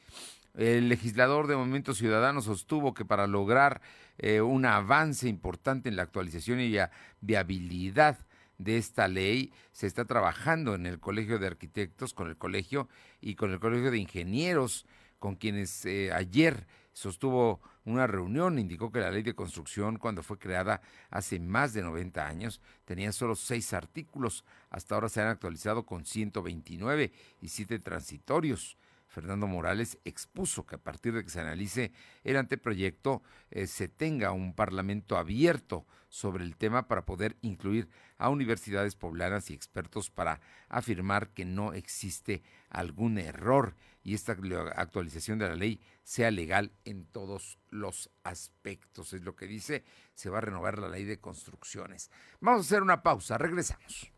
El 0.57 0.89
legislador 0.89 1.49
de 1.49 1.57
Movimiento 1.57 1.95
Ciudadano 1.95 2.41
sostuvo 2.41 2.95
que 2.95 3.05
para 3.05 3.27
lograr 3.27 3.83
eh, 4.17 4.41
un 4.41 4.65
avance 4.65 5.29
importante 5.29 5.91
en 5.91 5.97
la 5.97 6.03
actualización 6.03 6.61
y 6.61 6.71
la 6.71 6.91
viabilidad 7.21 8.19
de 8.57 8.79
esta 8.79 9.07
ley, 9.07 9.53
se 9.73 9.87
está 9.87 10.07
trabajando 10.07 10.75
en 10.75 10.87
el 10.87 10.99
Colegio 10.99 11.39
de 11.39 11.47
Arquitectos, 11.47 12.15
con 12.15 12.29
el 12.29 12.39
Colegio 12.39 12.89
y 13.21 13.35
con 13.35 13.53
el 13.53 13.61
Colegio 13.61 13.91
de 13.91 13.99
Ingenieros, 13.99 14.87
con 15.19 15.37
quienes 15.37 15.85
eh, 15.85 16.11
ayer 16.11 16.67
sostuvo 16.95 17.61
una 17.85 18.07
reunión, 18.07 18.59
indicó 18.59 18.91
que 18.91 19.01
la 19.01 19.11
ley 19.11 19.23
de 19.23 19.35
construcción, 19.35 19.99
cuando 19.99 20.23
fue 20.23 20.39
creada 20.39 20.81
hace 21.11 21.39
más 21.39 21.75
de 21.75 21.83
90 21.83 22.27
años, 22.27 22.63
tenía 22.87 23.13
solo 23.13 23.37
seis 23.37 23.75
artículos. 23.75 24.43
Hasta 24.71 24.95
ahora 24.95 25.11
se 25.11 25.21
han 25.21 25.29
actualizado 25.29 25.85
con 25.85 26.07
129 26.07 27.13
y 27.43 27.49
siete 27.49 27.79
transitorios. 27.79 28.79
Fernando 29.17 29.47
Morales 29.47 29.97
expuso 30.05 30.67
que 30.67 30.75
a 30.75 30.79
partir 30.79 31.14
de 31.14 31.25
que 31.25 31.31
se 31.31 31.41
analice 31.41 31.91
el 32.23 32.37
anteproyecto 32.37 33.23
eh, 33.51 33.67
se 33.67 33.89
tenga 33.89 34.31
un 34.33 34.55
parlamento 34.55 35.17
abierto 35.17 35.87
sobre 36.11 36.45
el 36.45 36.55
tema 36.55 36.87
para 36.87 37.07
poder 37.07 37.39
incluir 37.41 37.89
a 38.19 38.29
universidades 38.29 38.95
poblanas 38.95 39.51
y 39.51 39.55
expertos 39.55 40.11
para 40.11 40.43
afirmar 40.69 41.31
que 41.31 41.47
no 41.47 41.73
existe 41.73 42.43
algún 42.69 43.17
error 43.17 43.75
y 44.05 44.12
esta 44.12 44.37
actualización 44.77 45.39
de 45.39 45.49
la 45.49 45.57
ley 45.57 45.81
sea 46.03 46.31
legal 46.31 46.73
en 46.85 47.07
todos 47.07 47.59
los 47.71 48.11
aspectos. 48.23 49.14
Es 49.14 49.23
lo 49.23 49.35
que 49.35 49.47
dice, 49.47 49.83
se 50.14 50.29
va 50.29 50.39
a 50.39 50.43
renovar 50.43 50.79
la 50.79 50.91
ley 50.91 51.05
de 51.05 51.21
construcciones. 51.21 52.11
Vamos 52.41 52.61
a 52.61 52.67
hacer 52.67 52.83
una 52.83 53.03
pausa, 53.03 53.39
regresamos. 53.39 54.12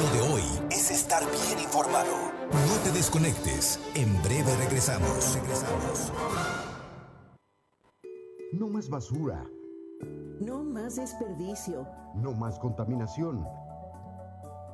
Lo 0.00 0.12
de 0.12 0.32
hoy 0.32 0.42
es 0.70 0.90
estar 0.90 1.22
bien 1.24 1.60
informado. 1.60 2.32
No 2.50 2.76
te 2.84 2.90
desconectes. 2.92 3.80
En 3.94 4.22
breve 4.22 4.54
regresamos. 4.56 5.34
Regresamos. 5.34 6.12
No 8.52 8.68
más 8.68 8.88
basura. 8.88 9.44
No 10.40 10.62
más 10.62 10.96
desperdicio. 10.96 11.86
No 12.14 12.32
más 12.32 12.58
contaminación. 12.58 13.44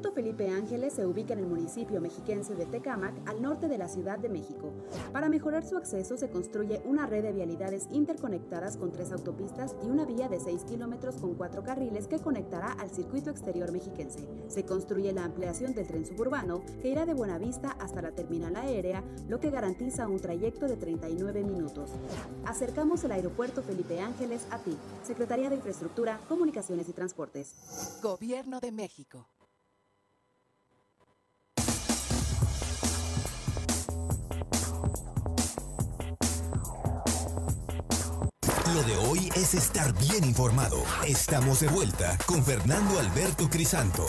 El 0.00 0.06
aeropuerto 0.06 0.22
Felipe 0.22 0.48
Ángeles 0.48 0.94
se 0.94 1.04
ubica 1.04 1.34
en 1.34 1.40
el 1.40 1.46
municipio 1.46 2.00
mexiquense 2.00 2.54
de 2.54 2.64
Tecámac, 2.64 3.12
al 3.26 3.42
norte 3.42 3.68
de 3.68 3.76
la 3.76 3.86
Ciudad 3.86 4.18
de 4.18 4.30
México. 4.30 4.72
Para 5.12 5.28
mejorar 5.28 5.62
su 5.62 5.76
acceso 5.76 6.16
se 6.16 6.30
construye 6.30 6.80
una 6.86 7.06
red 7.06 7.22
de 7.22 7.32
vialidades 7.32 7.86
interconectadas 7.92 8.78
con 8.78 8.92
tres 8.92 9.12
autopistas 9.12 9.76
y 9.84 9.90
una 9.90 10.06
vía 10.06 10.30
de 10.30 10.40
6 10.40 10.64
kilómetros 10.64 11.16
con 11.16 11.34
cuatro 11.34 11.62
carriles 11.62 12.06
que 12.06 12.18
conectará 12.18 12.72
al 12.72 12.88
circuito 12.88 13.28
exterior 13.28 13.72
mexiquense. 13.72 14.26
Se 14.48 14.64
construye 14.64 15.12
la 15.12 15.24
ampliación 15.24 15.74
del 15.74 15.86
tren 15.86 16.06
suburbano 16.06 16.62
que 16.80 16.88
irá 16.88 17.04
de 17.04 17.12
Buenavista 17.12 17.72
hasta 17.72 18.00
la 18.00 18.12
terminal 18.12 18.56
aérea, 18.56 19.04
lo 19.28 19.38
que 19.38 19.50
garantiza 19.50 20.08
un 20.08 20.18
trayecto 20.18 20.66
de 20.66 20.78
39 20.78 21.44
minutos. 21.44 21.90
Acercamos 22.46 23.04
el 23.04 23.12
aeropuerto 23.12 23.62
Felipe 23.62 24.00
Ángeles 24.00 24.46
a 24.50 24.60
ti, 24.60 24.74
Secretaría 25.02 25.50
de 25.50 25.56
Infraestructura, 25.56 26.20
Comunicaciones 26.26 26.88
y 26.88 26.94
Transportes. 26.94 28.00
Gobierno 28.02 28.60
de 28.60 28.72
México. 28.72 29.26
Lo 38.74 38.82
de 38.84 38.96
hoy 38.96 39.28
es 39.34 39.54
estar 39.54 39.92
bien 39.98 40.22
informado. 40.22 40.84
Estamos 41.04 41.58
de 41.60 41.66
vuelta 41.66 42.16
con 42.24 42.44
Fernando 42.44 43.00
Alberto 43.00 43.48
Crisanto. 43.50 44.06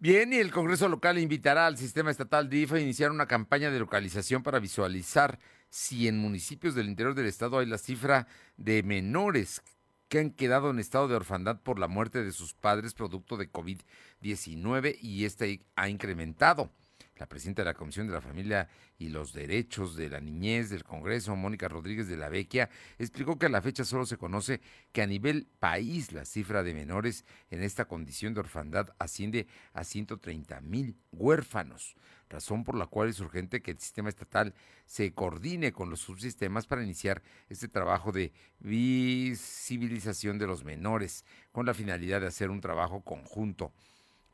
Bien, 0.00 0.32
y 0.32 0.38
el 0.38 0.50
Congreso 0.50 0.88
local 0.88 1.18
invitará 1.18 1.66
al 1.68 1.78
sistema 1.78 2.10
estatal 2.10 2.48
DIF 2.48 2.72
a 2.72 2.80
iniciar 2.80 3.12
una 3.12 3.26
campaña 3.26 3.70
de 3.70 3.78
localización 3.78 4.42
para 4.42 4.58
visualizar 4.58 5.38
si 5.68 6.08
en 6.08 6.18
municipios 6.18 6.74
del 6.74 6.88
interior 6.88 7.14
del 7.14 7.26
estado 7.26 7.58
hay 7.58 7.66
la 7.66 7.78
cifra 7.78 8.26
de 8.56 8.82
menores 8.82 9.62
que 10.08 10.18
han 10.18 10.30
quedado 10.30 10.70
en 10.70 10.80
estado 10.80 11.06
de 11.06 11.14
orfandad 11.14 11.60
por 11.60 11.78
la 11.78 11.86
muerte 11.86 12.24
de 12.24 12.32
sus 12.32 12.54
padres 12.54 12.92
producto 12.92 13.36
de 13.36 13.52
COVID-19 13.52 14.98
y 15.00 15.26
este 15.26 15.64
ha 15.76 15.88
incrementado. 15.88 16.72
La 17.18 17.26
presidenta 17.26 17.62
de 17.62 17.66
la 17.66 17.74
Comisión 17.74 18.06
de 18.06 18.12
la 18.12 18.20
Familia 18.20 18.68
y 18.96 19.08
los 19.08 19.32
Derechos 19.32 19.96
de 19.96 20.08
la 20.08 20.20
Niñez 20.20 20.70
del 20.70 20.84
Congreso, 20.84 21.34
Mónica 21.34 21.66
Rodríguez 21.66 22.06
de 22.06 22.16
la 22.16 22.28
Vecchia, 22.28 22.70
explicó 22.98 23.38
que 23.38 23.46
a 23.46 23.48
la 23.48 23.60
fecha 23.60 23.84
solo 23.84 24.06
se 24.06 24.16
conoce 24.16 24.60
que 24.92 25.02
a 25.02 25.06
nivel 25.06 25.48
país 25.58 26.12
la 26.12 26.24
cifra 26.24 26.62
de 26.62 26.74
menores 26.74 27.24
en 27.50 27.62
esta 27.62 27.86
condición 27.86 28.34
de 28.34 28.40
orfandad 28.40 28.94
asciende 28.98 29.48
a 29.72 29.82
130 29.82 30.60
mil 30.60 30.96
huérfanos, 31.10 31.96
razón 32.28 32.62
por 32.62 32.76
la 32.76 32.86
cual 32.86 33.08
es 33.08 33.18
urgente 33.18 33.62
que 33.62 33.72
el 33.72 33.80
sistema 33.80 34.08
estatal 34.08 34.54
se 34.86 35.12
coordine 35.12 35.72
con 35.72 35.90
los 35.90 36.00
subsistemas 36.00 36.66
para 36.66 36.84
iniciar 36.84 37.22
este 37.48 37.66
trabajo 37.66 38.12
de 38.12 38.32
visibilización 38.60 40.38
de 40.38 40.46
los 40.46 40.62
menores, 40.62 41.24
con 41.50 41.66
la 41.66 41.74
finalidad 41.74 42.20
de 42.20 42.28
hacer 42.28 42.50
un 42.50 42.60
trabajo 42.60 43.00
conjunto 43.00 43.72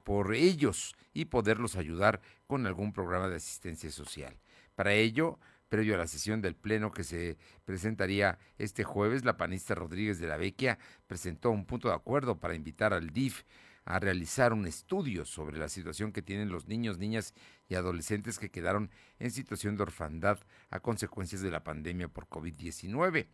por 0.04 0.34
ellos 0.34 0.94
y 1.12 1.24
poderlos 1.24 1.76
ayudar 1.76 2.20
con 2.46 2.66
algún 2.66 2.92
programa 2.92 3.28
de 3.28 3.36
asistencia 3.36 3.90
social. 3.90 4.38
Para 4.74 4.92
ello, 4.92 5.38
previo 5.68 5.94
a 5.94 5.98
la 5.98 6.06
sesión 6.06 6.40
del 6.40 6.54
Pleno 6.54 6.92
que 6.92 7.02
se 7.02 7.36
presentaría 7.64 8.38
este 8.58 8.84
jueves, 8.84 9.24
la 9.24 9.36
panista 9.36 9.74
Rodríguez 9.74 10.20
de 10.20 10.28
la 10.28 10.36
Vecchia 10.36 10.78
presentó 11.06 11.50
un 11.50 11.64
punto 11.64 11.88
de 11.88 11.94
acuerdo 11.94 12.38
para 12.38 12.54
invitar 12.54 12.92
al 12.92 13.10
DIF 13.10 13.42
a 13.84 13.98
realizar 13.98 14.52
un 14.52 14.66
estudio 14.66 15.24
sobre 15.24 15.58
la 15.58 15.68
situación 15.68 16.12
que 16.12 16.22
tienen 16.22 16.48
los 16.48 16.68
niños, 16.68 16.98
niñas 16.98 17.34
y 17.68 17.74
adolescentes 17.74 18.38
que 18.38 18.50
quedaron 18.50 18.90
en 19.18 19.30
situación 19.30 19.76
de 19.76 19.82
orfandad 19.82 20.38
a 20.70 20.80
consecuencias 20.80 21.42
de 21.42 21.50
la 21.50 21.64
pandemia 21.64 22.08
por 22.08 22.28
COVID-19 22.28 23.26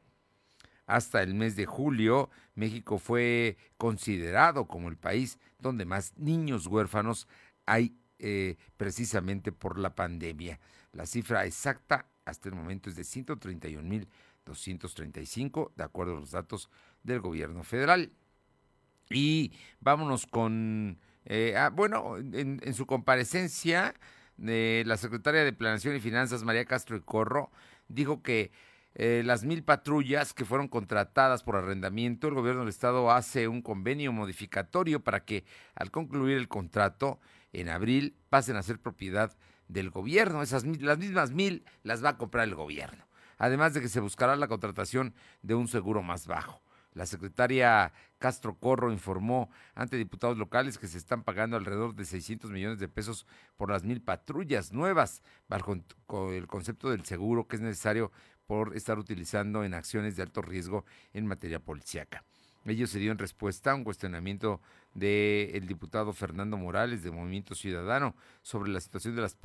hasta 0.91 1.23
el 1.23 1.35
mes 1.35 1.57
de 1.57 1.67
julio, 1.67 2.31
México 2.55 2.99
fue 2.99 3.59
considerado 3.79 4.67
como 4.67 4.89
el 4.89 4.97
país 4.97 5.39
donde 5.61 5.85
más 5.85 6.15
niños 6.17 6.67
huérfanos 6.67 7.29
hay 7.65 7.95
eh, 8.19 8.57
precisamente 8.77 9.53
por 9.53 9.79
la 9.79 9.95
pandemia. 9.95 10.59
La 10.93 11.07
cifra 11.07 11.47
exacta 11.47 12.07
hasta 12.25 12.49
el 12.49 12.57
momento 12.57 12.91
es 12.91 12.97
de 12.97 13.03
131.235, 13.03 15.71
de 15.77 15.85
acuerdo 15.85 16.17
a 16.17 16.21
los 16.21 16.33
datos 16.33 16.69
del 17.05 17.21
gobierno 17.21 17.63
federal. 17.63 18.11
Y 19.11 19.53
vámonos 19.79 20.27
con, 20.27 20.99
eh, 21.25 21.55
ah, 21.57 21.71
bueno, 21.71 22.17
en, 22.19 22.75
su 22.75 22.87
comparecencia, 22.87 23.95
eh, 24.45 24.83
la 24.87 24.97
secretaria 24.97 25.45
de 25.45 25.53
Planeación 25.53 25.95
y 25.95 26.01
Finanzas, 26.01 26.43
María 26.43 26.65
Castro 26.65 26.97
y 26.97 27.01
Corro, 27.01 27.53
dijo 27.89 28.23
que 28.23 28.51
eh, 28.95 29.23
las 29.25 29.45
mil 29.45 29.63
patrullas 29.63 30.35
que 30.35 30.45
fueron 30.45 30.69
contratadas 30.69 31.43
por 31.43 31.57
arrendamiento, 31.57 32.29
el 32.29 32.35
gobierno 32.35 32.61
del 32.61 32.71
estado 32.71 33.11
hace 33.11 33.47
un 33.47 33.63
convenio 33.63 34.13
modificatorio 34.13 35.01
para 35.01 35.25
que 35.25 35.45
al 35.75 35.91
concluir 35.91 36.37
el 36.37 36.49
contrato 36.49 37.21
en 37.53 37.69
abril 37.69 38.17
pasen 38.29 38.57
a 38.57 38.63
ser 38.63 38.81
propiedad 38.81 39.37
del 39.69 39.91
gobierno. 39.91 40.43
Esas 40.43 40.65
las 40.65 40.99
mismas 40.99 41.31
mil 41.31 41.65
las 41.83 42.05
va 42.05 42.11
a 42.11 42.19
comprar 42.19 42.49
el 42.49 42.55
gobierno. 42.55 43.05
Además 43.39 43.75
de 43.75 43.81
que 43.81 43.89
se 43.89 44.01
buscará 44.01 44.37
la 44.37 44.49
contratación 44.49 45.15
de 45.43 45.55
un 45.55 45.69
seguro 45.69 46.03
más 46.03 46.27
bajo. 46.27 46.61
La 46.93 47.07
secretaria 47.07 47.93
Castro 48.19 48.57
Corro 48.59 48.93
informó 48.93 49.49
ante 49.75 49.97
diputados 49.97 50.37
locales 50.37 50.77
que 50.77 50.89
se 50.89 50.99
están 50.99 51.23
pagando 51.23 51.57
alrededor 51.57 51.95
de 51.95 52.05
600 52.05 52.51
millones 52.51 52.81
de 52.81 52.89
pesos 52.89 53.27
por 53.57 53.71
las 53.71 53.85
mil 53.85 54.03
patrullas 54.03 54.73
nuevas, 54.73 55.23
bajo 55.49 55.73
el 56.33 56.47
concepto 56.49 56.91
del 56.91 57.05
seguro 57.05 57.47
que 57.47 57.57
es 57.57 57.63
necesario 57.63 58.11
por 58.51 58.77
estar 58.77 58.99
utilizando 58.99 59.63
en 59.63 59.75
acciones 59.75 60.17
de 60.17 60.25
alto 60.25 60.43
riesgo 60.43 60.85
en 61.13 61.25
materia 61.25 61.61
policíaca. 61.61 62.25
Ello 62.65 62.89
se 62.89 62.99
dio 62.99 63.13
en 63.13 63.19
respuesta 63.19 63.71
a 63.71 63.77
un 63.77 63.85
cuestionamiento 63.85 64.61
del 64.93 65.69
diputado 65.69 66.13
Fernando 66.13 66.57
Morales 66.57 67.05
de 67.05 67.13
Movimiento 67.13 67.55
Ciudadano 67.55 68.17
sobre 68.43 68.73
la 68.73 68.81
situación 68.81 69.15
de 69.15 69.23
las 69.23 69.37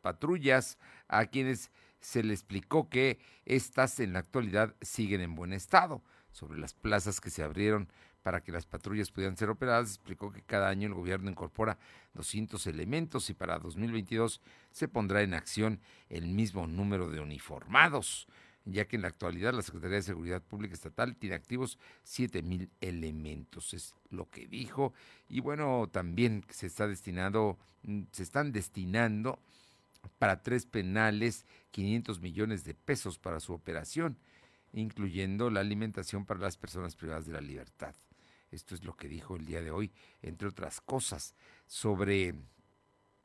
patrullas, 0.00 0.78
a 1.08 1.26
quienes 1.26 1.70
se 2.00 2.22
le 2.22 2.32
explicó 2.32 2.88
que 2.88 3.18
estas 3.44 4.00
en 4.00 4.14
la 4.14 4.20
actualidad 4.20 4.74
siguen 4.80 5.20
en 5.20 5.34
buen 5.34 5.52
estado. 5.52 6.02
Sobre 6.32 6.58
las 6.58 6.72
plazas 6.72 7.20
que 7.20 7.28
se 7.28 7.42
abrieron 7.42 7.90
para 8.22 8.40
que 8.40 8.50
las 8.50 8.64
patrullas 8.64 9.10
pudieran 9.10 9.36
ser 9.36 9.50
operadas, 9.50 9.90
explicó 9.90 10.32
que 10.32 10.40
cada 10.40 10.70
año 10.70 10.88
el 10.88 10.94
gobierno 10.94 11.30
incorpora 11.30 11.76
200 12.14 12.66
elementos 12.66 13.28
y 13.28 13.34
para 13.34 13.58
2022 13.58 14.40
se 14.70 14.88
pondrá 14.88 15.20
en 15.20 15.34
acción 15.34 15.80
el 16.08 16.28
mismo 16.28 16.66
número 16.66 17.10
de 17.10 17.20
uniformados 17.20 18.26
ya 18.64 18.86
que 18.86 18.96
en 18.96 19.02
la 19.02 19.08
actualidad 19.08 19.52
la 19.52 19.62
Secretaría 19.62 19.96
de 19.96 20.02
Seguridad 20.02 20.42
Pública 20.42 20.74
Estatal 20.74 21.16
tiene 21.16 21.36
activos 21.36 21.78
7 22.04 22.42
mil 22.42 22.70
elementos, 22.80 23.74
es 23.74 23.94
lo 24.10 24.28
que 24.30 24.46
dijo. 24.46 24.94
Y 25.28 25.40
bueno, 25.40 25.88
también 25.90 26.44
se 26.48 26.66
está 26.66 26.86
destinado, 26.86 27.58
mm, 27.82 28.02
se 28.12 28.22
están 28.22 28.52
destinando 28.52 29.38
para 30.18 30.42
tres 30.42 30.66
penales 30.66 31.44
500 31.70 32.20
millones 32.20 32.64
de 32.64 32.74
pesos 32.74 33.18
para 33.18 33.40
su 33.40 33.52
operación, 33.52 34.18
incluyendo 34.72 35.50
la 35.50 35.60
alimentación 35.60 36.24
para 36.24 36.40
las 36.40 36.56
personas 36.56 36.96
privadas 36.96 37.26
de 37.26 37.32
la 37.32 37.40
libertad. 37.40 37.94
Esto 38.50 38.74
es 38.74 38.84
lo 38.84 38.96
que 38.96 39.08
dijo 39.08 39.36
el 39.36 39.46
día 39.46 39.62
de 39.62 39.70
hoy, 39.70 39.92
entre 40.22 40.48
otras 40.48 40.80
cosas, 40.80 41.34
sobre 41.66 42.34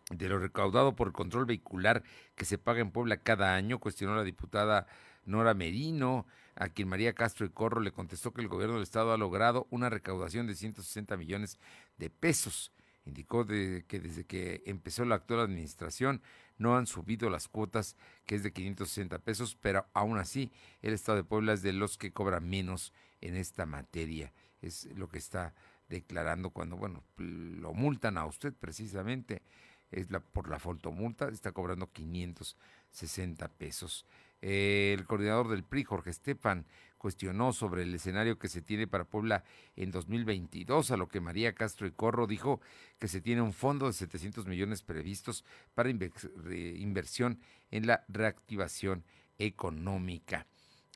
de 0.09 0.27
lo 0.27 0.39
recaudado 0.39 0.95
por 0.95 1.07
el 1.07 1.13
control 1.13 1.45
vehicular 1.45 2.03
que 2.35 2.45
se 2.45 2.57
paga 2.57 2.81
en 2.81 2.91
Puebla 2.91 3.17
cada 3.17 3.53
año, 3.53 3.79
cuestionó 3.79 4.15
la 4.15 4.23
diputada 4.23 4.87
Nora 5.29 5.53
Merino, 5.53 6.25
a 6.55 6.69
quien 6.69 6.89
María 6.89 7.13
Castro 7.13 7.45
y 7.45 7.49
Corro 7.49 7.79
le 7.79 7.91
contestó 7.91 8.33
que 8.33 8.41
el 8.41 8.47
gobierno 8.47 8.75
del 8.75 8.83
estado 8.83 9.13
ha 9.13 9.17
logrado 9.17 9.67
una 9.69 9.89
recaudación 9.89 10.47
de 10.47 10.55
160 10.55 11.15
millones 11.17 11.59
de 11.97 12.09
pesos. 12.09 12.71
Indicó 13.05 13.45
que 13.45 13.83
desde 13.89 14.25
que 14.25 14.61
empezó 14.65 15.05
la 15.05 15.15
actual 15.15 15.39
administración 15.39 16.21
no 16.57 16.77
han 16.77 16.85
subido 16.85 17.29
las 17.29 17.47
cuotas, 17.47 17.95
que 18.25 18.35
es 18.35 18.43
de 18.43 18.51
560 18.51 19.19
pesos, 19.19 19.57
pero 19.61 19.85
aún 19.93 20.17
así 20.17 20.51
el 20.81 20.93
estado 20.93 21.17
de 21.17 21.23
Puebla 21.23 21.53
es 21.53 21.61
de 21.61 21.73
los 21.73 21.97
que 21.97 22.11
cobra 22.11 22.39
menos 22.39 22.93
en 23.21 23.35
esta 23.35 23.65
materia. 23.65 24.33
Es 24.61 24.85
lo 24.95 25.07
que 25.07 25.17
está 25.17 25.53
declarando 25.87 26.51
cuando, 26.51 26.75
bueno, 26.75 27.03
lo 27.17 27.73
multan 27.73 28.17
a 28.17 28.25
usted 28.25 28.53
precisamente, 28.53 29.41
es 29.91 30.11
la, 30.11 30.19
por 30.19 30.49
la 30.49 30.59
fotomulta, 30.59 31.29
está 31.29 31.51
cobrando 31.51 31.91
560 31.91 33.47
pesos. 33.47 34.05
Eh, 34.41 34.95
el 34.97 35.05
coordinador 35.05 35.49
del 35.49 35.63
PRI, 35.63 35.83
Jorge 35.83 36.09
Estefan, 36.09 36.65
cuestionó 36.97 37.53
sobre 37.53 37.83
el 37.83 37.95
escenario 37.95 38.37
que 38.37 38.49
se 38.49 38.61
tiene 38.61 38.85
para 38.85 39.05
Puebla 39.05 39.43
en 39.75 39.89
2022, 39.89 40.91
a 40.91 40.97
lo 40.97 41.07
que 41.07 41.21
María 41.21 41.55
Castro 41.55 41.87
y 41.87 41.91
Corro 41.91 42.27
dijo 42.27 42.59
que 42.99 43.07
se 43.07 43.21
tiene 43.21 43.41
un 43.41 43.53
fondo 43.53 43.87
de 43.87 43.93
700 43.93 44.45
millones 44.45 44.83
previstos 44.83 45.45
para 45.73 45.89
inversión 45.89 47.39
en 47.71 47.87
la 47.87 48.03
reactivación 48.09 49.05
económica. 49.37 50.45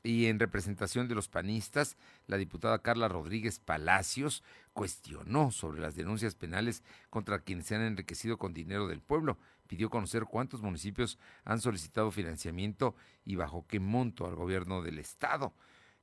Y 0.02 0.26
en 0.26 0.38
representación 0.38 1.08
de 1.08 1.14
los 1.14 1.28
panistas, 1.28 1.96
la 2.26 2.36
diputada 2.36 2.82
Carla 2.82 3.08
Rodríguez 3.08 3.58
Palacios 3.58 4.44
cuestionó 4.74 5.50
sobre 5.50 5.80
las 5.80 5.94
denuncias 5.94 6.34
penales 6.34 6.82
contra 7.08 7.38
quienes 7.38 7.66
se 7.66 7.76
han 7.76 7.82
enriquecido 7.82 8.36
con 8.36 8.52
dinero 8.52 8.86
del 8.86 9.00
pueblo 9.00 9.38
pidió 9.66 9.90
conocer 9.90 10.24
cuántos 10.24 10.62
municipios 10.62 11.18
han 11.44 11.60
solicitado 11.60 12.10
financiamiento 12.10 12.94
y 13.24 13.36
bajo 13.36 13.66
qué 13.66 13.80
monto 13.80 14.26
al 14.26 14.34
gobierno 14.34 14.82
del 14.82 14.98
estado. 14.98 15.54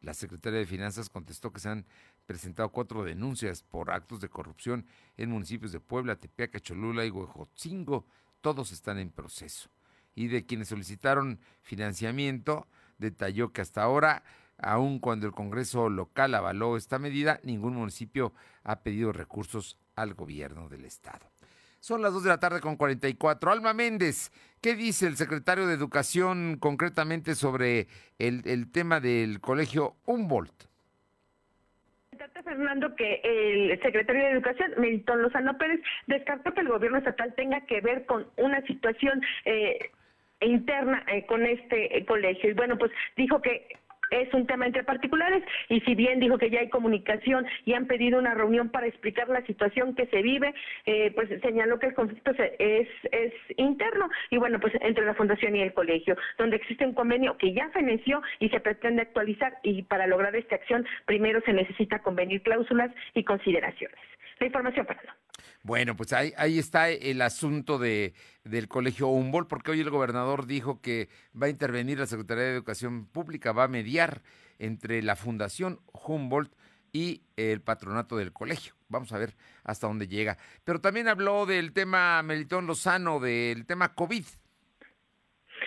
La 0.02 0.14
secretaria 0.14 0.60
de 0.60 0.66
Finanzas 0.66 1.10
contestó 1.10 1.54
que 1.54 1.60
se 1.60 1.70
han 1.70 1.86
presentado 2.26 2.70
cuatro 2.70 3.04
denuncias 3.04 3.62
por 3.62 3.92
actos 3.92 4.20
de 4.20 4.30
corrupción 4.30 4.88
en 5.18 5.30
municipios 5.30 5.72
de 5.72 5.80
Puebla, 5.80 6.16
Tepeaca, 6.16 6.60
Cholula 6.60 7.06
y 7.06 7.12
Huejotzingo. 7.12 8.08
Todos 8.42 8.72
están 8.72 8.98
en 8.98 9.12
proceso. 9.12 9.70
Y 10.16 10.28
de 10.28 10.46
quienes 10.46 10.70
solicitaron 10.70 11.40
financiamiento, 11.62 12.68
detalló 12.98 13.54
que 13.54 13.62
hasta 13.62 13.84
ahora, 13.84 14.24
aun 14.62 15.00
cuando 15.00 15.28
el 15.28 15.34
Congreso 15.34 15.90
local 15.90 16.36
avaló 16.36 16.78
esta 16.78 17.00
medida, 17.00 17.40
ningún 17.44 17.76
municipio 17.76 18.34
ha 18.64 18.82
pedido 18.82 19.12
recursos 19.12 19.78
al 19.96 20.14
gobierno 20.14 20.70
del 20.70 20.86
estado. 20.86 21.32
Son 21.80 22.02
las 22.02 22.14
2 22.14 22.24
de 22.24 22.30
la 22.30 22.40
tarde 22.40 22.62
con 22.62 22.78
44. 22.78 23.52
Alma 23.52 23.74
Méndez, 23.74 24.32
¿qué 24.62 24.76
dice 24.76 25.08
el 25.08 25.18
secretario 25.18 25.66
de 25.66 25.74
Educación 25.74 26.58
concretamente 26.60 27.34
sobre 27.34 27.88
el, 28.20 28.72
tema 28.72 29.00
del 29.00 29.42
colegio 29.42 29.96
Humboldt? 30.06 30.70
Fernando, 32.44 32.96
que 32.96 33.22
el 33.24 33.80
secretario 33.82 34.24
de 34.24 34.32
Educación, 34.32 34.72
Melitón 34.78 35.22
Lozano 35.22 35.58
Pérez, 35.58 35.80
descartó 36.08 36.54
que 36.54 36.62
el 36.62 36.68
gobierno 36.68 36.98
estatal 36.98 37.34
tenga 37.36 37.62
que 37.62 37.82
ver 37.82 38.06
con 38.06 38.28
una 38.38 38.62
situación 38.66 39.22
eh, 39.46 39.92
interna 40.42 41.04
eh, 41.08 41.26
con 41.26 41.46
este 41.46 41.98
eh, 41.98 42.06
colegio. 42.06 42.50
Y 42.50 42.54
bueno, 42.54 42.78
pues 42.78 42.92
dijo 43.16 43.42
que 43.42 43.68
es 44.12 44.34
un 44.34 44.46
tema 44.46 44.66
entre 44.66 44.84
particulares 44.84 45.44
y 45.70 45.80
si 45.82 45.96
bien 45.96 46.20
dijo 46.20 46.38
que 46.38 46.50
ya 46.50 46.60
hay 46.60 46.70
comunicación 46.70 47.46
y 47.66 47.74
han 47.74 47.88
pedido 47.88 48.20
una 48.20 48.34
reunión 48.34 48.70
para 48.70 48.88
explicar 48.88 49.30
la 49.30 49.44
situación 49.46 49.96
que 49.96 50.06
se 50.08 50.22
vive, 50.22 50.54
eh, 50.86 51.12
pues 51.16 51.30
señaló 51.42 51.80
que 51.80 51.88
el 51.88 51.94
conflicto 51.94 52.32
es, 52.60 52.88
es 53.12 53.34
interno 53.58 54.10
y 54.30 54.38
bueno, 54.38 54.60
pues 54.60 54.74
entre 54.82 55.06
la 55.06 55.16
fundación 55.16 55.56
y 55.56 55.62
el 55.62 55.74
colegio, 55.74 56.16
donde 56.38 56.58
existe 56.58 56.86
un 56.86 56.94
convenio 56.94 57.38
que 57.38 57.54
ya 57.54 57.70
feneció 57.70 58.22
y 58.40 58.50
se 58.50 58.60
pretende 58.60 59.02
actualizar 59.02 59.58
y 59.64 59.84
para 59.84 60.08
lograr 60.08 60.36
esta 60.36 60.56
acción 60.56 60.86
primero 61.06 61.42
se 61.46 61.54
necesita 61.54 62.00
convenir 62.00 62.42
cláusulas 62.42 62.92
y 63.14 63.24
consideraciones. 63.24 64.00
La 64.40 64.48
información, 64.48 64.86
Fernando. 64.86 65.14
Bueno, 65.64 65.96
pues 65.96 66.14
ahí, 66.14 66.34
ahí 66.38 66.60
está 66.60 66.90
el 66.90 67.22
asunto 67.22 67.78
de, 67.78 68.14
del 68.44 68.68
colegio 68.68 69.08
Humboldt, 69.08 69.48
porque 69.48 69.72
hoy 69.72 69.80
el 69.82 69.90
gobernador 69.90 70.46
dijo 70.46 70.82
que 70.82 71.10
va 71.40 71.48
a 71.48 71.50
intervenir 71.50 72.00
la 72.00 72.08
Secretaría 72.08 72.44
de 72.44 72.54
Educación 72.54 73.06
Pública, 73.06 73.52
va 73.52 73.66
a 73.66 73.68
mediar 73.68 74.22
entre 74.60 75.02
la 75.02 75.16
Fundación 75.16 75.80
Humboldt 75.92 76.54
y 76.94 77.24
el 77.38 77.62
patronato 77.62 78.18
del 78.18 78.34
colegio. 78.34 78.74
Vamos 78.90 79.12
a 79.14 79.18
ver 79.18 79.36
hasta 79.64 79.88
dónde 79.88 80.08
llega. 80.08 80.38
Pero 80.64 80.82
también 80.82 81.08
habló 81.08 81.46
del 81.46 81.74
tema 81.74 82.22
Melitón 82.24 82.68
Lozano, 82.68 83.20
del 83.20 83.66
tema 83.66 83.94
COVID. 83.94 84.26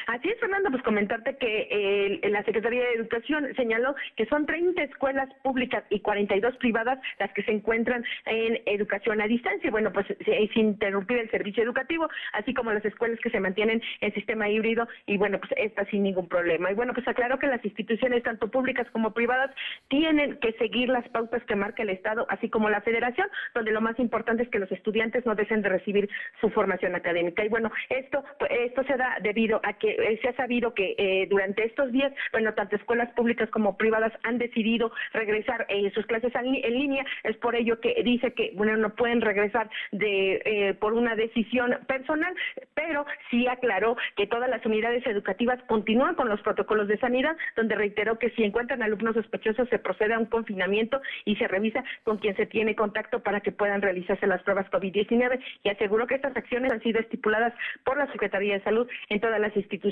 Así 0.06 0.28
es, 0.28 0.38
Fernando, 0.38 0.70
pues 0.70 0.82
comentarte 0.82 1.36
que 1.36 2.20
la 2.30 2.42
Secretaría 2.44 2.82
de 2.82 2.94
Educación 2.94 3.54
señaló 3.56 3.94
que 4.16 4.26
son 4.26 4.46
30 4.46 4.82
escuelas 4.82 5.28
públicas 5.42 5.84
y 5.90 6.00
42 6.00 6.56
privadas 6.56 6.98
las 7.18 7.32
que 7.32 7.42
se 7.42 7.52
encuentran 7.52 8.04
en 8.26 8.60
educación 8.66 9.20
a 9.20 9.26
distancia, 9.26 9.70
bueno, 9.70 9.92
pues 9.92 10.06
sin 10.52 10.66
interrumpir 10.68 11.18
el 11.18 11.30
servicio 11.30 11.62
educativo, 11.62 12.08
así 12.32 12.52
como 12.54 12.72
las 12.72 12.84
escuelas 12.84 13.18
que 13.20 13.30
se 13.30 13.40
mantienen 13.40 13.82
en 14.00 14.14
sistema 14.14 14.48
híbrido 14.48 14.86
y 15.06 15.16
bueno, 15.16 15.38
pues 15.38 15.52
esta 15.56 15.84
sin 15.86 16.02
ningún 16.02 16.28
problema. 16.28 16.70
Y 16.70 16.74
bueno, 16.74 16.92
pues 16.92 17.06
aclaró 17.08 17.38
que 17.38 17.46
las 17.46 17.64
instituciones, 17.64 18.22
tanto 18.22 18.50
públicas 18.50 18.86
como 18.90 19.14
privadas, 19.14 19.50
tienen 19.88 20.38
que 20.40 20.52
seguir 20.54 20.88
las 20.88 21.08
pautas 21.08 21.42
que 21.44 21.56
marca 21.56 21.82
el 21.82 21.90
Estado, 21.90 22.26
así 22.28 22.48
como 22.48 22.68
la 22.70 22.80
Federación, 22.82 23.28
donde 23.54 23.72
lo 23.72 23.80
más 23.80 23.98
importante 23.98 24.42
es 24.42 24.48
que 24.48 24.58
los 24.58 24.70
estudiantes 24.72 25.24
no 25.26 25.34
dejen 25.34 25.62
de 25.62 25.68
recibir 25.68 26.08
su 26.40 26.50
formación 26.50 26.94
académica. 26.94 27.44
Y 27.44 27.48
bueno, 27.48 27.70
esto, 27.88 28.24
pues, 28.38 28.50
esto 28.50 28.84
se 28.84 28.96
da 28.96 29.18
debido 29.22 29.60
a 29.62 29.72
que 29.74 29.93
eh, 29.98 30.18
se 30.22 30.28
ha 30.28 30.36
sabido 30.36 30.74
que 30.74 30.94
eh, 30.98 31.26
durante 31.28 31.64
estos 31.64 31.92
días, 31.92 32.12
bueno, 32.32 32.54
tanto 32.54 32.76
escuelas 32.76 33.10
públicas 33.12 33.48
como 33.50 33.76
privadas 33.76 34.12
han 34.22 34.38
decidido 34.38 34.92
regresar 35.12 35.66
eh, 35.68 35.90
sus 35.94 36.06
clases 36.06 36.34
en, 36.34 36.44
línea. 36.44 37.04
Es 37.22 37.36
por 37.36 37.54
ello 37.54 37.80
que 37.80 38.02
dice 38.04 38.32
que, 38.32 38.52
bueno, 38.54 38.76
no 38.76 38.94
pueden 38.94 39.20
regresar 39.20 39.70
de 39.92 40.76
por 40.80 40.92
una 40.92 41.14
decisión 41.14 41.78
personal, 41.86 42.34
pero 42.74 43.06
sí 43.30 43.46
aclaró 43.46 43.96
que 44.16 44.26
todas 44.26 44.48
las 44.48 44.64
unidades 44.66 45.06
educativas 45.06 45.62
continúan 45.66 46.14
con 46.14 46.28
los 46.28 46.40
protocolos 46.42 46.88
de 46.88 46.98
sanidad, 46.98 47.36
donde 47.56 47.74
reiteró 47.74 48.18
que 48.18 48.30
si 48.30 48.44
encuentran 48.44 48.82
alumnos 48.82 49.14
sospechosos 49.14 49.68
se 49.68 49.78
procede 49.78 50.14
a 50.14 50.18
un 50.18 50.26
confinamiento 50.26 51.00
y 51.24 51.36
se 51.36 51.48
revisa 51.48 51.84
con 52.02 52.18
quien 52.18 52.36
se 52.36 52.46
tiene 52.46 52.74
contacto 52.74 53.22
para 53.22 53.40
que 53.40 53.52
puedan 53.52 53.82
realizarse 53.82 54.26
las 54.26 54.42
pruebas 54.42 54.70
COVID-19 54.70 55.40
y 55.62 55.68
aseguró 55.68 56.06
que 56.06 56.16
estas 56.16 56.36
acciones 56.36 56.72
han 56.72 56.82
sido 56.82 57.00
estipuladas 57.00 57.54
por 57.84 57.96
la 57.96 58.10
Secretaría 58.10 58.54
de 58.54 58.64
Salud 58.64 58.88
en 59.08 59.20
todas 59.20 59.40
las 59.40 59.54
instituciones 59.56 59.83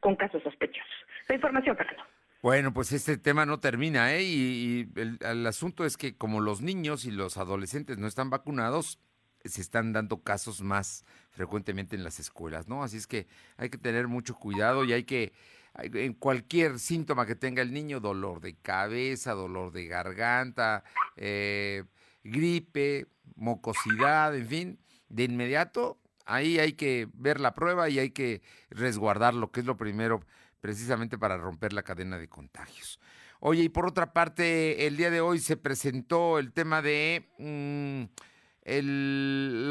con 0.00 0.16
casos 0.16 0.42
sospechosos. 0.42 1.06
La 1.28 1.34
información, 1.34 1.76
Fernando. 1.76 2.02
Bueno, 2.40 2.72
pues 2.72 2.92
este 2.92 3.18
tema 3.18 3.46
no 3.46 3.58
termina, 3.58 4.14
¿eh? 4.14 4.22
Y, 4.22 4.88
el, 4.94 5.46
asunto 5.46 5.84
es 5.84 5.96
que 5.96 6.16
como 6.16 6.40
los 6.40 6.60
niños 6.60 7.04
y 7.04 7.10
los 7.10 7.36
adolescentes 7.36 7.98
no 7.98 8.06
están 8.06 8.30
vacunados, 8.30 9.00
se 9.44 9.60
están 9.60 9.92
dando 9.92 10.22
casos 10.22 10.62
más 10.62 11.04
frecuentemente 11.30 11.96
en 11.96 12.04
las 12.04 12.20
escuelas, 12.20 12.68
¿no? 12.68 12.84
Así 12.84 12.96
es 12.96 13.06
que 13.06 13.26
hay 13.56 13.70
que 13.70 13.78
tener 13.78 14.06
mucho 14.06 14.36
cuidado 14.36 14.84
y 14.84 14.92
hay 14.92 15.02
que, 15.02 15.32
en 15.74 16.14
cualquier 16.14 16.78
síntoma 16.78 17.26
que 17.26 17.34
tenga 17.34 17.62
el 17.62 17.72
niño, 17.72 17.98
dolor 17.98 18.40
de 18.40 18.54
cabeza, 18.54 19.32
dolor 19.32 19.72
de 19.72 19.86
garganta, 19.86 20.84
eh, 21.16 21.84
gripe, 22.22 23.06
mocosidad, 23.34 24.36
en 24.36 24.46
fin, 24.46 24.78
de 25.08 25.24
inmediato 25.24 25.98
Ahí 26.28 26.58
hay 26.58 26.74
que 26.74 27.08
ver 27.14 27.40
la 27.40 27.54
prueba 27.54 27.88
y 27.88 27.98
hay 27.98 28.10
que 28.10 28.42
resguardar 28.68 29.32
lo 29.32 29.50
que 29.50 29.60
es 29.60 29.66
lo 29.66 29.78
primero 29.78 30.20
precisamente 30.60 31.16
para 31.16 31.38
romper 31.38 31.72
la 31.72 31.82
cadena 31.82 32.18
de 32.18 32.28
contagios. 32.28 33.00
Oye, 33.40 33.62
y 33.62 33.68
por 33.70 33.86
otra 33.86 34.12
parte, 34.12 34.86
el 34.86 34.98
día 34.98 35.10
de 35.10 35.22
hoy 35.22 35.38
se 35.38 35.56
presentó 35.56 36.38
el 36.38 36.52
tema 36.52 36.82
de 36.82 37.28
mm, 37.38 38.02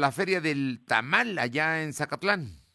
la 0.00 0.10
feria 0.10 0.40
del 0.40 0.82
tamal 0.84 1.38
allá 1.38 1.82
en 1.82 1.92
Zacatlán. 1.92 2.67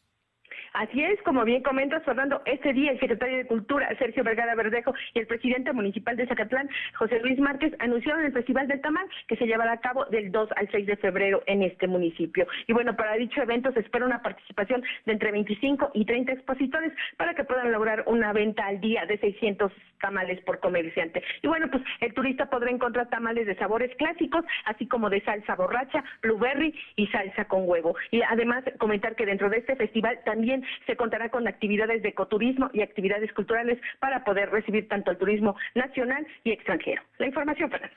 Así 0.74 1.04
es, 1.04 1.22
como 1.22 1.46
bien 1.46 1.62
comentas, 1.62 2.04
Fernando, 2.04 2.42
este 2.46 2.74
día 2.74 2.92
el 2.92 3.00
secretario 3.00 3.38
de 3.38 3.46
Cultura, 3.46 3.96
Sergio 4.00 4.24
Vergara 4.24 4.56
Verdejo, 4.56 4.92
y 5.14 5.20
el 5.20 5.28
presidente 5.28 5.72
municipal 5.72 6.18
de 6.18 6.26
Zacatlán, 6.26 6.68
José 6.96 7.20
Luis 7.20 7.38
Márquez, 7.38 7.74
anunciaron 7.78 8.26
el 8.26 8.34
Festival 8.34 8.68
del 8.68 8.82
Tamal, 8.82 9.08
que 9.28 9.36
se 9.36 9.46
llevará 9.46 9.74
a 9.74 9.82
cabo 9.82 10.06
del 10.06 10.32
2 10.32 10.50
al 10.56 10.68
6 10.72 10.88
de 10.88 10.98
febrero 10.98 11.44
en 11.46 11.62
este 11.62 11.88
municipio. 11.88 12.48
Y 12.66 12.74
bueno, 12.74 12.96
para 12.96 13.14
dicho 13.14 13.40
evento 13.40 13.72
se 13.72 13.82
espera 13.82 14.06
una 14.06 14.24
participación 14.24 14.84
de 15.06 15.14
entre 15.14 15.32
25 15.32 15.92
y 15.94 16.06
30 16.06 16.32
expositores 16.32 16.92
para 17.18 17.36
que 17.36 17.44
puedan 17.44 17.72
lograr 17.72 18.04
una 18.08 18.34
venta 18.34 18.66
al 18.66 18.82
día 18.82 19.06
de 19.06 19.20
600 19.20 19.72
tamales 20.02 20.42
por 20.42 20.60
comerciante. 20.60 21.24
Y 21.44 21.48
bueno, 21.48 21.70
pues 21.70 21.84
el 22.02 22.14
turista 22.16 22.50
podrá 22.50 22.72
encontrar 22.72 23.10
tamales 23.10 23.46
de 23.46 23.56
sabores 23.56 23.96
clásicos, 23.96 24.44
así 24.66 24.88
como 24.88 25.10
de 25.10 25.22
salsa 25.22 25.56
borracha, 25.56 26.04
blueberry 26.22 26.74
y 26.96 27.08
salsa 27.08 27.46
con 27.46 27.70
huevo. 27.70 27.96
Y 28.10 28.22
además 28.24 28.64
comentar 28.80 29.16
que 29.16 29.26
dentro 29.26 29.50
de 29.50 29.58
este 29.58 29.76
festival 29.76 30.20
también 30.26 30.63
se 30.86 30.96
contará 30.96 31.30
con 31.30 31.48
actividades 31.48 32.02
de 32.04 32.10
ecoturismo 32.10 32.70
y 32.74 32.82
actividades 32.82 33.32
culturales 33.34 33.80
para 34.00 34.24
poder 34.24 34.50
recibir 34.50 34.88
tanto 34.88 35.12
el 35.12 35.18
turismo 35.18 35.56
nacional 35.76 36.26
y 36.44 36.52
extranjero. 36.52 37.02
La 37.18 37.28
información, 37.28 37.70
Fernando. 37.70 37.96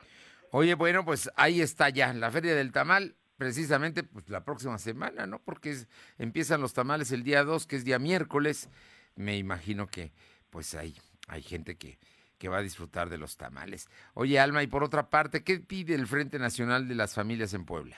Oye, 0.50 0.74
bueno, 0.74 1.04
pues 1.04 1.30
ahí 1.36 1.60
está 1.60 1.88
ya 1.88 2.12
la 2.12 2.30
Feria 2.30 2.54
del 2.54 2.72
Tamal, 2.72 3.14
precisamente 3.36 4.02
pues 4.02 4.28
la 4.28 4.44
próxima 4.44 4.78
semana, 4.78 5.26
¿no? 5.26 5.40
Porque 5.40 5.74
empiezan 6.18 6.60
los 6.60 6.72
tamales 6.72 7.12
el 7.12 7.24
día 7.24 7.44
2, 7.44 7.66
que 7.66 7.76
es 7.76 7.84
día 7.84 7.98
miércoles. 7.98 8.70
Me 9.16 9.36
imagino 9.36 9.86
que 9.86 10.12
pues 10.50 10.74
hay, 10.74 10.94
hay 11.28 11.42
gente 11.42 11.76
que, 11.76 11.98
que 12.38 12.48
va 12.48 12.58
a 12.58 12.62
disfrutar 12.62 13.08
de 13.10 13.18
los 13.18 13.36
tamales. 13.36 13.88
Oye, 14.14 14.38
Alma, 14.38 14.62
y 14.62 14.66
por 14.66 14.84
otra 14.84 15.10
parte, 15.10 15.42
¿qué 15.42 15.58
pide 15.58 15.94
el 15.94 16.06
Frente 16.06 16.38
Nacional 16.38 16.88
de 16.88 16.94
las 16.94 17.14
Familias 17.14 17.52
en 17.54 17.64
Puebla? 17.64 17.96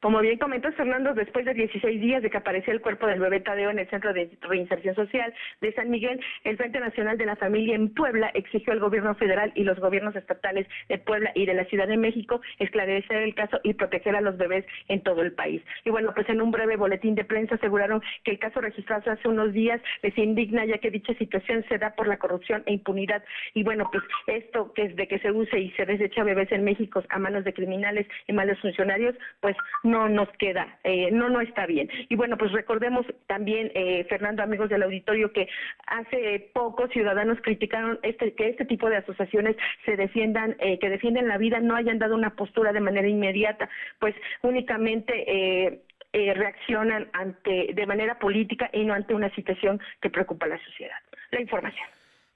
Como 0.00 0.20
bien 0.20 0.38
comentó 0.38 0.72
Fernando, 0.72 1.12
después 1.12 1.44
de 1.44 1.52
16 1.52 2.00
días 2.00 2.22
de 2.22 2.30
que 2.30 2.38
apareció 2.38 2.72
el 2.72 2.80
cuerpo 2.80 3.06
del 3.06 3.20
bebé 3.20 3.40
Tadeo 3.40 3.68
en 3.68 3.78
el 3.78 3.90
Centro 3.90 4.14
de 4.14 4.30
Reinserción 4.40 4.94
Social 4.94 5.34
de 5.60 5.74
San 5.74 5.90
Miguel, 5.90 6.18
el 6.44 6.56
Frente 6.56 6.80
Nacional 6.80 7.18
de 7.18 7.26
la 7.26 7.36
Familia 7.36 7.74
en 7.74 7.92
Puebla 7.92 8.30
exigió 8.32 8.72
al 8.72 8.80
gobierno 8.80 9.14
federal 9.16 9.52
y 9.54 9.64
los 9.64 9.78
gobiernos 9.78 10.16
estatales 10.16 10.66
de 10.88 10.96
Puebla 10.96 11.32
y 11.34 11.44
de 11.44 11.52
la 11.52 11.66
Ciudad 11.66 11.86
de 11.86 11.98
México 11.98 12.40
esclarecer 12.58 13.18
el 13.18 13.34
caso 13.34 13.60
y 13.62 13.74
proteger 13.74 14.16
a 14.16 14.22
los 14.22 14.38
bebés 14.38 14.64
en 14.88 15.02
todo 15.02 15.20
el 15.20 15.32
país. 15.32 15.62
Y 15.84 15.90
bueno, 15.90 16.12
pues 16.14 16.26
en 16.30 16.40
un 16.40 16.50
breve 16.50 16.76
boletín 16.76 17.14
de 17.14 17.24
prensa 17.24 17.56
aseguraron 17.56 18.02
que 18.24 18.30
el 18.30 18.38
caso 18.38 18.62
registrado 18.62 19.10
hace 19.10 19.28
unos 19.28 19.52
días 19.52 19.82
les 20.02 20.16
indigna 20.16 20.64
ya 20.64 20.78
que 20.78 20.90
dicha 20.90 21.12
situación 21.14 21.62
se 21.68 21.76
da 21.76 21.90
por 21.90 22.08
la 22.08 22.16
corrupción 22.16 22.62
e 22.64 22.72
impunidad. 22.72 23.22
Y 23.52 23.64
bueno, 23.64 23.86
pues 23.92 24.02
esto 24.26 24.72
que 24.72 24.84
es 24.84 24.96
de 24.96 25.06
que 25.06 25.18
se 25.18 25.30
use 25.30 25.60
y 25.60 25.70
se 25.72 25.84
desecha 25.84 26.24
bebés 26.24 26.50
en 26.52 26.64
México 26.64 27.02
a 27.10 27.18
manos 27.18 27.44
de 27.44 27.52
criminales 27.52 28.06
y 28.26 28.32
malos 28.32 28.58
funcionarios, 28.60 29.14
pues 29.40 29.56
no 29.90 30.08
nos 30.08 30.28
queda, 30.38 30.78
eh, 30.84 31.10
no, 31.10 31.28
no 31.28 31.40
está 31.40 31.66
bien. 31.66 31.90
Y 32.08 32.14
bueno, 32.14 32.38
pues 32.38 32.52
recordemos 32.52 33.04
también, 33.26 33.70
eh, 33.74 34.06
Fernando, 34.08 34.42
amigos 34.42 34.70
del 34.70 34.82
auditorio, 34.82 35.32
que 35.32 35.48
hace 35.86 36.50
poco 36.54 36.88
ciudadanos 36.88 37.38
criticaron 37.42 37.98
este, 38.02 38.34
que 38.34 38.48
este 38.48 38.64
tipo 38.64 38.88
de 38.88 38.98
asociaciones 38.98 39.56
se 39.84 39.96
defiendan, 39.96 40.56
eh, 40.60 40.78
que 40.78 40.88
defienden 40.88 41.28
la 41.28 41.38
vida, 41.38 41.60
no 41.60 41.74
hayan 41.74 41.98
dado 41.98 42.14
una 42.14 42.36
postura 42.36 42.72
de 42.72 42.80
manera 42.80 43.08
inmediata, 43.08 43.68
pues 43.98 44.14
únicamente 44.42 45.82
reaccionan 46.12 47.08
ante 47.12 47.72
de 47.72 47.86
manera 47.86 48.18
política 48.18 48.68
y 48.72 48.84
no 48.84 48.94
ante 48.94 49.14
una 49.14 49.32
situación 49.34 49.80
que 50.00 50.10
preocupa 50.10 50.46
a 50.46 50.50
la 50.50 50.64
sociedad. 50.64 50.96
La 51.30 51.40
información. 51.40 51.86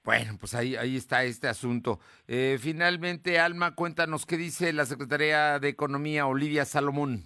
Bueno, 0.05 0.37
pues 0.39 0.53
ahí, 0.55 0.77
ahí 0.77 0.95
está 0.95 1.23
este 1.23 1.47
asunto. 1.47 1.99
finalmente, 2.59 3.39
Alma, 3.39 3.75
cuéntanos 3.75 4.25
qué 4.25 4.37
dice 4.37 4.71
la 4.71 4.85
Secretaría 4.85 5.59
de 5.59 5.67
Economía, 5.69 6.25
Olivia 6.25 6.63
Salomón. 6.63 7.23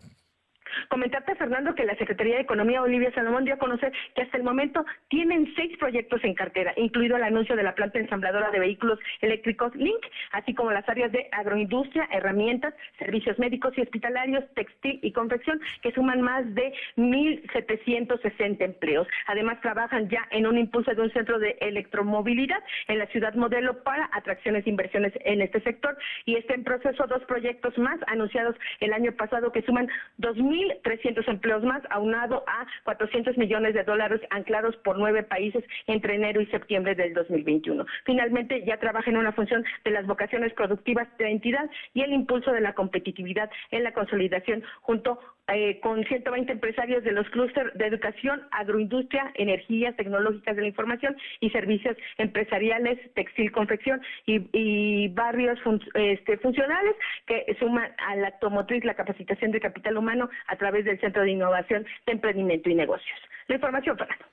Comentarte, 0.90 1.36
Fernando, 1.36 1.76
que 1.76 1.86
la 1.86 1.96
Secretaría 1.96 2.36
de 2.36 2.42
Economía, 2.42 2.82
Olivia 2.82 3.12
Salomón, 3.14 3.46
dio 3.46 3.54
a 3.54 3.58
conocer 3.58 3.92
que 4.16 4.22
hasta 4.22 4.38
el 4.38 4.44
momento 4.44 4.86
tienen 5.08 5.52
seis 5.56 5.78
proyectos 5.78 6.24
en 6.24 6.34
cartera, 6.34 6.74
incluido 6.78 7.18
el 7.18 7.24
anuncio 7.24 7.56
de 7.56 7.64
la 7.64 7.76
planta 7.76 8.00
ensambladora 8.00 8.52
de 8.52 8.60
vehículos 8.60 9.00
eléctricos 9.22 9.76
Link, 9.76 10.06
así 10.32 10.54
como 10.54 10.72
las 10.72 10.88
áreas 10.88 11.12
de 11.12 11.28
agroindustria, 11.32 12.08
herramientas, 12.12 12.74
servicios 12.98 13.38
médicos 13.40 13.78
y 13.78 13.82
hospitalarios, 13.82 14.44
textil 14.54 15.00
y 15.02 15.12
confección, 15.12 15.60
que 15.82 15.92
suman 15.92 16.22
más 16.22 16.54
de 16.54 16.74
1.760 16.98 18.62
empleos. 18.62 19.08
Además, 19.28 19.62
trabajan 19.62 20.10
ya 20.10 20.28
en 20.32 20.48
un 20.48 20.58
impulso 20.58 20.94
de 20.94 21.02
un 21.02 21.12
centro 21.12 21.40
de 21.40 21.58
electromovilidad 21.62 22.64
en 22.88 23.00
la 23.00 23.08
ciudad 23.08 23.34
modelo 23.36 23.84
para 23.84 24.10
atracciones 24.14 24.66
e 24.66 24.70
inversiones 24.70 25.14
en 25.26 25.42
este 25.42 25.62
sector 25.62 25.98
y 26.26 26.36
está 26.36 26.54
en 26.54 26.64
proceso 26.64 27.06
dos 27.08 27.24
proyectos 27.26 27.78
más 27.78 28.00
anunciados 28.08 28.56
el 28.80 28.94
año 28.94 29.12
pasado 29.14 29.52
que 29.52 29.62
suman 29.64 29.88
2.000 30.20 30.59
1.300 30.60 31.28
empleos 31.28 31.64
más, 31.64 31.82
aunado 31.90 32.44
a 32.48 32.66
400 32.84 33.38
millones 33.38 33.74
de 33.74 33.84
dólares 33.84 34.22
anclados 34.30 34.76
por 34.78 34.98
nueve 34.98 35.24
países 35.24 35.64
entre 35.88 36.16
enero 36.16 36.42
y 36.42 36.46
septiembre 36.48 36.96
del 36.96 37.14
2021. 37.14 37.86
Finalmente, 38.06 38.64
ya 38.66 38.78
trabaja 38.78 39.10
en 39.10 39.18
una 39.18 39.32
función 39.32 39.64
de 39.84 39.92
las 39.92 40.06
vocaciones 40.06 40.54
productivas 40.54 41.08
de 41.18 41.26
la 41.26 41.32
entidad 41.32 41.70
y 41.94 42.02
el 42.02 42.14
impulso 42.14 42.52
de 42.52 42.62
la 42.62 42.74
competitividad 42.74 43.50
en 43.72 43.84
la 43.84 43.94
consolidación 43.94 44.64
junto 44.82 45.20
eh, 45.54 45.80
con 45.82 46.04
120 46.04 46.52
empresarios 46.52 47.04
de 47.04 47.12
los 47.12 47.28
clústeres 47.30 47.74
de 47.76 47.88
educación, 47.88 48.42
agroindustria, 48.52 49.32
energías 49.36 49.96
tecnológicas 49.96 50.56
de 50.56 50.62
la 50.62 50.68
información 50.68 51.16
y 51.40 51.50
servicios 51.50 51.98
empresariales, 52.18 53.00
textil, 53.14 53.52
confección 53.52 54.02
y, 54.26 55.08
barrios 55.10 55.60
este, 55.96 56.38
funcionales 56.38 56.96
que 57.26 57.46
suman 57.60 57.92
a 58.08 58.16
la 58.16 58.28
automotriz 58.28 58.84
la 58.84 58.94
capacitación 58.94 59.52
de 59.52 59.60
capital 59.60 59.98
humano 59.98 60.30
a 60.48 60.56
través 60.56 60.86
del 60.86 61.00
Centro 61.00 61.24
de 61.24 61.32
Innovación 61.32 61.86
de 62.06 62.14
Emprendimiento 62.14 62.70
y 62.70 62.76
Negocios. 62.76 63.20
La 63.48 63.56
información, 63.56 63.98
Fernando. 63.98 64.26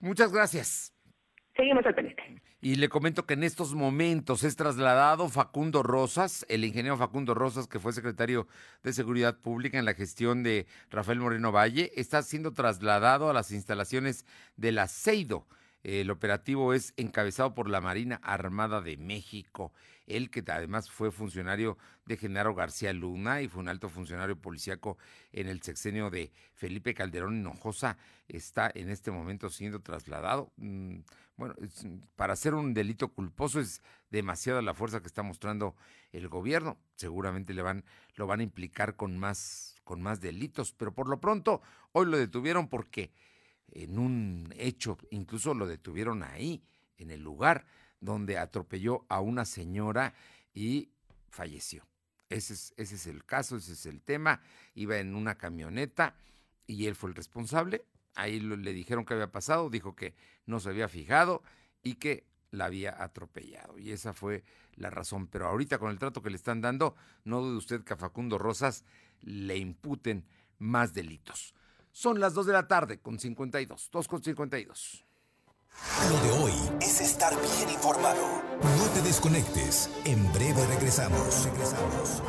Muchas 0.00 0.32
gracias. 0.32 0.92
Seguimos 1.56 1.84
al 1.86 1.94
pendiente. 1.94 2.22
Y 2.64 2.76
le 2.76 2.88
comento 2.88 3.26
que 3.26 3.34
en 3.34 3.42
estos 3.42 3.74
momentos 3.74 4.44
es 4.44 4.54
trasladado 4.54 5.28
Facundo 5.28 5.82
Rosas, 5.82 6.46
el 6.48 6.64
ingeniero 6.64 6.96
Facundo 6.96 7.34
Rosas, 7.34 7.66
que 7.66 7.80
fue 7.80 7.92
secretario 7.92 8.46
de 8.84 8.92
Seguridad 8.92 9.36
Pública 9.36 9.80
en 9.80 9.84
la 9.84 9.94
gestión 9.94 10.44
de 10.44 10.68
Rafael 10.88 11.18
Moreno 11.18 11.50
Valle, 11.50 11.90
está 11.96 12.22
siendo 12.22 12.52
trasladado 12.52 13.28
a 13.28 13.32
las 13.32 13.50
instalaciones 13.50 14.26
del 14.56 14.78
Aceido. 14.78 15.48
El 15.82 16.10
operativo 16.10 16.74
es 16.74 16.94
encabezado 16.96 17.54
por 17.54 17.68
la 17.68 17.80
Marina 17.80 18.20
Armada 18.22 18.80
de 18.80 18.96
México. 18.96 19.72
Él, 20.06 20.30
que 20.30 20.44
además 20.48 20.90
fue 20.90 21.10
funcionario 21.10 21.76
de 22.06 22.16
Genaro 22.16 22.54
García 22.54 22.92
Luna 22.92 23.42
y 23.42 23.48
fue 23.48 23.62
un 23.62 23.68
alto 23.68 23.88
funcionario 23.88 24.36
policíaco 24.36 24.98
en 25.32 25.48
el 25.48 25.62
sexenio 25.62 26.10
de 26.10 26.32
Felipe 26.54 26.94
Calderón 26.94 27.36
Hinojosa, 27.36 27.96
está 28.28 28.70
en 28.74 28.90
este 28.90 29.10
momento 29.10 29.48
siendo 29.48 29.80
trasladado. 29.80 30.52
Mm, 30.56 31.00
bueno, 31.36 31.54
para 32.16 32.34
hacer 32.34 32.54
un 32.54 32.74
delito 32.74 33.08
culposo 33.08 33.60
es 33.60 33.82
demasiada 34.10 34.62
la 34.62 34.74
fuerza 34.74 35.00
que 35.00 35.08
está 35.08 35.22
mostrando 35.22 35.74
el 36.12 36.28
gobierno. 36.28 36.78
Seguramente 36.96 37.54
le 37.54 37.62
van, 37.62 37.84
lo 38.14 38.26
van 38.26 38.40
a 38.40 38.44
implicar 38.44 38.96
con 38.96 39.18
más, 39.18 39.76
con 39.84 40.02
más 40.02 40.20
delitos, 40.20 40.72
pero 40.72 40.94
por 40.94 41.08
lo 41.08 41.20
pronto 41.20 41.62
hoy 41.92 42.06
lo 42.06 42.18
detuvieron 42.18 42.68
porque 42.68 43.12
en 43.72 43.98
un 43.98 44.52
hecho, 44.56 44.98
incluso 45.10 45.54
lo 45.54 45.66
detuvieron 45.66 46.22
ahí, 46.22 46.62
en 46.98 47.10
el 47.10 47.22
lugar 47.22 47.66
donde 48.00 48.38
atropelló 48.38 49.04
a 49.08 49.20
una 49.20 49.44
señora 49.44 50.14
y 50.54 50.90
falleció. 51.28 51.86
Ese 52.28 52.54
es, 52.54 52.74
ese 52.76 52.94
es 52.94 53.06
el 53.06 53.24
caso, 53.24 53.56
ese 53.56 53.72
es 53.72 53.86
el 53.86 54.00
tema. 54.02 54.40
Iba 54.74 54.98
en 54.98 55.14
una 55.14 55.36
camioneta 55.36 56.14
y 56.66 56.86
él 56.86 56.94
fue 56.94 57.10
el 57.10 57.16
responsable. 57.16 57.84
Ahí 58.14 58.40
le 58.40 58.72
dijeron 58.72 59.04
que 59.04 59.14
había 59.14 59.32
pasado, 59.32 59.70
dijo 59.70 59.94
que 59.94 60.14
no 60.46 60.60
se 60.60 60.70
había 60.70 60.88
fijado 60.88 61.42
y 61.82 61.94
que 61.94 62.26
la 62.50 62.66
había 62.66 63.02
atropellado. 63.02 63.78
Y 63.78 63.92
esa 63.92 64.12
fue 64.12 64.44
la 64.76 64.90
razón. 64.90 65.26
Pero 65.26 65.46
ahorita 65.46 65.78
con 65.78 65.90
el 65.90 65.98
trato 65.98 66.22
que 66.22 66.30
le 66.30 66.36
están 66.36 66.60
dando, 66.60 66.94
no 67.24 67.40
dude 67.40 67.56
usted 67.56 67.84
que 67.84 67.94
a 67.94 67.96
Facundo 67.96 68.38
Rosas 68.38 68.84
le 69.20 69.56
imputen 69.56 70.24
más 70.58 70.94
delitos. 70.94 71.54
Son 71.92 72.18
las 72.18 72.32
2 72.32 72.46
de 72.46 72.52
la 72.54 72.66
tarde 72.66 73.00
con 73.00 73.18
52, 73.18 73.90
2 73.92 74.08
con 74.08 74.22
52. 74.22 75.04
Lo 76.10 76.20
de 76.20 76.42
hoy 76.42 76.52
es 76.80 77.00
estar 77.02 77.34
bien 77.34 77.70
informado. 77.70 78.42
No 78.62 78.84
te 78.94 79.02
desconectes. 79.02 79.90
En 80.04 80.32
breve 80.32 80.66
regresamos. 80.66 81.44
Regresamos. 81.44 82.22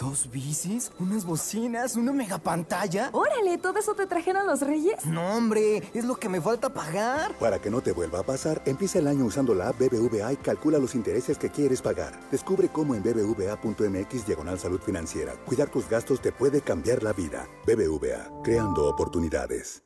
¿Dos 0.00 0.28
bicis? 0.30 0.90
¿Unas 0.98 1.24
bocinas? 1.24 1.96
¿Una 1.96 2.12
megapantalla? 2.12 3.08
Órale, 3.12 3.56
¿todo 3.56 3.78
eso 3.78 3.94
te 3.94 4.06
trajeron 4.06 4.46
los 4.46 4.60
reyes? 4.60 5.06
No, 5.06 5.36
hombre, 5.36 5.90
es 5.94 6.04
lo 6.04 6.16
que 6.16 6.28
me 6.28 6.40
falta 6.40 6.68
pagar. 6.68 7.34
Para 7.38 7.60
que 7.60 7.70
no 7.70 7.80
te 7.80 7.92
vuelva 7.92 8.18
a 8.18 8.22
pasar, 8.24 8.60
empieza 8.66 8.98
el 8.98 9.06
año 9.06 9.24
usando 9.24 9.54
la 9.54 9.68
app 9.68 9.78
BBVA 9.78 10.32
y 10.32 10.36
calcula 10.36 10.78
los 10.78 10.94
intereses 10.96 11.38
que 11.38 11.50
quieres 11.50 11.80
pagar. 11.80 12.18
Descubre 12.30 12.68
cómo 12.68 12.94
en 12.94 13.02
bbva.mx 13.02 14.26
diagonal 14.26 14.58
salud 14.58 14.80
financiera. 14.80 15.34
Cuidar 15.46 15.70
tus 15.70 15.88
gastos 15.88 16.20
te 16.20 16.32
puede 16.32 16.60
cambiar 16.60 17.02
la 17.02 17.12
vida. 17.12 17.48
BBVA, 17.64 18.42
creando 18.42 18.88
oportunidades. 18.88 19.85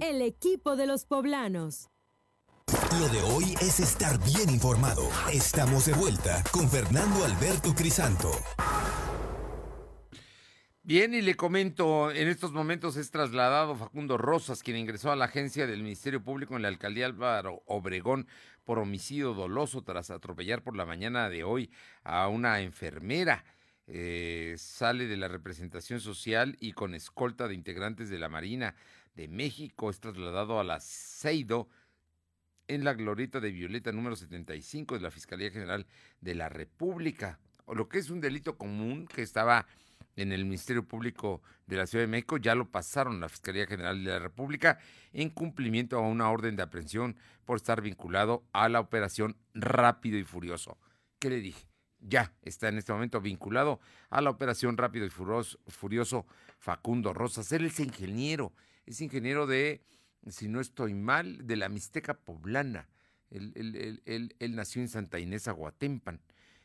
El 0.00 0.22
equipo 0.22 0.76
de 0.76 0.86
los 0.86 1.04
poblanos. 1.04 1.88
Lo 3.00 3.08
de 3.08 3.20
hoy 3.22 3.54
es 3.60 3.80
estar 3.80 4.18
bien 4.24 4.50
informado. 4.50 5.08
Estamos 5.32 5.86
de 5.86 5.92
vuelta 5.92 6.44
con 6.52 6.68
Fernando 6.68 7.24
Alberto 7.24 7.74
Crisanto. 7.74 8.30
Bien, 10.82 11.14
y 11.14 11.22
le 11.22 11.36
comento, 11.36 12.10
en 12.10 12.28
estos 12.28 12.52
momentos 12.52 12.96
es 12.96 13.10
trasladado 13.10 13.76
Facundo 13.76 14.18
Rosas, 14.18 14.62
quien 14.62 14.76
ingresó 14.76 15.10
a 15.10 15.16
la 15.16 15.26
agencia 15.26 15.66
del 15.66 15.82
Ministerio 15.82 16.22
Público 16.22 16.56
en 16.56 16.62
la 16.62 16.68
alcaldía 16.68 17.06
Álvaro 17.06 17.62
Obregón 17.66 18.26
por 18.64 18.78
homicidio 18.78 19.34
doloso 19.34 19.82
tras 19.82 20.10
atropellar 20.10 20.62
por 20.62 20.76
la 20.76 20.86
mañana 20.86 21.28
de 21.28 21.44
hoy 21.44 21.70
a 22.04 22.28
una 22.28 22.60
enfermera. 22.60 23.44
Eh, 23.90 24.54
sale 24.58 25.06
de 25.06 25.16
la 25.16 25.28
representación 25.28 25.98
social 26.00 26.56
y 26.60 26.72
con 26.72 26.94
escolta 26.94 27.48
de 27.48 27.54
integrantes 27.54 28.10
de 28.10 28.18
la 28.18 28.28
Marina 28.28 28.74
de 29.18 29.26
México 29.26 29.90
es 29.90 29.98
trasladado 29.98 30.60
a 30.60 30.64
la 30.64 30.78
Seido 30.78 31.68
en 32.68 32.84
la 32.84 32.94
glorieta 32.94 33.40
de 33.40 33.50
Violeta 33.50 33.90
número 33.90 34.14
75 34.14 34.94
de 34.94 35.00
la 35.00 35.10
Fiscalía 35.10 35.50
General 35.50 35.88
de 36.20 36.36
la 36.36 36.48
República, 36.48 37.40
o 37.64 37.74
lo 37.74 37.88
que 37.88 37.98
es 37.98 38.10
un 38.10 38.20
delito 38.20 38.56
común 38.56 39.08
que 39.08 39.22
estaba 39.22 39.66
en 40.14 40.30
el 40.30 40.44
Ministerio 40.44 40.86
Público 40.86 41.42
de 41.66 41.78
la 41.78 41.88
Ciudad 41.88 42.04
de 42.04 42.08
México, 42.08 42.36
ya 42.36 42.54
lo 42.54 42.70
pasaron 42.70 43.16
a 43.16 43.20
la 43.20 43.28
Fiscalía 43.28 43.66
General 43.66 44.04
de 44.04 44.08
la 44.08 44.20
República 44.20 44.78
en 45.12 45.30
cumplimiento 45.30 45.96
a 45.96 46.00
una 46.00 46.30
orden 46.30 46.54
de 46.54 46.62
aprehensión 46.62 47.16
por 47.44 47.56
estar 47.56 47.82
vinculado 47.82 48.44
a 48.52 48.68
la 48.68 48.78
operación 48.78 49.36
Rápido 49.52 50.16
y 50.16 50.22
Furioso. 50.22 50.78
¿Qué 51.18 51.28
le 51.28 51.40
dije? 51.40 51.66
Ya 51.98 52.32
está 52.42 52.68
en 52.68 52.78
este 52.78 52.92
momento 52.92 53.20
vinculado 53.20 53.80
a 54.10 54.20
la 54.20 54.30
operación 54.30 54.76
Rápido 54.76 55.06
y 55.06 55.10
Furioso, 55.10 56.24
Facundo 56.60 57.12
Rosas. 57.12 57.50
Él 57.50 57.64
es 57.64 57.80
ingeniero, 57.80 58.52
es 58.88 59.00
ingeniero 59.00 59.46
de, 59.46 59.82
si 60.26 60.48
no 60.48 60.60
estoy 60.60 60.94
mal, 60.94 61.46
de 61.46 61.56
la 61.56 61.68
Mixteca 61.68 62.14
Poblana. 62.14 62.88
Él, 63.30 64.02
él 64.06 64.56
nació 64.56 64.80
en 64.82 64.88
Santa 64.88 65.18
Inés, 65.18 65.48
Aguatempan 65.48 66.20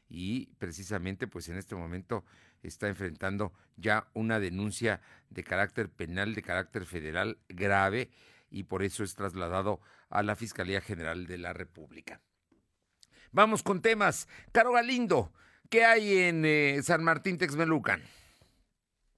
y 0.08 0.46
precisamente 0.60 1.28
pues 1.28 1.50
en 1.50 1.58
este 1.58 1.76
momento 1.76 2.24
está 2.62 2.88
enfrentando 2.88 3.52
ya 3.76 4.08
una 4.14 4.40
denuncia 4.40 5.02
de 5.30 5.44
carácter 5.44 5.90
penal, 5.90 6.36
de 6.36 6.44
carácter 6.44 6.86
federal 6.86 7.40
grave 7.50 8.12
y 8.50 8.64
por 8.64 8.84
eso 8.84 9.04
es 9.04 9.16
trasladado 9.16 9.82
a 10.10 10.22
la 10.22 10.36
Fiscalía 10.36 10.82
General 10.82 11.26
de 11.26 11.40
la 11.40 11.54
República. 11.54 12.22
Vamos 13.32 13.64
con 13.64 13.82
temas. 13.82 14.28
Caro 14.52 14.74
Galindo, 14.74 15.34
¿qué 15.70 15.84
hay 15.84 16.20
en 16.20 16.46
eh, 16.46 16.80
San 16.84 17.04
Martín 17.04 17.40
Texmelucan? 17.40 18.04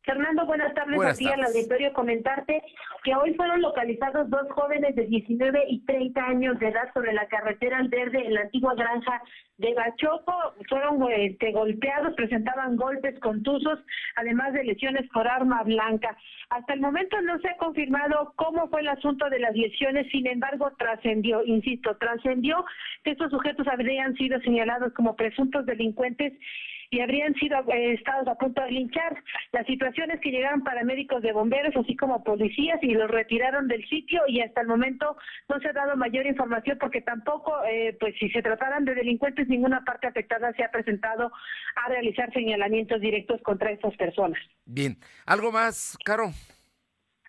Fernando, 0.06 0.46
buenas 0.46 0.74
tardes. 0.76 0.96
Buenas 0.96 1.18
Aquí 1.18 1.28
al 1.28 1.44
auditorio 1.44 1.92
comentarte 1.94 2.62
que 3.04 3.16
hoy 3.16 3.34
fueron 3.34 3.62
localizados 3.62 4.30
dos 4.30 4.48
jóvenes 4.52 4.96
de 4.96 5.08
19 5.08 5.66
y 5.68 5.84
30 5.86 6.24
años 6.24 6.60
de 6.60 6.68
edad 6.68 6.94
sobre 6.94 7.12
la 7.14 7.28
carretera 7.28 7.80
al 7.80 7.90
verde 7.90 8.24
en 8.24 8.36
la 8.36 8.42
antigua 8.42 8.76
granja 8.76 9.22
de 9.58 9.74
Bachoco. 9.74 10.54
Fueron 10.70 11.12
este, 11.12 11.52
golpeados, 11.52 12.14
presentaban 12.14 12.76
golpes 12.76 13.20
contusos, 13.20 13.80
además 14.16 14.54
de 14.54 14.64
lesiones 14.64 15.10
por 15.12 15.28
arma 15.28 15.64
blanca. 15.64 16.16
Hasta 16.50 16.74
el 16.74 16.82
momento 16.82 17.20
no 17.22 17.40
se 17.40 17.50
ha 17.50 17.58
confirmado 17.58 18.34
cómo 18.36 18.68
fue 18.70 18.82
el 18.82 18.90
asunto 18.90 19.28
de 19.30 19.40
las 19.40 19.56
lesiones, 19.56 20.08
sin 20.12 20.28
embargo 20.28 20.72
trascendió, 20.78 21.44
insisto, 21.44 21.98
trascendió 21.98 22.64
que 23.04 23.12
estos 23.12 23.32
sujetos 23.32 23.68
habrían 23.68 24.14
sido 24.16 24.40
señalados 24.42 24.94
como 24.94 25.16
presuntos 25.16 25.66
delincuentes 25.66 26.34
y 26.90 27.02
habrían 27.02 27.34
sido 27.36 27.58
eh, 27.72 27.94
estados 27.94 28.28
a 28.28 28.36
punto 28.36 28.62
de 28.62 28.72
linchar. 28.72 29.22
La 29.52 29.64
situación 29.66 30.12
es 30.12 30.20
que 30.22 30.32
llegaron 30.32 30.64
paramédicos 30.64 31.22
de 31.22 31.34
bomberos, 31.34 31.76
así 31.76 31.96
como 31.96 32.24
policías, 32.24 32.80
y 32.82 32.94
los 32.94 33.10
retiraron 33.10 33.68
del 33.68 33.88
sitio 33.88 34.22
y 34.28 34.42
hasta 34.42 34.62
el 34.62 34.68
momento 34.68 35.18
no 35.50 35.60
se 35.60 35.70
ha 35.70 35.74
dado 35.74 35.96
mayor 35.96 36.26
información 36.26 36.78
porque 36.80 37.02
tampoco, 37.02 37.54
eh, 37.66 37.96
pues 38.00 38.16
si 38.20 38.30
se 38.30 38.42
trataran 38.42 38.86
de 38.86 38.96
delincuentes, 38.96 39.48
ninguna 39.48 39.84
parte 39.84 40.08
afectada 40.08 40.54
se 40.54 40.64
ha 40.64 40.72
presentado 40.72 41.32
a 41.76 41.90
realizar 41.90 42.32
señalamientos 42.34 43.02
directos 43.02 43.42
contra 43.42 43.72
estas 43.72 43.96
personas. 43.96 44.40
Bien, 44.66 44.98
¿algo 45.26 45.52
más, 45.52 45.98
Caro? 46.04 46.32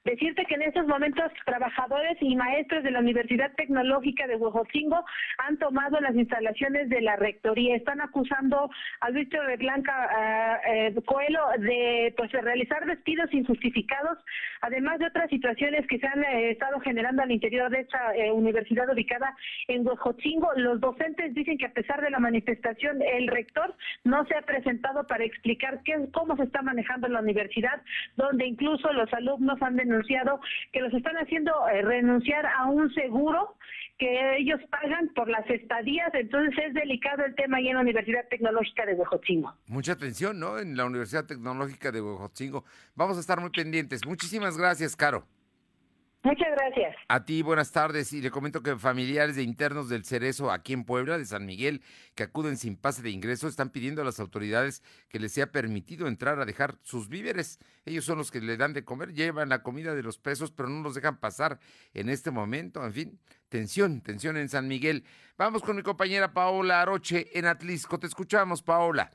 Decirte 0.07 0.45
que 0.45 0.55
en 0.55 0.63
estos 0.63 0.87
momentos 0.87 1.33
trabajadores 1.45 2.17
y 2.21 2.37
maestros 2.37 2.85
de 2.85 2.93
la 2.93 3.01
Universidad 3.01 3.51
Tecnológica 3.57 4.29
de 4.29 4.37
Huejotzingo 4.37 5.05
han 5.39 5.57
tomado 5.59 5.99
las 5.99 6.15
instalaciones 6.15 6.89
de 6.89 7.01
la 7.01 7.17
rectoría. 7.17 7.75
Están 7.75 8.01
acusando 8.01 8.71
a 9.01 9.11
Luis 9.11 9.29
de 9.29 9.57
Blanca 9.57 10.09
ah, 10.17 10.61
eh, 10.65 10.95
Coelho 11.05 11.43
de 11.59 12.15
pues 12.17 12.31
de 12.31 12.41
realizar 12.41 12.87
despidos 12.87 13.35
injustificados, 13.35 14.17
además 14.61 15.01
de 15.01 15.07
otras 15.07 15.29
situaciones 15.29 15.85
que 15.89 15.99
se 15.99 16.07
han 16.07 16.23
eh, 16.23 16.51
estado 16.53 16.79
generando 16.79 17.23
al 17.23 17.33
interior 17.33 17.69
de 17.69 17.81
esta 17.81 18.15
eh, 18.15 18.31
universidad 18.31 18.89
ubicada 18.89 19.35
en 19.67 19.85
Huejotzingo. 19.85 20.53
Los 20.55 20.81
docentes 20.81 21.35
dicen 21.35 21.59
que 21.59 21.67
a 21.67 21.73
pesar 21.73 22.01
de 22.01 22.11
la 22.11 22.21
manifestación, 22.21 23.03
el 23.03 23.27
rector 23.27 23.75
no 24.05 24.25
se 24.27 24.37
ha 24.37 24.43
presentado 24.43 25.05
para 25.09 25.25
explicar 25.25 25.81
qué, 25.85 25.97
cómo 26.13 26.37
se 26.37 26.45
está 26.45 26.63
manejando 26.63 27.09
la 27.09 27.19
universidad, 27.19 27.83
donde 28.15 28.47
incluso 28.47 28.93
los 28.93 29.13
alumnos 29.13 29.61
han 29.61 29.75
denunciado 29.75 29.96
que 30.73 30.81
los 30.81 30.93
están 30.93 31.17
haciendo 31.17 31.53
eh, 31.69 31.83
renunciar 31.83 32.47
a 32.47 32.67
un 32.67 32.93
seguro 32.95 33.57
que 33.99 34.37
ellos 34.39 34.61
pagan 34.71 35.09
por 35.15 35.29
las 35.29 35.49
estadías, 35.49 36.13
entonces 36.13 36.55
es 36.67 36.75
delicado 36.75 37.25
el 37.25 37.35
tema 37.35 37.57
ahí 37.57 37.69
en 37.69 37.77
la 37.77 37.81
Universidad 37.81 38.29
Tecnológica 38.29 38.85
de 38.85 38.95
Huejotzingo. 38.95 39.55
Mucha 39.69 39.93
atención, 39.93 40.39
¿no? 40.39 40.59
En 40.59 40.77
la 40.77 40.85
Universidad 40.85 41.25
Tecnológica 41.25 41.91
de 41.91 42.03
Huejotzingo. 42.03 42.65
Vamos 42.95 43.17
a 43.17 43.21
estar 43.21 43.41
muy 43.41 43.51
pendientes. 43.51 44.05
Muchísimas 44.07 44.59
gracias, 44.59 44.95
Caro. 44.97 45.25
Muchas 46.27 46.49
gracias. 46.57 46.97
A 47.07 47.25
ti, 47.25 47.41
buenas 47.43 47.71
tardes. 47.71 48.13
Y 48.13 48.21
le 48.21 48.33
comento 48.33 48.61
que 48.61 48.75
familiares 48.75 49.37
de 49.37 49.45
internos 49.45 49.89
del 49.89 50.05
Cerezo 50.05 50.51
aquí 50.51 50.73
en 50.73 50.83
Puebla, 50.83 51.19
de 51.19 51.25
San 51.25 51.47
Miguel, 51.47 51.83
que 52.17 52.25
acuden 52.25 52.57
sin 52.57 52.77
pase 52.77 53.01
de 53.01 53.11
ingreso, 53.11 53.47
están 53.47 53.71
pidiendo 53.71 54.03
a 54.03 54.05
las 54.05 54.19
autoridades 54.19 54.83
que 55.09 55.21
les 55.21 55.31
sea 55.31 55.53
permitido 55.53 56.09
entrar 56.09 56.41
a 56.41 56.45
dejar 56.45 56.79
sus 56.83 57.09
víveres. 57.09 57.61
Ellos 57.85 58.05
son 58.05 58.19
los 58.19 58.33
que 58.33 58.41
le 58.41 58.57
dan 58.57 58.73
de 58.73 58.85
comer, 58.85 59.15
llevan 59.15 59.51
la 59.51 59.63
comida 59.63 59.95
de 59.95 60.03
los 60.03 60.19
pesos, 60.19 60.51
pero 60.51 60.69
no 60.69 60.83
los 60.83 60.97
dejan 60.97 61.21
pasar 61.21 61.61
en 61.95 62.09
este 62.09 62.33
momento. 62.33 62.85
En 62.85 62.93
fin, 62.93 63.21
tensión, 63.49 64.01
tensión 64.01 64.37
en 64.37 64.49
San 64.49 64.67
Miguel. 64.67 65.05
Vamos 65.39 65.63
con 65.63 65.77
mi 65.77 65.83
compañera 65.83 66.33
Paola 66.33 66.83
Aroche 66.83 67.39
en 67.39 67.47
Atlisco. 67.47 68.01
Te 68.01 68.09
escuchamos, 68.09 68.63
Paola. 68.63 69.13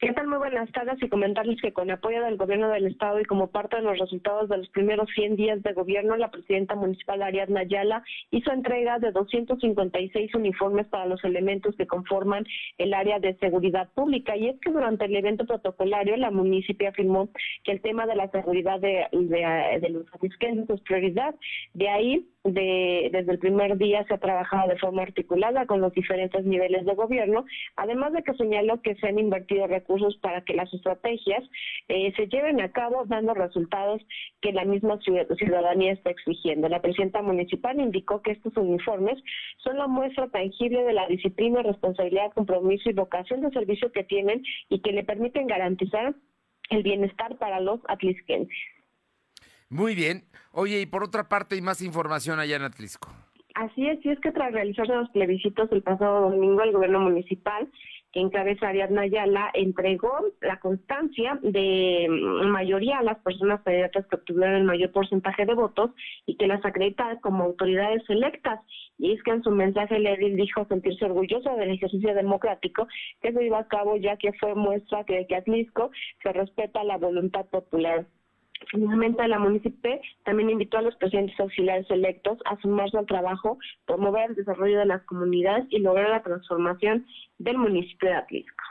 ¿Qué 0.00 0.12
tal? 0.12 0.28
Muy 0.28 0.38
buenas 0.38 0.70
tardes 0.70 1.02
y 1.02 1.08
comentarles 1.08 1.60
que 1.60 1.72
con 1.72 1.90
apoyo 1.90 2.22
del 2.22 2.36
gobierno 2.36 2.68
del 2.68 2.86
estado 2.86 3.18
y 3.18 3.24
como 3.24 3.48
parte 3.48 3.78
de 3.78 3.82
los 3.82 3.98
resultados 3.98 4.48
de 4.48 4.58
los 4.58 4.68
primeros 4.68 5.08
100 5.12 5.34
días 5.34 5.60
de 5.64 5.72
gobierno, 5.72 6.16
la 6.16 6.30
presidenta 6.30 6.76
municipal 6.76 7.20
Ariadna 7.20 7.62
Ayala 7.62 8.04
hizo 8.30 8.52
entrega 8.52 9.00
de 9.00 9.10
256 9.10 10.32
uniformes 10.36 10.86
para 10.86 11.06
los 11.06 11.24
elementos 11.24 11.74
que 11.74 11.88
conforman 11.88 12.46
el 12.78 12.94
área 12.94 13.18
de 13.18 13.36
seguridad 13.38 13.88
pública. 13.92 14.36
Y 14.36 14.46
es 14.46 14.60
que 14.60 14.70
durante 14.70 15.06
el 15.06 15.16
evento 15.16 15.44
protocolario, 15.46 16.16
la 16.16 16.30
municipio 16.30 16.90
afirmó 16.90 17.28
que 17.64 17.72
el 17.72 17.80
tema 17.80 18.06
de 18.06 18.14
la 18.14 18.30
seguridad 18.30 18.78
de, 18.78 19.04
de, 19.10 19.80
de 19.80 20.74
es 20.74 20.80
prioridad. 20.82 21.34
De 21.74 21.88
ahí 21.88 22.24
de, 22.54 23.10
desde 23.12 23.32
el 23.32 23.38
primer 23.38 23.76
día 23.76 24.04
se 24.06 24.14
ha 24.14 24.18
trabajado 24.18 24.68
de 24.68 24.78
forma 24.78 25.02
articulada 25.02 25.66
con 25.66 25.80
los 25.80 25.92
diferentes 25.92 26.44
niveles 26.44 26.84
de 26.84 26.94
gobierno, 26.94 27.44
además 27.76 28.12
de 28.12 28.22
que 28.22 28.34
señaló 28.34 28.80
que 28.82 28.94
se 28.96 29.08
han 29.08 29.18
invertido 29.18 29.66
recursos 29.66 30.16
para 30.18 30.42
que 30.42 30.54
las 30.54 30.72
estrategias 30.72 31.42
eh, 31.88 32.12
se 32.16 32.26
lleven 32.28 32.60
a 32.60 32.72
cabo 32.72 33.04
dando 33.06 33.34
resultados 33.34 34.02
que 34.40 34.52
la 34.52 34.64
misma 34.64 34.98
ciudadanía 35.00 35.92
está 35.92 36.10
exigiendo. 36.10 36.68
La 36.68 36.82
presidenta 36.82 37.22
municipal 37.22 37.80
indicó 37.80 38.22
que 38.22 38.32
estos 38.32 38.56
uniformes 38.56 39.18
son 39.58 39.78
la 39.78 39.86
muestra 39.86 40.28
tangible 40.28 40.82
de 40.84 40.92
la 40.92 41.06
disciplina, 41.06 41.62
responsabilidad, 41.62 42.32
compromiso 42.32 42.90
y 42.90 42.94
vocación 42.94 43.40
de 43.42 43.50
servicio 43.50 43.92
que 43.92 44.04
tienen 44.04 44.42
y 44.68 44.80
que 44.80 44.92
le 44.92 45.04
permiten 45.04 45.46
garantizar 45.46 46.14
el 46.70 46.82
bienestar 46.82 47.36
para 47.38 47.60
los 47.60 47.80
atlisquenses. 47.88 48.77
Muy 49.70 49.94
bien. 49.94 50.24
Oye, 50.52 50.80
y 50.80 50.86
por 50.86 51.04
otra 51.04 51.28
parte, 51.28 51.54
hay 51.54 51.60
más 51.60 51.82
información 51.82 52.40
allá 52.40 52.56
en 52.56 52.62
Atlisco. 52.62 53.08
Así 53.54 53.88
es, 53.88 54.04
y 54.04 54.10
es 54.10 54.20
que 54.20 54.30
tras 54.30 54.52
realizarse 54.52 54.94
los 54.94 55.10
plebiscitos 55.10 55.70
el 55.72 55.82
pasado 55.82 56.30
domingo, 56.30 56.62
el 56.62 56.72
gobierno 56.72 57.00
municipal, 57.00 57.68
que 58.12 58.20
encabeza 58.20 58.68
Ariadna 58.68 59.02
Ayala, 59.02 59.50
entregó 59.52 60.12
la 60.40 60.58
constancia 60.60 61.38
de 61.42 62.06
mayoría 62.08 62.98
a 62.98 63.02
las 63.02 63.18
personas 63.18 63.60
candidatas 63.62 64.06
que 64.06 64.16
obtuvieron 64.16 64.54
el 64.54 64.64
mayor 64.64 64.92
porcentaje 64.92 65.44
de 65.44 65.54
votos 65.54 65.90
y 66.24 66.36
que 66.36 66.46
las 66.46 66.64
acredita 66.64 67.18
como 67.20 67.44
autoridades 67.44 68.08
electas. 68.08 68.60
Y 68.96 69.12
es 69.12 69.22
que 69.24 69.32
en 69.32 69.42
su 69.42 69.50
mensaje 69.50 69.98
le 69.98 70.16
dijo 70.16 70.64
sentirse 70.66 71.04
orgulloso 71.04 71.54
del 71.56 71.72
ejercicio 71.72 72.14
democrático 72.14 72.86
que 73.20 73.32
se 73.32 73.42
lleva 73.42 73.58
a 73.60 73.68
cabo, 73.68 73.96
ya 73.96 74.16
que 74.16 74.32
fue 74.34 74.54
muestra 74.54 75.04
que, 75.04 75.26
que 75.26 75.36
Atlisco 75.36 75.90
se 76.22 76.32
respeta 76.32 76.84
la 76.84 76.96
voluntad 76.96 77.44
popular. 77.46 78.06
Finalmente, 78.70 79.26
la 79.28 79.38
municipio 79.38 80.00
también 80.24 80.50
invitó 80.50 80.78
a 80.78 80.82
los 80.82 80.94
presidentes 80.96 81.38
auxiliares 81.40 81.90
electos 81.90 82.38
a 82.44 82.60
sumarse 82.60 82.98
al 82.98 83.06
trabajo, 83.06 83.58
promover 83.86 84.30
el 84.30 84.36
desarrollo 84.36 84.78
de 84.78 84.86
las 84.86 85.02
comunidades 85.04 85.66
y 85.70 85.78
lograr 85.78 86.10
la 86.10 86.22
transformación 86.22 87.06
del 87.38 87.58
municipio 87.58 88.10
de 88.10 88.16
Atlisco. 88.16 88.64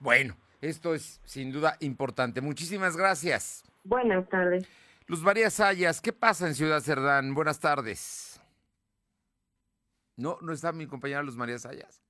Bueno, 0.00 0.36
esto 0.60 0.94
es 0.94 1.20
sin 1.24 1.52
duda 1.52 1.76
importante. 1.80 2.40
Muchísimas 2.40 2.96
gracias. 2.96 3.64
Buenas 3.84 4.28
tardes. 4.28 4.66
Luz 5.06 5.22
María 5.22 5.50
Sayas, 5.50 6.00
¿qué 6.00 6.12
pasa 6.12 6.46
en 6.46 6.54
Ciudad 6.54 6.80
Cerdán? 6.80 7.34
Buenas 7.34 7.60
tardes. 7.60 8.40
No, 10.16 10.38
no 10.42 10.52
está 10.52 10.72
mi 10.72 10.86
compañera 10.86 11.22
Luz 11.22 11.36
María 11.36 11.58
Sayas. 11.58 12.02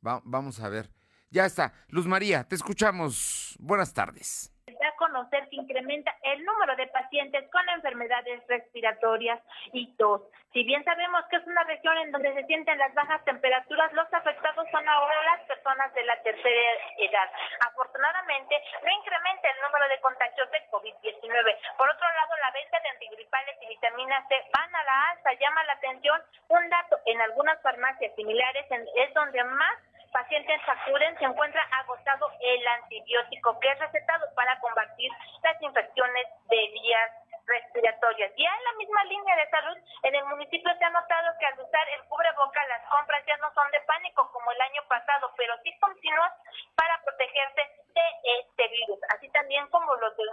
vamos 0.00 0.60
a 0.60 0.68
ver. 0.68 0.88
Ya 1.30 1.44
está. 1.44 1.74
Luz 1.88 2.06
María, 2.06 2.44
te 2.44 2.54
escuchamos. 2.54 3.54
Buenas 3.60 3.92
tardes 3.92 4.50
conocer 4.98 5.48
que 5.48 5.56
incrementa 5.56 6.14
el 6.22 6.44
número 6.44 6.76
de 6.76 6.86
pacientes 6.88 7.48
con 7.50 7.66
enfermedades 7.70 8.46
respiratorias 8.48 9.40
y 9.72 9.94
tos. 9.96 10.22
Si 10.52 10.64
bien 10.64 10.84
sabemos 10.84 11.24
que 11.30 11.36
es 11.36 11.46
una 11.46 11.62
región 11.64 11.96
en 11.98 12.10
donde 12.10 12.34
se 12.34 12.44
sienten 12.44 12.78
las 12.78 12.92
bajas 12.94 13.24
temperaturas, 13.24 13.92
los 13.92 14.12
afectados 14.12 14.66
son 14.70 14.88
ahora 14.88 15.36
las 15.36 15.46
personas 15.46 15.94
de 15.94 16.04
la 16.04 16.20
tercera 16.22 16.60
edad. 16.98 17.30
Afortunadamente, 17.66 18.56
no 18.82 18.90
incrementa 18.90 19.48
el 19.48 19.62
número 19.62 19.88
de 19.88 20.00
contagios 20.00 20.50
de 20.50 20.66
COVID-19. 20.70 21.56
Por 21.76 21.88
otro 21.88 22.06
lado, 22.06 22.32
la 22.42 22.50
venta 22.50 22.80
de 22.80 22.88
antigripales 22.88 23.56
y 23.62 23.68
vitamina 23.68 24.26
C 24.28 24.34
van 24.52 24.74
a 24.74 24.84
la 24.84 25.04
alza. 25.10 25.32
Llama 25.34 25.64
la 25.64 25.72
atención 25.74 26.20
un 26.48 26.68
dato 26.70 26.98
en 27.06 27.20
algunas 27.20 27.60
farmacias 27.62 28.14
similares 28.16 28.66
es 28.70 29.14
donde 29.14 29.44
más 29.44 29.87
pacientes 30.12 30.60
acuden, 30.66 31.18
se 31.18 31.24
encuentra 31.24 31.62
agotado 31.80 32.30
el 32.40 32.66
antibiótico 32.66 33.58
que 33.60 33.68
es 33.68 33.78
recetado 33.78 34.26
para 34.34 34.58
combatir 34.60 35.10
las 35.42 35.60
infecciones 35.62 36.26
de 36.48 36.56
vías 36.72 37.10
respiratorias. 37.46 38.32
Ya 38.36 38.54
en 38.54 38.64
la 38.64 38.72
misma 38.78 39.04
línea 39.04 39.36
de 39.36 39.50
salud, 39.50 39.78
en 40.02 40.14
el 40.14 40.24
municipio 40.26 40.70
se 40.76 40.84
ha 40.84 40.90
notado 40.90 41.32
que 41.38 41.46
al 41.46 41.60
usar 41.60 41.88
el 41.88 42.04
cubreboca 42.04 42.66
las 42.66 42.82
compras 42.90 43.24
ya 43.26 43.36
no 43.38 43.52
son 43.54 43.70
de 43.70 43.80
pánico 43.80 44.30
como 44.32 44.52
el 44.52 44.60
año 44.60 44.82
pasado, 44.88 45.32
pero 45.36 45.54
sí 45.64 45.76
continuas 45.80 46.32
para 46.76 47.00
protegerse 47.02 47.62
de 47.94 48.06
este 48.40 48.68
virus, 48.68 49.00
así 49.14 49.28
también 49.30 49.66
como 49.68 49.94
los 49.96 50.16
de 50.16 50.24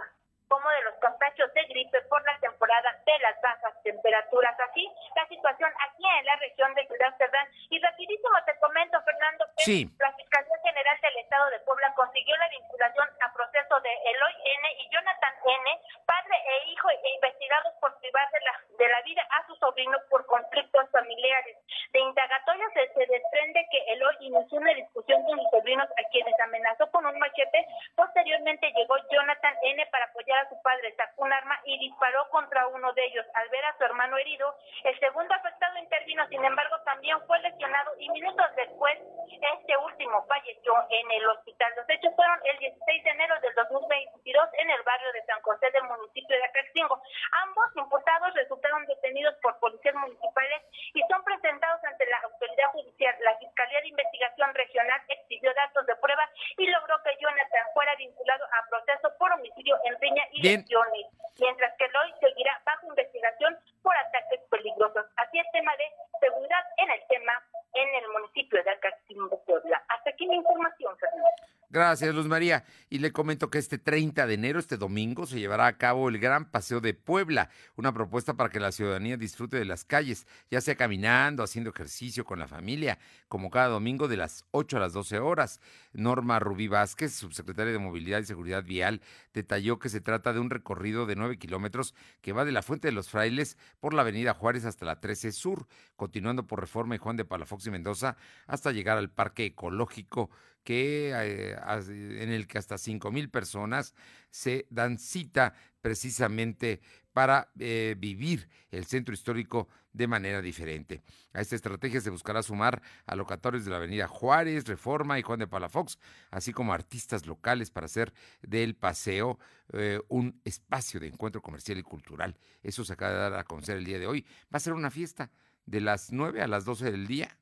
como 0.48 0.68
de 0.70 0.82
los 0.82 0.94
contagios 0.94 1.52
de 1.54 1.64
gripe 1.64 2.00
por 2.02 2.22
la 2.24 2.38
temporada 2.38 2.96
de 3.04 3.18
las 3.20 3.40
bajas 3.40 3.74
temperaturas. 3.82 4.54
Así, 4.60 4.88
la 5.14 5.26
situación 5.28 5.72
aquí 5.88 6.04
en 6.18 6.24
la 6.26 6.36
región 6.36 6.74
de 6.74 6.86
Ciudad 6.86 7.16
Cerdán. 7.18 7.48
Y 7.70 7.80
rapidísimo 7.80 8.34
te 8.44 8.56
comento, 8.58 9.00
Fernando, 9.02 9.46
que 9.56 9.88
la 9.98 10.12
Fiscalía 10.12 10.58
General 10.62 10.98
del 11.00 11.16
Estado 11.18 11.50
de 11.50 11.60
Puebla 11.60 11.92
consiguió 11.94 12.36
la 12.36 12.48
vinculación 12.48 13.08
a 13.20 13.32
proceso 13.32 13.80
de 13.80 13.90
Eloy 13.90 14.34
N. 14.44 14.74
y 14.78 14.88
Jonathan 14.90 15.34
N., 15.46 15.80
padre 16.06 16.36
e 16.36 16.70
hijo, 16.70 16.90
e 16.90 17.08
investigados 17.14 17.74
por 17.80 17.98
privar 17.98 18.28
de 18.30 18.40
la, 18.40 18.54
de 18.78 18.88
la 18.88 19.02
vida 19.02 19.26
a 19.30 19.46
su 19.46 19.54
sobrino 19.56 19.98
por 20.10 20.24
conflictos 20.26 20.90
familiares. 20.90 21.56
De 21.92 22.00
indagatoria 22.00 22.66
se, 22.74 22.92
se 22.94 23.06
desprende 23.06 23.66
que 23.70 23.78
Eloy 23.92 24.16
inició 24.20 24.58
una 24.58 24.74
discusión 24.74 25.22
con 25.24 25.38
sus 25.38 25.50
sobrinos 25.50 25.88
a 25.90 26.08
quienes 26.10 26.34
amenazó 26.40 26.90
con 26.90 27.06
un 27.06 27.18
machete. 27.18 27.66
Posteriormente 27.94 28.72
llegó 28.72 28.96
Jonathan 29.10 29.54
N 29.62 29.86
para 29.86 30.04
apoyar 30.06 30.35
a 30.36 30.48
su 30.48 30.60
padre, 30.62 30.94
sacó 30.96 31.22
un 31.22 31.32
arma 31.32 31.58
y 31.64 31.78
disparó 31.78 32.28
contra 32.30 32.66
uno 32.68 32.92
de 32.92 33.04
ellos. 33.04 33.26
Al 33.34 33.48
ver 33.50 33.64
a 33.64 33.76
su 33.76 33.84
hermano 33.84 34.18
herido, 34.18 34.54
el 34.84 34.98
segundo 35.00 35.34
afectado 35.34 35.78
intervino, 35.78 36.26
sin 36.28 36.44
embargo, 36.44 36.76
también 36.84 37.18
fue 37.26 37.38
lesionado 37.40 37.92
y 37.98 38.08
minutos 38.10 38.46
después, 38.56 38.98
este 39.26 39.76
último 39.78 40.24
falleció 40.26 40.72
en 40.90 41.10
el 41.10 41.28
hospital. 41.28 41.72
Los 41.76 41.88
hechos 41.90 42.14
fueron 42.16 42.38
el 42.44 42.58
16 42.58 43.04
de 43.04 43.10
enero 43.10 43.34
del 43.40 43.54
2022 43.54 44.48
en 44.58 44.70
el 44.70 44.82
barrio 44.82 45.12
de 45.12 45.24
San 45.24 45.40
José 45.42 45.70
del 45.70 45.84
municipio 45.84 46.36
de 46.36 46.44
Acaxingo. 46.44 47.02
Ambos 47.42 47.66
imputados 47.76 48.34
resultaron 48.34 48.86
detenidos 48.86 49.34
por 49.42 49.58
policías 49.58 49.94
municipales 49.94 50.62
y 50.94 51.00
son 51.10 51.22
presentados 51.24 51.82
ante 51.84 52.06
la 52.06 52.18
autoridad 52.18 52.70
judicial. 52.72 53.14
La 53.20 53.36
Fiscalía 53.38 53.80
de 53.80 53.88
Investigación 53.88 54.54
Regional 54.54 55.00
exigió 55.08 55.52
datos 55.54 55.86
de 55.86 55.96
prueba 55.96 56.28
y 56.56 56.66
logró 56.66 57.02
que 57.02 57.16
Jonathan 57.20 57.66
fuera 57.74 57.94
vinculado 57.96 58.44
a 58.52 58.66
proceso 58.68 59.12
por 59.18 59.32
homicidio 59.32 59.78
en 59.84 60.00
riña 60.00 60.25
y 60.32 60.42
Bien. 60.42 60.60
lesiones, 60.60 61.06
mientras 61.38 61.76
que 61.76 61.88
Loy 61.88 62.12
seguirá 62.20 62.60
bajo 62.64 62.86
investigación 62.88 63.58
por 63.82 63.96
ataques 63.96 64.40
peligrosos. 64.50 65.06
Así 65.16 65.38
el 65.38 65.46
tema 65.52 65.72
de 65.76 65.84
seguridad 66.20 66.64
en 66.78 66.90
el 66.90 67.02
tema 67.08 67.42
en 67.74 67.94
el 67.94 68.08
municipio 68.08 68.62
de 68.64 68.70
Acaximbo, 68.70 69.42
Puebla. 69.44 69.82
Hasta 69.88 70.10
aquí 70.10 70.26
mi 70.26 70.36
información, 70.36 70.96
Fernando. 70.98 71.28
Gracias, 71.68 72.14
Luz 72.14 72.26
María. 72.26 72.64
Y 72.88 73.00
le 73.00 73.12
comento 73.12 73.50
que 73.50 73.58
este 73.58 73.78
30 73.78 74.26
de 74.26 74.34
enero, 74.34 74.60
este 74.60 74.76
domingo, 74.76 75.26
se 75.26 75.40
llevará 75.40 75.66
a 75.66 75.76
cabo 75.76 76.08
el 76.08 76.18
Gran 76.18 76.48
Paseo 76.48 76.80
de 76.80 76.94
Puebla, 76.94 77.50
una 77.74 77.92
propuesta 77.92 78.34
para 78.34 78.50
que 78.50 78.60
la 78.60 78.70
ciudadanía 78.70 79.16
disfrute 79.16 79.56
de 79.56 79.64
las 79.64 79.84
calles, 79.84 80.28
ya 80.48 80.60
sea 80.60 80.76
caminando, 80.76 81.42
haciendo 81.42 81.70
ejercicio 81.70 82.24
con 82.24 82.38
la 82.38 82.46
familia, 82.46 83.00
como 83.28 83.50
cada 83.50 83.66
domingo 83.68 84.06
de 84.06 84.16
las 84.16 84.44
8 84.52 84.76
a 84.76 84.80
las 84.80 84.92
12 84.92 85.18
horas. 85.18 85.60
Norma 85.92 86.38
Rubí 86.38 86.68
Vázquez, 86.68 87.12
subsecretaria 87.14 87.72
de 87.72 87.78
Movilidad 87.78 88.20
y 88.20 88.26
Seguridad 88.26 88.62
Vial, 88.62 89.00
detalló 89.34 89.80
que 89.80 89.88
se 89.88 90.00
trata 90.00 90.32
de 90.32 90.38
un 90.38 90.50
recorrido 90.50 91.04
de 91.06 91.16
9 91.16 91.36
kilómetros 91.36 91.94
que 92.20 92.32
va 92.32 92.44
de 92.44 92.52
la 92.52 92.62
Fuente 92.62 92.88
de 92.88 92.92
los 92.92 93.08
Frailes 93.08 93.58
por 93.80 93.92
la 93.92 94.02
Avenida 94.02 94.34
Juárez 94.34 94.64
hasta 94.64 94.86
la 94.86 95.00
13 95.00 95.32
Sur, 95.32 95.66
continuando 95.96 96.46
por 96.46 96.60
Reforma 96.60 96.94
y 96.94 96.98
Juan 96.98 97.16
de 97.16 97.24
Palafox 97.24 97.66
y 97.66 97.70
Mendoza 97.70 98.16
hasta 98.46 98.70
llegar 98.70 98.98
al 98.98 99.10
Parque 99.10 99.46
Ecológico 99.46 100.30
que 100.66 101.12
eh, 101.14 101.56
en 101.88 102.32
el 102.32 102.48
que 102.48 102.58
hasta 102.58 102.76
5 102.76 103.12
mil 103.12 103.30
personas 103.30 103.94
se 104.30 104.66
dan 104.68 104.98
cita 104.98 105.54
precisamente 105.80 106.80
para 107.12 107.52
eh, 107.56 107.94
vivir 107.96 108.48
el 108.72 108.84
centro 108.84 109.14
histórico 109.14 109.68
de 109.92 110.08
manera 110.08 110.42
diferente. 110.42 111.02
A 111.32 111.40
esta 111.40 111.54
estrategia 111.54 112.00
se 112.00 112.10
buscará 112.10 112.42
sumar 112.42 112.82
a 113.06 113.14
locatorios 113.14 113.64
de 113.64 113.70
la 113.70 113.76
Avenida 113.76 114.08
Juárez, 114.08 114.66
Reforma 114.66 115.20
y 115.20 115.22
Juan 115.22 115.38
de 115.38 115.46
Palafox, 115.46 115.98
así 116.32 116.52
como 116.52 116.74
artistas 116.74 117.26
locales 117.26 117.70
para 117.70 117.86
hacer 117.86 118.12
del 118.42 118.74
paseo 118.74 119.38
eh, 119.72 120.00
un 120.08 120.40
espacio 120.44 120.98
de 120.98 121.06
encuentro 121.06 121.40
comercial 121.40 121.78
y 121.78 121.84
cultural. 121.84 122.36
Eso 122.64 122.84
se 122.84 122.92
acaba 122.92 123.12
de 123.12 123.18
dar 123.18 123.34
a 123.34 123.44
conocer 123.44 123.76
el 123.76 123.84
día 123.84 124.00
de 124.00 124.08
hoy. 124.08 124.26
Va 124.52 124.56
a 124.56 124.60
ser 124.60 124.72
una 124.72 124.90
fiesta 124.90 125.30
de 125.64 125.80
las 125.80 126.10
9 126.10 126.42
a 126.42 126.48
las 126.48 126.64
12 126.64 126.90
del 126.90 127.06
día 127.06 127.38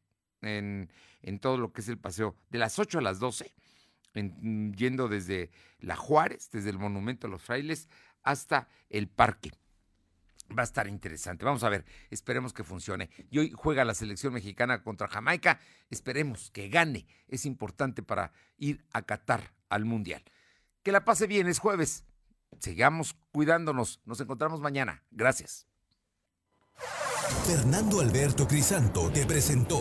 en, 0.46 0.90
todo 1.40 1.58
lo 1.58 1.72
que 1.72 1.80
es 1.80 1.88
el 1.88 1.98
paseo, 1.98 2.36
de 2.50 2.58
las 2.58 2.78
8 2.78 2.98
a 2.98 3.02
las 3.02 3.18
12, 3.18 3.52
en- 4.14 4.72
yendo 4.74 5.08
desde 5.08 5.50
la 5.80 5.96
Juárez, 5.96 6.50
desde 6.50 6.70
el 6.70 6.78
Monumento 6.78 7.26
a 7.26 7.30
los 7.30 7.42
Frailes, 7.42 7.88
hasta 8.22 8.68
el 8.90 9.08
parque. 9.08 9.50
Va 10.56 10.62
a 10.62 10.64
estar 10.64 10.86
interesante. 10.88 11.44
Vamos 11.44 11.64
a 11.64 11.70
ver, 11.70 11.84
esperemos 12.10 12.52
que 12.52 12.64
funcione. 12.64 13.08
Y 13.30 13.38
hoy 13.38 13.52
juega 13.56 13.84
la 13.84 13.94
selección 13.94 14.34
mexicana 14.34 14.82
contra 14.82 15.08
Jamaica. 15.08 15.58
Esperemos 15.88 16.50
que 16.50 16.68
gane. 16.68 17.06
Es 17.28 17.46
importante 17.46 18.02
para 18.02 18.30
ir 18.58 18.84
a 18.92 19.02
Qatar 19.02 19.52
al 19.70 19.86
Mundial. 19.86 20.22
Que 20.82 20.92
la 20.92 21.04
pase 21.06 21.26
bien, 21.26 21.46
es 21.46 21.58
jueves. 21.58 22.04
Sigamos 22.60 23.16
cuidándonos. 23.32 24.00
Nos 24.04 24.20
encontramos 24.20 24.60
mañana. 24.60 25.02
Gracias. 25.10 25.66
Fernando 27.46 28.00
Alberto 28.00 28.46
Crisanto 28.46 29.10
te 29.10 29.24
presentó 29.26 29.80